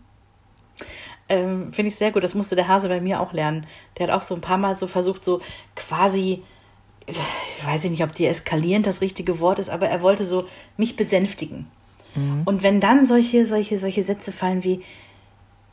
[1.28, 2.23] Ähm, Finde ich sehr gut.
[2.23, 3.65] Das musste der Hase bei mir auch lernen.
[3.97, 5.41] Der hat auch so ein paar Mal so versucht, so
[5.76, 6.43] quasi,
[7.07, 7.17] ich
[7.65, 10.47] weiß nicht, ob deeskalierend das richtige Wort ist, aber er wollte so
[10.78, 11.67] mich besänftigen.
[12.15, 12.43] Mhm.
[12.45, 14.82] Und wenn dann solche, solche, solche Sätze fallen wie,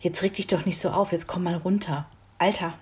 [0.00, 2.07] jetzt reg dich doch nicht so auf, jetzt komm mal runter.
[2.38, 2.74] Alter,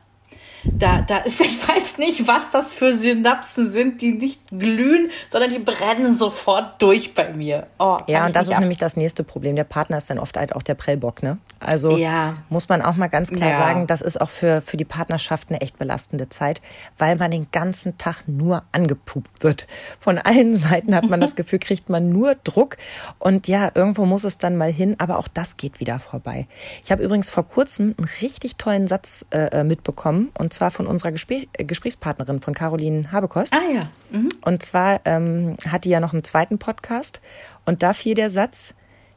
[0.65, 5.51] da, da ist, ich weiß nicht, was das für Synapsen sind, die nicht glühen, sondern
[5.51, 7.67] die brennen sofort durch bei mir.
[7.79, 8.61] Oh, ja, und das ist ab.
[8.61, 9.57] nämlich das nächste Problem.
[9.57, 11.39] Der Partner ist dann oft halt auch der Prellbock, ne?
[11.61, 12.39] Also ja.
[12.49, 13.59] muss man auch mal ganz klar ja.
[13.59, 16.61] sagen, das ist auch für, für die Partnerschaft eine echt belastende Zeit,
[16.99, 19.67] weil man den ganzen Tag nur angepupt wird.
[19.99, 22.77] Von allen Seiten hat man das Gefühl, kriegt man nur Druck.
[23.19, 26.47] Und ja, irgendwo muss es dann mal hin, aber auch das geht wieder vorbei.
[26.85, 30.31] Ich habe übrigens vor kurzem einen richtig tollen Satz äh, äh mitbekommen.
[30.39, 33.55] Und zwar von unserer Gespräch, äh, Gesprächspartnerin von Caroline Habekost.
[33.55, 33.91] Ah ja.
[34.11, 34.31] Mhm.
[34.45, 37.21] Und zwar ähm, hat die ja noch einen zweiten Podcast
[37.65, 38.75] und da fiel der Satz,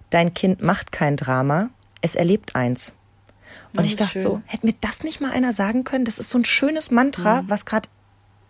[0.10, 1.70] dein Kind macht kein Drama,
[2.04, 2.93] es erlebt eins.
[3.76, 4.22] Und ich dachte schön.
[4.22, 6.06] so, hätte mir das nicht mal einer sagen können?
[6.06, 7.49] Das ist so ein schönes Mantra, mhm.
[7.49, 7.89] was gerade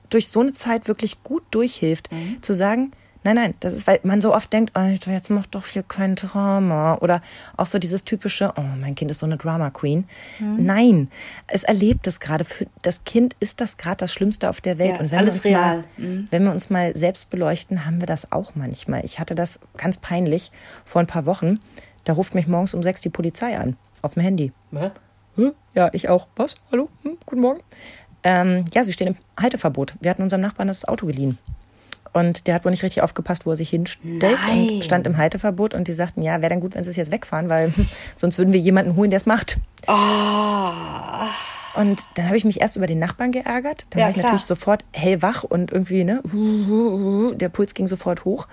[0.09, 2.41] durch so eine Zeit wirklich gut durchhilft, mhm.
[2.41, 2.91] zu sagen,
[3.23, 6.15] Nein, nein, das ist, weil man so oft denkt, Alter, jetzt mach doch hier kein
[6.15, 6.95] Drama.
[6.95, 7.21] Oder
[7.55, 10.05] auch so dieses typische, oh, mein Kind ist so eine Drama Queen.
[10.39, 10.65] Mhm.
[10.65, 11.07] Nein,
[11.47, 12.43] es erlebt es gerade.
[12.43, 14.95] Für das Kind ist das gerade das Schlimmste auf der Welt.
[14.95, 15.77] Ja, Und wenn alles wir, real.
[15.77, 16.25] Mal, mhm.
[16.31, 19.05] wenn wir uns mal selbst beleuchten, haben wir das auch manchmal.
[19.05, 20.51] Ich hatte das ganz peinlich
[20.83, 21.59] vor ein paar Wochen.
[22.03, 23.77] Da ruft mich morgens um sechs die Polizei an.
[24.01, 24.51] Auf dem Handy.
[24.71, 24.91] Hä?
[25.73, 26.27] Ja, ich auch.
[26.35, 26.55] Was?
[26.71, 26.89] Hallo?
[27.03, 27.61] Hm, guten Morgen.
[28.23, 29.93] Ähm, ja, sie stehen im Halteverbot.
[30.01, 31.37] Wir hatten unserem Nachbarn das Auto geliehen.
[32.11, 34.69] Und der hat wohl nicht richtig aufgepasst, wo er sich hinstellt Nein.
[34.69, 35.73] und stand im Halteverbot.
[35.73, 37.73] Und die sagten, ja, wäre dann gut, wenn sie es jetzt wegfahren, weil
[38.15, 39.57] sonst würden wir jemanden holen, der es macht.
[39.87, 40.71] Oh.
[41.75, 43.87] Und dann habe ich mich erst über den Nachbarn geärgert.
[43.89, 44.25] Dann ja, war ich klar.
[44.25, 46.21] natürlich sofort hellwach und irgendwie, ne,
[47.35, 48.47] der Puls ging sofort hoch.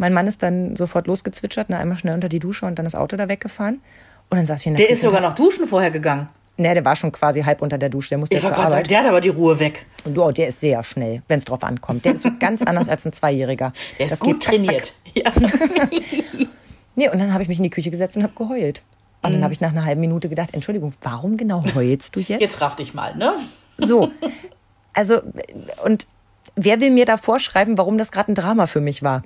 [0.00, 2.94] Mein Mann ist dann sofort losgezwitschert, ne, einmal schnell unter die Dusche und dann das
[2.94, 3.82] Auto da weggefahren.
[4.30, 6.26] Und dann saß ich in der Der ist sogar noch duschen vorher gegangen.
[6.56, 8.08] Ne, der war schon quasi halb unter der Dusche.
[8.08, 8.72] Der musste ich ja zur Arbeit.
[8.72, 9.84] Sagen, der hat aber die Ruhe weg.
[10.04, 12.06] Und oh, der ist sehr schnell, wenn es drauf ankommt.
[12.06, 13.74] Der ist so ganz anders als ein Zweijähriger.
[13.98, 14.94] Der ist das gut trainiert.
[15.12, 15.30] Ja.
[16.96, 18.80] nee, und dann habe ich mich in die Küche gesetzt und habe geheult.
[19.20, 19.34] Und mhm.
[19.34, 22.40] dann habe ich nach einer halben Minute gedacht, Entschuldigung, warum genau heulst du jetzt?
[22.40, 23.34] Jetzt raff dich mal, ne?
[23.76, 24.10] So.
[24.94, 25.20] Also,
[25.84, 26.06] und
[26.56, 29.24] wer will mir da vorschreiben, warum das gerade ein Drama für mich war?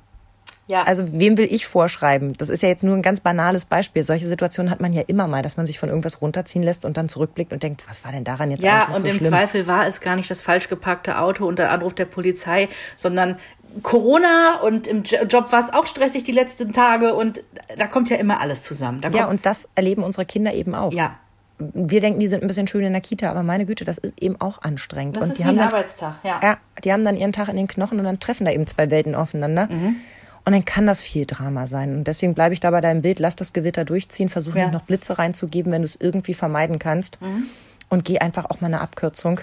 [0.67, 0.85] Ja.
[0.85, 2.33] Also wem will ich vorschreiben?
[2.35, 4.03] Das ist ja jetzt nur ein ganz banales Beispiel.
[4.03, 6.97] Solche Situationen hat man ja immer mal, dass man sich von irgendwas runterziehen lässt und
[6.97, 9.07] dann zurückblickt und denkt, was war denn daran jetzt ja, eigentlich so schlimm?
[9.07, 11.95] Ja, und im Zweifel war es gar nicht das falsch geparkte Auto und der Anruf
[11.95, 13.37] der Polizei, sondern
[13.83, 17.43] Corona und im Job war es auch stressig die letzten Tage und
[17.77, 19.01] da kommt ja immer alles zusammen.
[19.13, 20.93] Ja, und das erleben unsere Kinder eben auch.
[20.93, 21.17] Ja.
[21.59, 24.21] wir denken, die sind ein bisschen schön in der Kita, aber meine Güte, das ist
[24.23, 25.17] eben auch anstrengend.
[25.17, 26.41] Das und ist die haben ein dann, Arbeitstag, ja.
[26.43, 28.91] ja, die haben dann ihren Tag in den Knochen und dann treffen da eben zwei
[28.91, 29.69] Welten aufeinander.
[29.71, 29.97] Mhm.
[30.47, 31.97] Und dann kann das viel Drama sein.
[31.97, 34.65] Und deswegen bleibe ich da bei deinem Bild, lass das Gewitter durchziehen, versuche Ja.
[34.67, 37.21] nicht noch Blitze reinzugeben, wenn du es irgendwie vermeiden kannst.
[37.23, 37.45] Mhm.
[37.89, 39.41] Und geh einfach auch mal eine Abkürzung.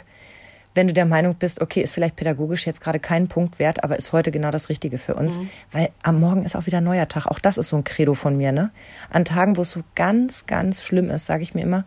[0.74, 3.98] Wenn du der Meinung bist, okay, ist vielleicht pädagogisch jetzt gerade kein Punkt wert, aber
[3.98, 5.38] ist heute genau das Richtige für uns.
[5.38, 5.50] Mhm.
[5.72, 7.26] Weil am Morgen ist auch wieder ein neuer Tag.
[7.28, 8.72] Auch das ist so ein Credo von mir, ne?
[9.10, 11.84] An Tagen, wo es so ganz, ganz schlimm ist, sage ich mir immer,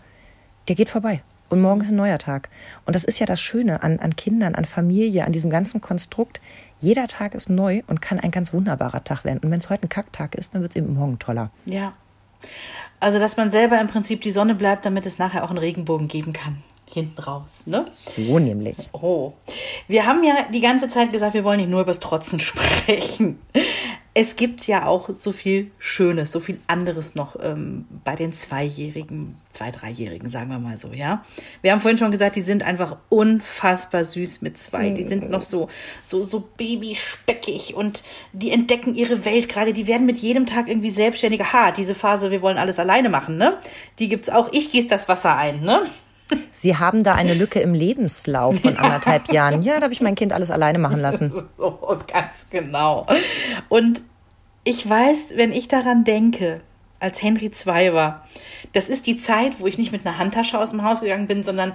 [0.69, 1.23] der geht vorbei.
[1.51, 2.49] Und morgen ist ein neuer Tag.
[2.85, 6.41] Und das ist ja das Schöne an, an Kindern, an Familie, an diesem ganzen Konstrukt.
[6.79, 9.41] Jeder Tag ist neu und kann ein ganz wunderbarer Tag werden.
[9.43, 11.51] Und wenn es heute ein Kacktag ist, dann wird es eben morgen toller.
[11.65, 11.93] Ja.
[13.01, 16.09] Also, dass man selber im Prinzip die Sonne bleibt, damit es nachher auch einen Regenbogen
[16.09, 16.63] geben kann.
[16.87, 17.87] Hinten raus, ne?
[17.93, 18.89] So nämlich.
[18.93, 19.33] Oh.
[19.89, 23.41] Wir haben ja die ganze Zeit gesagt, wir wollen nicht nur über das Trotzen sprechen.
[24.17, 29.37] Es gibt ja auch so viel Schönes, so viel anderes noch ähm, bei den Zweijährigen,
[29.51, 31.25] Zwei-, Dreijährigen, sagen wir mal so, ja.
[31.63, 34.91] Wir haben vorhin schon gesagt, die sind einfach unfassbar süß mit zwei.
[34.91, 35.69] Die sind noch so,
[36.03, 38.03] so, so babyspeckig und
[38.33, 39.73] die entdecken ihre Welt gerade.
[39.73, 41.53] Die werden mit jedem Tag irgendwie selbstständiger.
[41.53, 43.59] Ha, diese Phase, wir wollen alles alleine machen, ne?
[44.01, 44.49] Die gibt's auch.
[44.53, 45.83] Ich gieße das Wasser ein, ne?
[46.53, 49.63] Sie haben da eine Lücke im Lebenslauf von anderthalb Jahren.
[49.63, 51.33] Ja, da habe ich mein Kind alles alleine machen lassen.
[51.59, 53.07] So, ganz genau.
[53.69, 54.03] Und
[54.65, 56.61] ich weiß, wenn ich daran denke,
[57.01, 58.27] als Henry 2 war,
[58.73, 61.43] das ist die Zeit, wo ich nicht mit einer Handtasche aus dem Haus gegangen bin,
[61.43, 61.73] sondern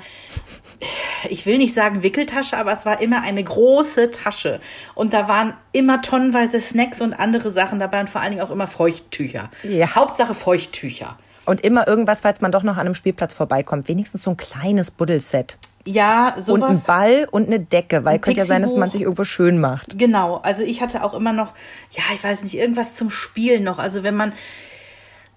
[1.29, 4.59] ich will nicht sagen Wickeltasche, aber es war immer eine große Tasche.
[4.95, 8.51] Und da waren immer tonnenweise Snacks und andere Sachen dabei und vor allen Dingen auch
[8.51, 9.51] immer Feuchttücher.
[9.63, 9.93] Ja.
[9.95, 11.17] Hauptsache Feuchttücher.
[11.49, 13.87] Und immer irgendwas, falls man doch noch an einem Spielplatz vorbeikommt.
[13.87, 15.57] Wenigstens so ein kleines Buddelset.
[15.83, 16.83] Ja, Und ein sowas.
[16.83, 19.97] Ball und eine Decke, weil könnte ja sein, dass man sich irgendwo schön macht.
[19.97, 21.53] Genau, also ich hatte auch immer noch,
[21.89, 23.79] ja, ich weiß nicht, irgendwas zum Spielen noch.
[23.79, 24.33] Also wenn man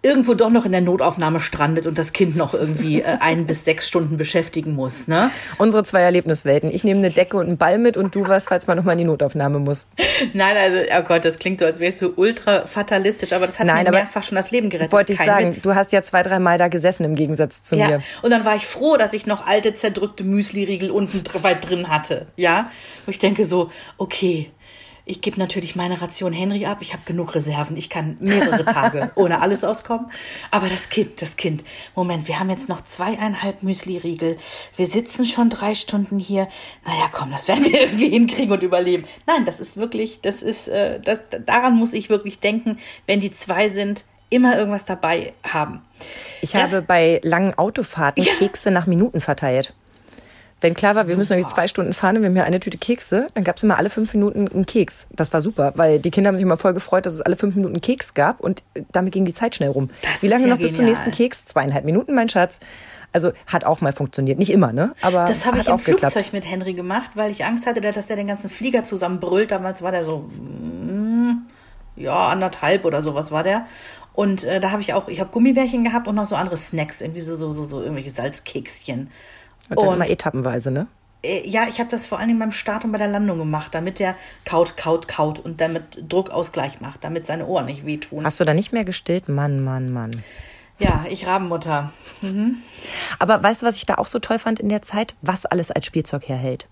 [0.02, 3.64] irgendwo doch noch in der Notaufnahme strandet und das Kind noch irgendwie äh, ein bis
[3.64, 5.30] sechs Stunden beschäftigen muss, ne?
[5.58, 6.70] Unsere zwei Erlebniswelten.
[6.70, 8.98] Ich nehme eine Decke und einen Ball mit und du was, falls man nochmal in
[8.98, 9.86] die Notaufnahme muss.
[10.32, 13.66] Nein, also, oh Gott, das klingt so, als wärst du ultra fatalistisch, aber das hat
[13.68, 14.92] Nein, mir mehrfach schon das Leben gerettet.
[14.92, 15.62] Wollte ich sagen, Witz.
[15.62, 18.02] du hast ja zwei, drei Mal da gesessen im Gegensatz zu Ja, mir.
[18.22, 22.26] und dann war ich froh, dass ich noch alte, zerdrückte Müsli-Riegel unten weit drin hatte.
[22.36, 22.70] Ja,
[23.06, 24.50] wo ich denke so, okay,
[25.04, 26.78] ich gebe natürlich meine Ration Henry ab.
[26.80, 27.76] Ich habe genug Reserven.
[27.76, 30.06] Ich kann mehrere Tage ohne alles auskommen.
[30.50, 31.64] Aber das Kind, das Kind.
[31.94, 34.38] Moment, wir haben jetzt noch zweieinhalb Müsli-Riegel.
[34.76, 36.48] Wir sitzen schon drei Stunden hier.
[36.86, 39.04] Naja, komm, das werden wir irgendwie hinkriegen und überleben.
[39.26, 43.32] Nein, das ist wirklich, das ist, äh, das, daran muss ich wirklich denken, wenn die
[43.32, 45.82] zwei sind, immer irgendwas dabei haben.
[46.40, 48.32] Ich Das- habe bei langen Autofahrten Ja.
[48.38, 49.74] Kekse nach Minuten verteilt.
[50.62, 52.78] Wenn klar war, wir müssen irgendwie zwei Stunden fahren und wir haben ja eine Tüte
[52.78, 55.08] Kekse, dann gab es immer alle fünf Minuten einen Keks.
[55.10, 57.56] Das war super, weil die Kinder haben sich immer voll gefreut, dass es alle fünf
[57.56, 59.90] Minuten Keks gab und damit ging die Zeit schnell rum.
[60.02, 60.94] Das Wie lange ja noch bis zum genial.
[60.94, 61.44] nächsten Keks?
[61.44, 62.60] Zweieinhalb Minuten, mein Schatz.
[63.12, 64.38] Also hat auch mal funktioniert.
[64.38, 64.94] Nicht immer, ne?
[65.02, 66.12] Aber Das habe ich im geklappt.
[66.14, 69.50] Flugzeug mit Henry gemacht, weil ich Angst hatte, dass der den ganzen Flieger zusammenbrüllt.
[69.50, 71.42] Damals war der so, mm,
[71.96, 73.66] ja, anderthalb oder sowas war der.
[74.14, 77.00] Und äh, da habe ich auch, ich habe Gummibärchen gehabt und noch so andere Snacks,
[77.00, 79.10] irgendwie so, so, so, so irgendwelche Salzkekschen.
[79.68, 80.86] Und dann Und- immer etappenweise, ne?
[81.24, 83.74] Äh, ja, ich habe das vor allen Dingen beim Start und bei der Landung gemacht,
[83.74, 88.24] damit der kaut, kaut, kaut und damit Druckausgleich macht, damit seine Ohren nicht wehtun.
[88.24, 89.28] Hast du da nicht mehr gestillt?
[89.28, 90.10] Mann, Mann, Mann.
[90.80, 91.92] Ja, ich Rabenmutter.
[93.20, 95.14] Aber weißt du, was ich da auch so toll fand in der Zeit?
[95.22, 96.66] Was alles als Spielzeug herhält.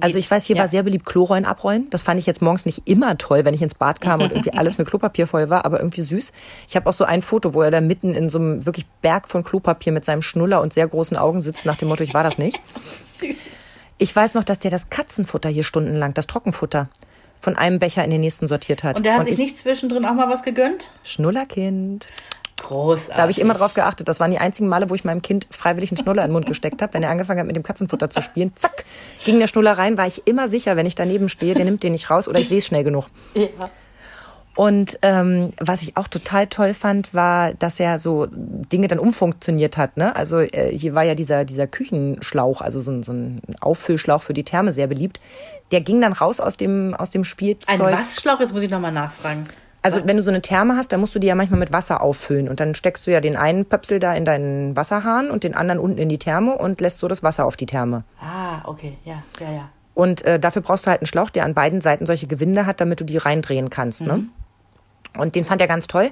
[0.00, 0.62] Also ich weiß, hier Ja.
[0.62, 1.88] war sehr beliebt Klorollen abrollen.
[1.90, 4.52] Das fand ich jetzt morgens nicht immer toll, wenn ich ins Bad kam und irgendwie
[4.52, 6.32] alles mit Klopapier voll war, aber irgendwie süß.
[6.68, 9.28] Ich habe auch so ein Foto, wo er da mitten in so einem wirklich Berg
[9.28, 12.22] von Klopapier mit seinem Schnuller und sehr großen Augen sitzt, nach dem Motto, ich war
[12.22, 12.60] das nicht.
[13.18, 13.36] Süß.
[13.98, 16.88] Ich weiß noch, dass der das Katzenfutter hier stundenlang, das Trockenfutter,
[17.40, 18.96] von einem Becher in den nächsten sortiert hat.
[18.96, 20.90] Und der hat sich ich, nicht zwischendrin auch mal was gegönnt?
[21.04, 22.08] Schnullerkind.
[22.58, 23.14] Großartig.
[23.14, 24.08] Da habe ich immer drauf geachtet.
[24.08, 26.46] Das waren die einzigen Male, wo ich meinem Kind freiwillig einen Schnuller in den Mund
[26.46, 26.94] gesteckt habe.
[26.94, 28.84] Wenn er angefangen hat, mit dem Katzenfutter zu spielen, zack,
[29.24, 31.92] ging der Schnuller rein, war ich immer sicher, wenn ich daneben stehe, der nimmt den
[31.92, 33.06] nicht raus oder ich sehe es schnell genug.
[33.34, 33.48] Ja.
[34.58, 39.76] Und ähm, was ich auch total toll fand, war, dass er so Dinge dann umfunktioniert
[39.76, 39.96] hat.
[39.96, 40.16] Ne?
[40.16, 44.32] Also äh, hier war ja dieser, dieser Küchenschlauch, also so ein, so ein Auffüllschlauch für
[44.32, 45.20] die Therme sehr beliebt.
[45.70, 47.80] Der ging dann raus aus dem, aus dem Spielzeug.
[47.80, 48.40] Ein Waschschlauch?
[48.40, 49.46] Jetzt muss ich nochmal nachfragen.
[49.82, 52.02] Also wenn du so eine Therme hast, dann musst du die ja manchmal mit Wasser
[52.02, 55.54] auffüllen und dann steckst du ja den einen Pöpsel da in deinen Wasserhahn und den
[55.54, 58.04] anderen unten in die Therme und lässt so das Wasser auf die Therme.
[58.20, 59.68] Ah, okay, ja, ja, ja.
[59.94, 62.80] Und äh, dafür brauchst du halt einen Schlauch, der an beiden Seiten solche Gewinde hat,
[62.80, 64.02] damit du die reindrehen kannst.
[64.02, 64.26] Ne?
[65.16, 66.10] Und den fand er ganz toll.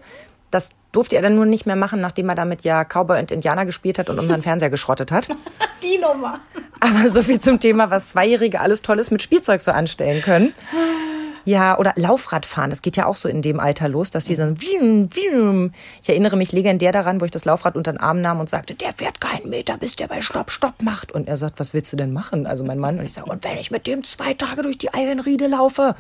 [0.51, 3.65] Das durfte er dann nur nicht mehr machen, nachdem er damit ja Cowboy und Indianer
[3.67, 5.29] gespielt hat und unseren Fernseher geschrottet hat.
[5.83, 6.41] Die Nummer.
[6.81, 10.53] Aber so viel zum Thema, was Zweijährige alles Tolles mit Spielzeug so anstellen können.
[11.47, 12.71] Ja, oder Laufradfahren.
[12.71, 15.71] Das geht ja auch so in dem Alter los, dass die dann wium, wium.
[16.03, 18.75] Ich erinnere mich legendär daran, wo ich das Laufrad unter den Arm nahm und sagte,
[18.75, 21.13] der fährt keinen Meter, bis der bei Stopp, Stopp macht.
[21.13, 22.49] Und er sagt, was willst du denn machen?
[22.49, 22.99] Also mein Mann.
[22.99, 25.95] Und ich sage, und wenn ich mit dem zwei Tage durch die Eilenriede laufe?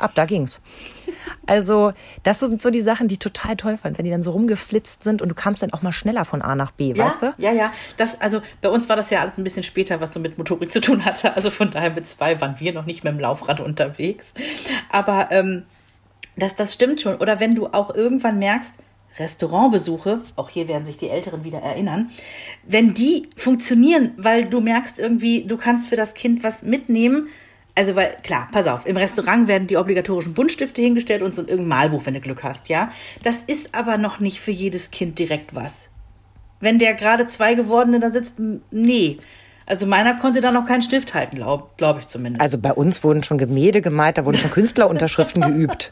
[0.00, 0.60] Ab da ging's.
[1.46, 1.92] Also,
[2.22, 5.04] das sind so die Sachen, die ich total toll fand, wenn die dann so rumgeflitzt
[5.04, 7.34] sind und du kamst dann auch mal schneller von A nach B, ja, weißt du?
[7.38, 7.72] Ja, ja.
[7.96, 10.72] Das, also bei uns war das ja alles ein bisschen später, was so mit Motorik
[10.72, 11.34] zu tun hatte.
[11.34, 14.32] Also von daher mit zwei waren wir noch nicht mit dem Laufrad unterwegs.
[14.90, 15.64] Aber ähm,
[16.36, 17.16] das, das stimmt schon.
[17.16, 18.74] Oder wenn du auch irgendwann merkst,
[19.18, 22.10] Restaurantbesuche, auch hier werden sich die Älteren wieder erinnern,
[22.64, 27.28] wenn die funktionieren, weil du merkst irgendwie, du kannst für das Kind was mitnehmen,
[27.80, 31.68] also, weil, klar, pass auf, im Restaurant werden die obligatorischen Buntstifte hingestellt und so irgendein
[31.68, 32.90] Malbuch, wenn du Glück hast, ja.
[33.22, 35.88] Das ist aber noch nicht für jedes Kind direkt was.
[36.60, 38.34] Wenn der gerade zwei Gewordene da sitzt,
[38.70, 39.16] nee.
[39.64, 42.42] Also meiner konnte da noch keinen Stift halten, glaube glaub ich zumindest.
[42.42, 45.90] Also bei uns wurden schon Gemälde gemalt, da wurden schon Künstlerunterschriften geübt.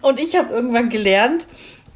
[0.00, 1.46] Und ich habe irgendwann gelernt,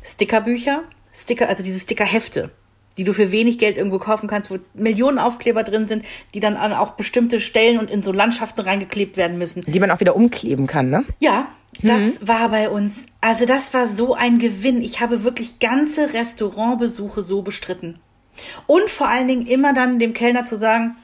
[0.05, 2.53] Stickerbücher, Sticker, also diese Stickerhefte
[2.97, 6.57] die du für wenig Geld irgendwo kaufen kannst, wo Millionen Aufkleber drin sind, die dann
[6.57, 9.63] an auch bestimmte Stellen und in so Landschaften reingeklebt werden müssen.
[9.67, 11.05] Die man auch wieder umkleben kann, ne?
[11.21, 11.49] Ja,
[11.83, 12.29] das mhm.
[12.29, 13.05] war bei uns.
[13.21, 14.81] Also das war so ein Gewinn.
[14.83, 17.99] Ich habe wirklich ganze Restaurantbesuche so bestritten.
[18.67, 20.97] Und vor allen Dingen immer dann dem Kellner zu sagen,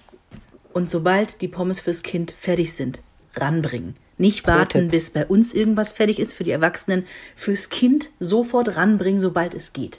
[0.73, 3.03] und sobald die Pommes fürs Kind fertig sind,
[3.37, 3.95] ranbringen.
[4.17, 7.05] Nicht warten, bis bei uns irgendwas fertig ist für die Erwachsenen.
[7.37, 9.99] Fürs Kind sofort ranbringen, sobald es geht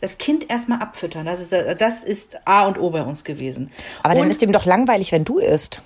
[0.00, 1.26] das Kind erstmal abfüttern.
[1.26, 3.70] Das ist, das ist A und O bei uns gewesen.
[4.02, 5.82] Aber dann und, ist dem doch langweilig, wenn du isst.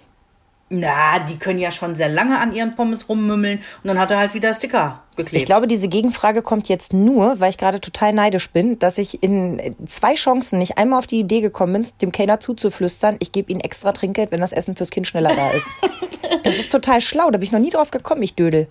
[0.71, 4.19] Na, die können ja schon sehr lange an ihren Pommes rummümmeln und dann hat er
[4.19, 5.43] halt wieder Sticker geklebt.
[5.43, 9.23] Ich glaube, diese Gegenfrage kommt jetzt nur, weil ich gerade total neidisch bin, dass ich
[9.23, 13.53] in zwei Chancen nicht einmal auf die Idee gekommen bin, dem Kellner zuzuflüstern, ich gebe
[13.53, 15.69] ihm extra Trinkgeld, wenn das Essen fürs Kind schneller da ist.
[16.45, 18.69] das ist total schlau, da bin ich noch nie drauf gekommen, ich Dödel.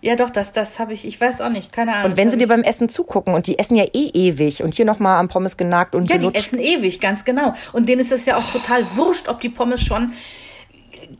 [0.00, 2.12] Ja, doch, das, das habe ich, ich weiß auch nicht, keine Ahnung.
[2.12, 4.84] Und wenn sie dir beim Essen zugucken und die essen ja eh ewig und hier
[4.84, 6.36] nochmal am Pommes genagt und Ja, gelutscht.
[6.36, 7.54] die essen ewig, ganz genau.
[7.72, 10.12] Und denen ist es ja auch total wurscht, ob die Pommes schon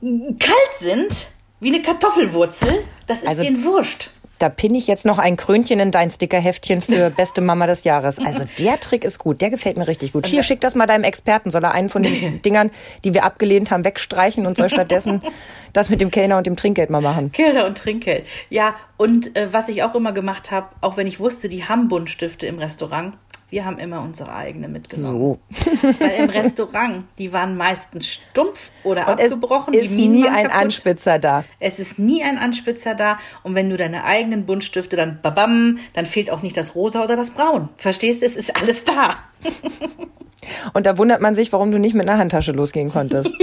[0.00, 1.28] kalt sind,
[1.60, 2.84] wie eine Kartoffelwurzel.
[3.06, 4.10] Das ist also, denen wurscht
[4.42, 8.18] da pinne ich jetzt noch ein Krönchen in dein Stickerheftchen für beste Mama des Jahres.
[8.18, 10.26] Also der Trick ist gut, der gefällt mir richtig gut.
[10.26, 12.70] Hier, schick das mal deinem Experten, soll er einen von den Dingern,
[13.04, 15.22] die wir abgelehnt haben, wegstreichen und soll stattdessen
[15.72, 17.30] das mit dem Kellner und dem Trinkgeld mal machen.
[17.30, 18.26] Kellner und Trinkgeld.
[18.50, 21.86] Ja, und äh, was ich auch immer gemacht habe, auch wenn ich wusste, die haben
[21.86, 23.14] Buntstifte im Restaurant,
[23.52, 25.38] wir haben immer unsere eigene mitgenommen.
[25.52, 25.88] So.
[26.00, 29.74] Weil im Restaurant, die waren meistens stumpf oder und abgebrochen.
[29.74, 30.62] Es ist nie ein kaputt.
[30.62, 31.44] Anspitzer da.
[31.60, 33.18] Es ist nie ein Anspitzer da.
[33.42, 37.14] Und wenn du deine eigenen Buntstifte dann babam, dann fehlt auch nicht das Rosa oder
[37.14, 37.68] das Braun.
[37.76, 38.26] Verstehst du?
[38.26, 39.18] Es ist alles da.
[40.72, 43.34] Und da wundert man sich, warum du nicht mit einer Handtasche losgehen konntest.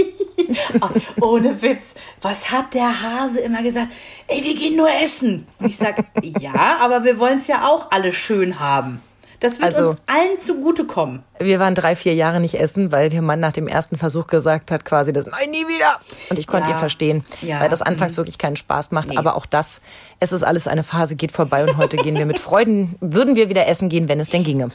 [0.80, 0.88] oh,
[1.24, 1.94] ohne Witz.
[2.20, 3.88] Was hat der Hase immer gesagt?
[4.26, 5.46] Ey, wir gehen nur essen.
[5.60, 6.04] Und ich sag,
[6.40, 9.00] ja, aber wir wollen es ja auch alle schön haben.
[9.40, 11.22] Das wird also, uns allen zugutekommen.
[11.38, 14.70] Wir waren drei, vier Jahre nicht essen, weil der Mann nach dem ersten Versuch gesagt
[14.70, 15.98] hat, quasi, das nein, nie wieder.
[16.28, 16.76] Und ich konnte ja.
[16.76, 17.58] ihn verstehen, ja.
[17.58, 18.16] weil das anfangs mhm.
[18.18, 19.08] wirklich keinen Spaß macht.
[19.08, 19.16] Nee.
[19.16, 19.80] Aber auch das,
[20.20, 23.48] es ist alles eine Phase, geht vorbei und heute gehen wir mit Freuden, würden wir
[23.48, 24.68] wieder essen gehen, wenn es denn ginge.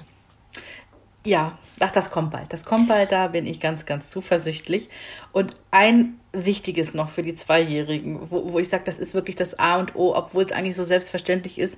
[1.23, 2.51] Ja, ach, das kommt bald.
[2.51, 4.89] Das kommt bald, da bin ich ganz, ganz zuversichtlich.
[5.31, 9.59] Und ein wichtiges noch für die Zweijährigen, wo, wo ich sage, das ist wirklich das
[9.59, 11.77] A und O, obwohl es eigentlich so selbstverständlich ist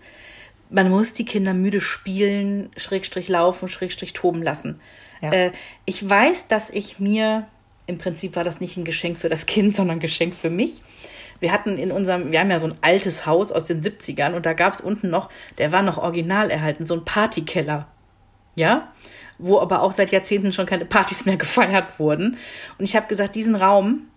[0.69, 4.79] man muss die Kinder müde spielen, Schrägstrich laufen, Schrägstrich toben lassen.
[5.21, 5.31] Ja.
[5.31, 5.51] Äh,
[5.85, 7.47] ich weiß, dass ich mir,
[7.85, 10.81] im Prinzip war das nicht ein Geschenk für das Kind, sondern ein Geschenk für mich.
[11.39, 14.45] Wir hatten in unserem, wir haben ja so ein altes Haus aus den 70ern und
[14.45, 17.87] da gab es unten noch, der war noch original erhalten, so ein Partykeller.
[18.55, 18.91] Ja?
[19.37, 22.37] Wo aber auch seit Jahrzehnten schon keine Partys mehr gefeiert wurden.
[22.79, 24.07] Und ich habe gesagt, diesen Raum,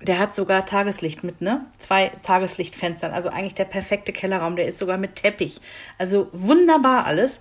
[0.00, 1.64] der hat sogar Tageslicht mit, ne?
[1.78, 3.12] Zwei Tageslichtfenstern.
[3.12, 4.56] Also eigentlich der perfekte Kellerraum.
[4.56, 5.60] Der ist sogar mit Teppich.
[5.98, 7.40] Also wunderbar alles.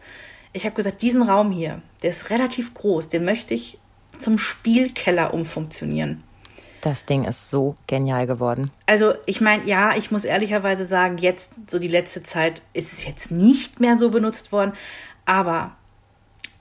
[0.54, 3.10] Ich habe gesagt, diesen Raum hier, der ist relativ groß.
[3.10, 3.78] Den möchte ich
[4.18, 6.24] zum Spielkeller umfunktionieren.
[6.80, 8.72] Das Ding ist so genial geworden.
[8.86, 13.06] Also ich meine, ja, ich muss ehrlicherweise sagen, jetzt so die letzte Zeit ist es
[13.06, 14.74] jetzt nicht mehr so benutzt worden.
[15.26, 15.76] Aber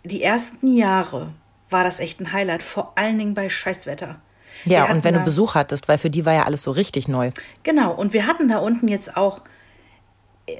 [0.02, 1.34] die ersten Jahre
[1.70, 2.62] war das echt ein Highlight.
[2.62, 4.20] Vor allen Dingen bei Scheißwetter.
[4.64, 7.30] Ja, und wenn du Besuch hattest, weil für die war ja alles so richtig neu.
[7.62, 9.42] Genau, und wir hatten da unten jetzt auch.
[10.46, 10.56] Äh,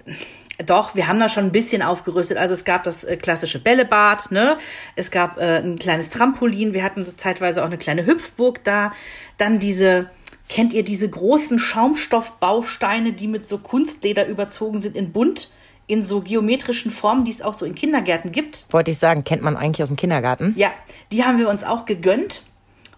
[0.64, 2.38] doch, wir haben da schon ein bisschen aufgerüstet.
[2.38, 4.56] Also es gab das äh, klassische Bällebad, ne?
[4.94, 6.72] Es gab äh, ein kleines Trampolin.
[6.72, 8.92] Wir hatten zeitweise auch eine kleine Hüpfburg da.
[9.36, 10.10] Dann diese,
[10.48, 15.50] kennt ihr diese großen Schaumstoffbausteine, die mit so Kunstleder überzogen sind in bunt?
[15.86, 18.66] in so geometrischen Formen, die es auch so in Kindergärten gibt.
[18.70, 20.54] Wollte ich sagen, kennt man eigentlich aus dem Kindergarten?
[20.56, 20.72] Ja,
[21.12, 22.42] die haben wir uns auch gegönnt.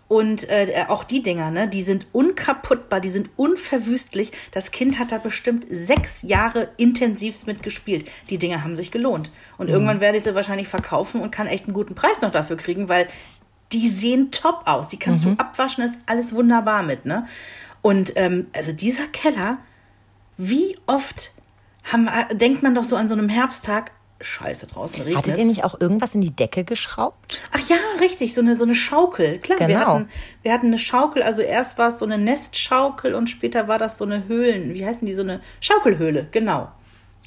[0.09, 4.31] Und äh, auch die Dinger, ne, die sind unkaputtbar, die sind unverwüstlich.
[4.53, 8.09] Das Kind hat da bestimmt sechs Jahre intensivst mitgespielt.
[8.31, 9.33] Die Dinger haben sich gelohnt.
[9.59, 9.73] Und mhm.
[9.73, 12.89] irgendwann werde ich sie wahrscheinlich verkaufen und kann echt einen guten Preis noch dafür kriegen,
[12.89, 13.09] weil
[13.73, 14.89] die sehen top aus.
[14.89, 15.37] Die kannst mhm.
[15.37, 17.27] du abwaschen, ist alles wunderbar mit, ne?
[17.83, 19.59] Und ähm, also dieser Keller,
[20.37, 21.33] wie oft
[21.85, 25.65] haben, denkt man doch so an so einem Herbsttag, Scheiße, draußen regnet Hattet ihr nicht
[25.65, 27.41] auch irgendwas in die Decke geschraubt?
[27.53, 29.39] Ach ja, richtig, so eine, so eine Schaukel.
[29.39, 29.69] Klar, genau.
[29.69, 30.09] wir, hatten,
[30.43, 33.99] wir hatten eine Schaukel, also erst war es so eine Nestschaukel und später war das
[33.99, 36.69] so eine Höhlen, wie heißen die, so eine Schaukelhöhle, genau.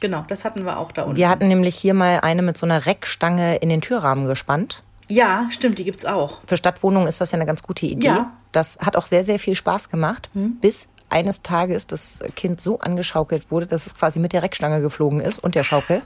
[0.02, 1.18] Genau, das hatten wir auch da unten.
[1.18, 4.82] Wir hatten nämlich hier mal eine mit so einer Reckstange in den Türrahmen gespannt.
[5.10, 6.40] Ja, stimmt, die gibt's auch.
[6.46, 8.08] Für Stadtwohnungen ist das ja eine ganz gute Idee.
[8.08, 8.32] Ja.
[8.52, 10.58] Das hat auch sehr, sehr viel Spaß gemacht, hm.
[10.62, 15.20] bis eines Tages das Kind so angeschaukelt wurde, dass es quasi mit der Reckstange geflogen
[15.20, 16.02] ist und der Schaukel.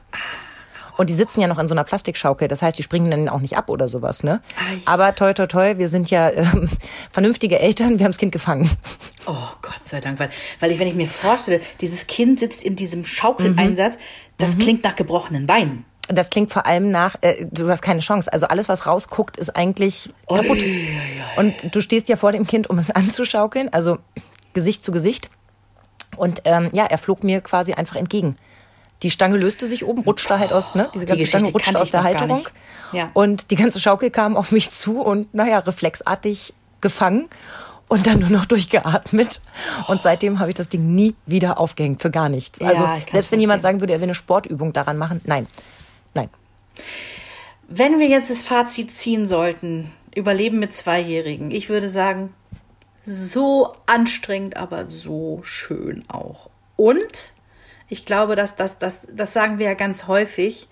[0.98, 2.48] Und die sitzen ja noch in so einer Plastikschaukel.
[2.48, 4.42] Das heißt, die springen dann auch nicht ab oder sowas, ne?
[4.86, 6.70] Aber toi, toi, toi, wir sind ja ähm,
[7.12, 8.00] vernünftige Eltern.
[8.00, 8.70] Wir haben das Kind gefangen.
[9.26, 10.20] Oh, Gott sei Dank.
[10.20, 10.30] Weil,
[10.60, 14.00] weil ich, wenn ich mir vorstelle, dieses Kind sitzt in diesem Schaukeleinsatz, mhm.
[14.38, 14.60] das mhm.
[14.60, 15.86] klingt nach gebrochenen Beinen.
[16.10, 18.32] Das klingt vor allem nach, äh, du hast keine Chance.
[18.32, 20.62] Also alles, was rausguckt, ist eigentlich kaputt.
[20.62, 20.98] Oi, oi,
[21.38, 21.40] oi.
[21.40, 23.98] Und du stehst ja vor dem Kind, um es anzuschaukeln, also
[24.54, 25.30] Gesicht zu Gesicht.
[26.18, 28.38] Und ähm, ja, er flog mir quasi einfach entgegen.
[29.02, 30.90] Die Stange löste sich oben, rutschte halt aus, ne?
[30.94, 32.48] Diese ganze die Stange rutschte aus der Halterung.
[32.94, 33.10] Ja.
[33.14, 37.28] Und die ganze Schaukel kam auf mich zu und, naja, reflexartig gefangen
[37.88, 39.42] und dann nur noch durchgeatmet.
[39.88, 42.62] Und seitdem habe ich das Ding nie wieder aufgehängt, für gar nichts.
[42.62, 45.48] Also, ja, selbst wenn jemand sagen würde, er will eine Sportübung daran machen, nein.
[46.14, 46.30] Nein.
[47.68, 52.34] Wenn wir jetzt das Fazit ziehen sollten, Überleben mit Zweijährigen, ich würde sagen,
[53.04, 56.50] so anstrengend, aber so schön auch.
[56.76, 57.34] Und
[57.90, 60.68] ich glaube, dass das, das, das sagen wir ja ganz häufig,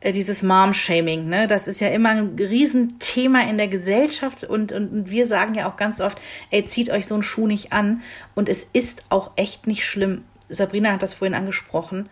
[0.00, 1.48] äh, dieses Mom-Shaming, ne?
[1.48, 5.68] Das ist ja immer ein Riesenthema in der Gesellschaft und, und, und wir sagen ja
[5.68, 6.18] auch ganz oft,
[6.50, 8.02] ey, zieht euch so einen Schuh nicht an.
[8.34, 10.24] Und es ist auch echt nicht schlimm.
[10.48, 12.08] Sabrina hat das vorhin angesprochen.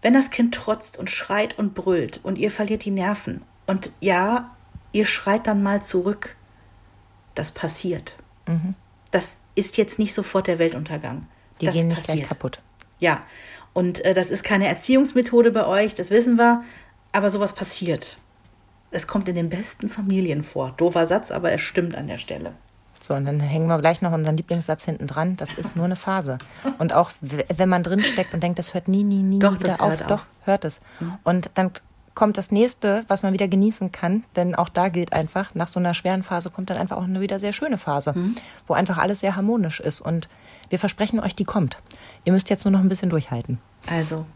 [0.00, 4.56] Wenn das Kind trotzt und schreit und brüllt und ihr verliert die Nerven und ja,
[4.92, 6.36] ihr schreit dann mal zurück,
[7.34, 8.16] das passiert.
[8.46, 8.74] Mhm.
[9.10, 11.26] Das ist jetzt nicht sofort der Weltuntergang.
[11.60, 12.18] Die das gehen nicht passiert.
[12.18, 12.60] gleich kaputt.
[12.98, 13.22] Ja,
[13.72, 16.62] und äh, das ist keine Erziehungsmethode bei euch, das wissen wir,
[17.12, 18.16] aber sowas passiert.
[18.90, 20.72] Es kommt in den besten Familien vor.
[20.76, 22.52] Doofer Satz, aber es stimmt an der Stelle.
[23.00, 25.36] So, und dann hängen wir gleich noch unseren Lieblingssatz hinten dran.
[25.36, 26.38] Das ist nur eine Phase.
[26.78, 29.80] Und auch wenn man drin steckt und denkt, das hört nie, nie, nie doch, wieder
[29.80, 30.80] auf, hört doch, hört es.
[30.98, 31.18] Mhm.
[31.22, 31.72] Und dann
[32.16, 35.78] kommt das nächste, was man wieder genießen kann, denn auch da gilt einfach, nach so
[35.78, 38.34] einer schweren Phase kommt dann einfach auch eine wieder sehr schöne Phase, mhm.
[38.66, 40.00] wo einfach alles sehr harmonisch ist.
[40.00, 40.28] Und
[40.68, 41.78] wir versprechen euch, die kommt.
[42.24, 43.60] Ihr müsst jetzt nur noch ein bisschen durchhalten.
[43.88, 44.26] Also,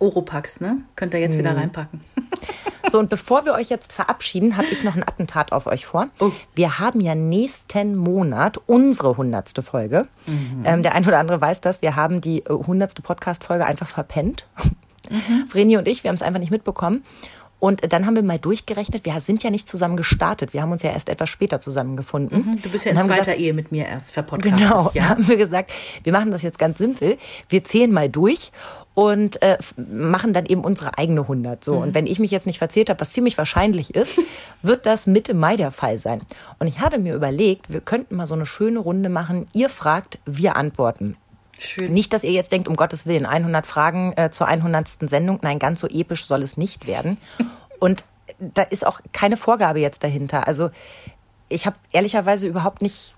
[0.00, 0.78] Oropax, ne?
[0.96, 1.40] Könnt ihr jetzt mhm.
[1.40, 2.00] wieder reinpacken.
[2.90, 6.08] So, und bevor wir euch jetzt verabschieden, habe ich noch ein Attentat auf euch vor.
[6.20, 6.30] Oh.
[6.54, 10.06] Wir haben ja nächsten Monat unsere hundertste Folge.
[10.26, 10.62] Mhm.
[10.64, 11.80] Ähm, der ein oder andere weiß das.
[11.80, 14.46] Wir haben die äh, hundertste Podcast-Folge einfach verpennt.
[15.10, 15.48] Mhm.
[15.48, 17.02] Vreni und ich, wir haben es einfach nicht mitbekommen.
[17.64, 20.82] Und dann haben wir mal durchgerechnet, wir sind ja nicht zusammen gestartet, wir haben uns
[20.82, 22.44] ja erst etwas später zusammengefunden.
[22.44, 24.60] Mhm, du bist ja in zweiter gesagt, Ehe mit mir erst verpodcastet.
[24.60, 25.04] Genau, ja.
[25.08, 25.72] haben wir gesagt,
[26.02, 27.16] wir machen das jetzt ganz simpel,
[27.48, 28.52] wir zählen mal durch
[28.92, 31.64] und äh, machen dann eben unsere eigene 100.
[31.64, 31.76] So.
[31.76, 31.82] Mhm.
[31.82, 34.18] Und wenn ich mich jetzt nicht verzählt habe, was ziemlich wahrscheinlich ist,
[34.62, 36.20] wird das Mitte Mai der Fall sein.
[36.58, 39.46] Und ich hatte mir überlegt, wir könnten mal so eine schöne Runde machen.
[39.54, 41.16] Ihr fragt, wir antworten.
[41.58, 41.92] Schön.
[41.92, 45.08] Nicht, dass ihr jetzt denkt, um Gottes Willen, 100 Fragen äh, zur 100.
[45.08, 45.38] Sendung.
[45.42, 47.18] Nein, ganz so episch soll es nicht werden.
[47.78, 48.04] Und
[48.38, 50.46] da ist auch keine Vorgabe jetzt dahinter.
[50.46, 50.70] Also
[51.48, 53.16] ich habe ehrlicherweise überhaupt nicht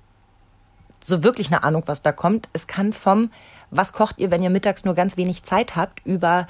[1.01, 2.49] so wirklich eine Ahnung, was da kommt.
[2.53, 3.31] Es kann vom,
[3.71, 6.47] was kocht ihr, wenn ihr mittags nur ganz wenig Zeit habt, über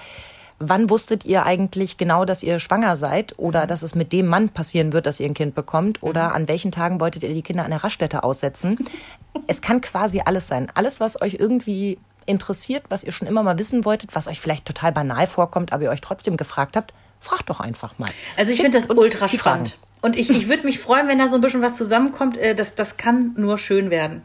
[0.59, 3.69] wann wusstet ihr eigentlich genau, dass ihr schwanger seid oder mhm.
[3.69, 6.35] dass es mit dem Mann passieren wird, dass ihr ein Kind bekommt oder mhm.
[6.35, 8.79] an welchen Tagen wolltet ihr die Kinder an der Raststätte aussetzen.
[9.47, 10.69] es kann quasi alles sein.
[10.75, 14.67] Alles, was euch irgendwie interessiert, was ihr schon immer mal wissen wolltet, was euch vielleicht
[14.67, 18.11] total banal vorkommt, aber ihr euch trotzdem gefragt habt, fragt doch einfach mal.
[18.37, 19.79] Also ich finde das ultra spannend.
[20.03, 22.37] Und ich, ich würde mich freuen, wenn da so ein bisschen was zusammenkommt.
[22.37, 24.23] Äh, das, das kann nur schön werden.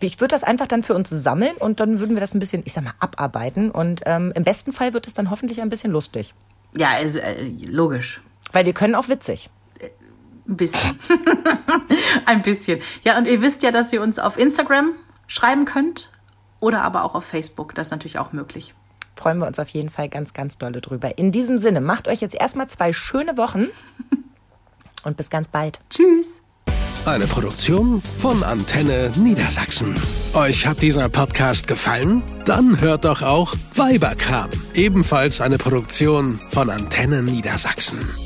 [0.00, 2.62] Ich würde das einfach dann für uns sammeln und dann würden wir das ein bisschen,
[2.64, 3.70] ich sag mal, abarbeiten.
[3.70, 6.34] Und ähm, im besten Fall wird es dann hoffentlich ein bisschen lustig.
[6.76, 7.20] Ja, also,
[7.68, 8.20] logisch.
[8.52, 9.50] Weil wir können auch witzig.
[9.78, 9.88] Äh,
[10.48, 10.98] ein bisschen.
[12.26, 12.80] ein bisschen.
[13.02, 14.92] Ja, und ihr wisst ja, dass ihr uns auf Instagram
[15.26, 16.10] schreiben könnt
[16.60, 17.74] oder aber auch auf Facebook.
[17.74, 18.74] Das ist natürlich auch möglich.
[19.16, 21.18] Freuen wir uns auf jeden Fall ganz, ganz dolle drüber.
[21.18, 23.66] In diesem Sinne, macht euch jetzt erstmal zwei schöne Wochen
[25.04, 25.80] und bis ganz bald.
[25.90, 26.40] Tschüss.
[27.06, 29.94] Eine Produktion von Antenne Niedersachsen.
[30.32, 32.22] Euch hat dieser Podcast gefallen?
[32.46, 38.23] Dann hört doch auch Weiberkram, ebenfalls eine Produktion von Antenne Niedersachsen.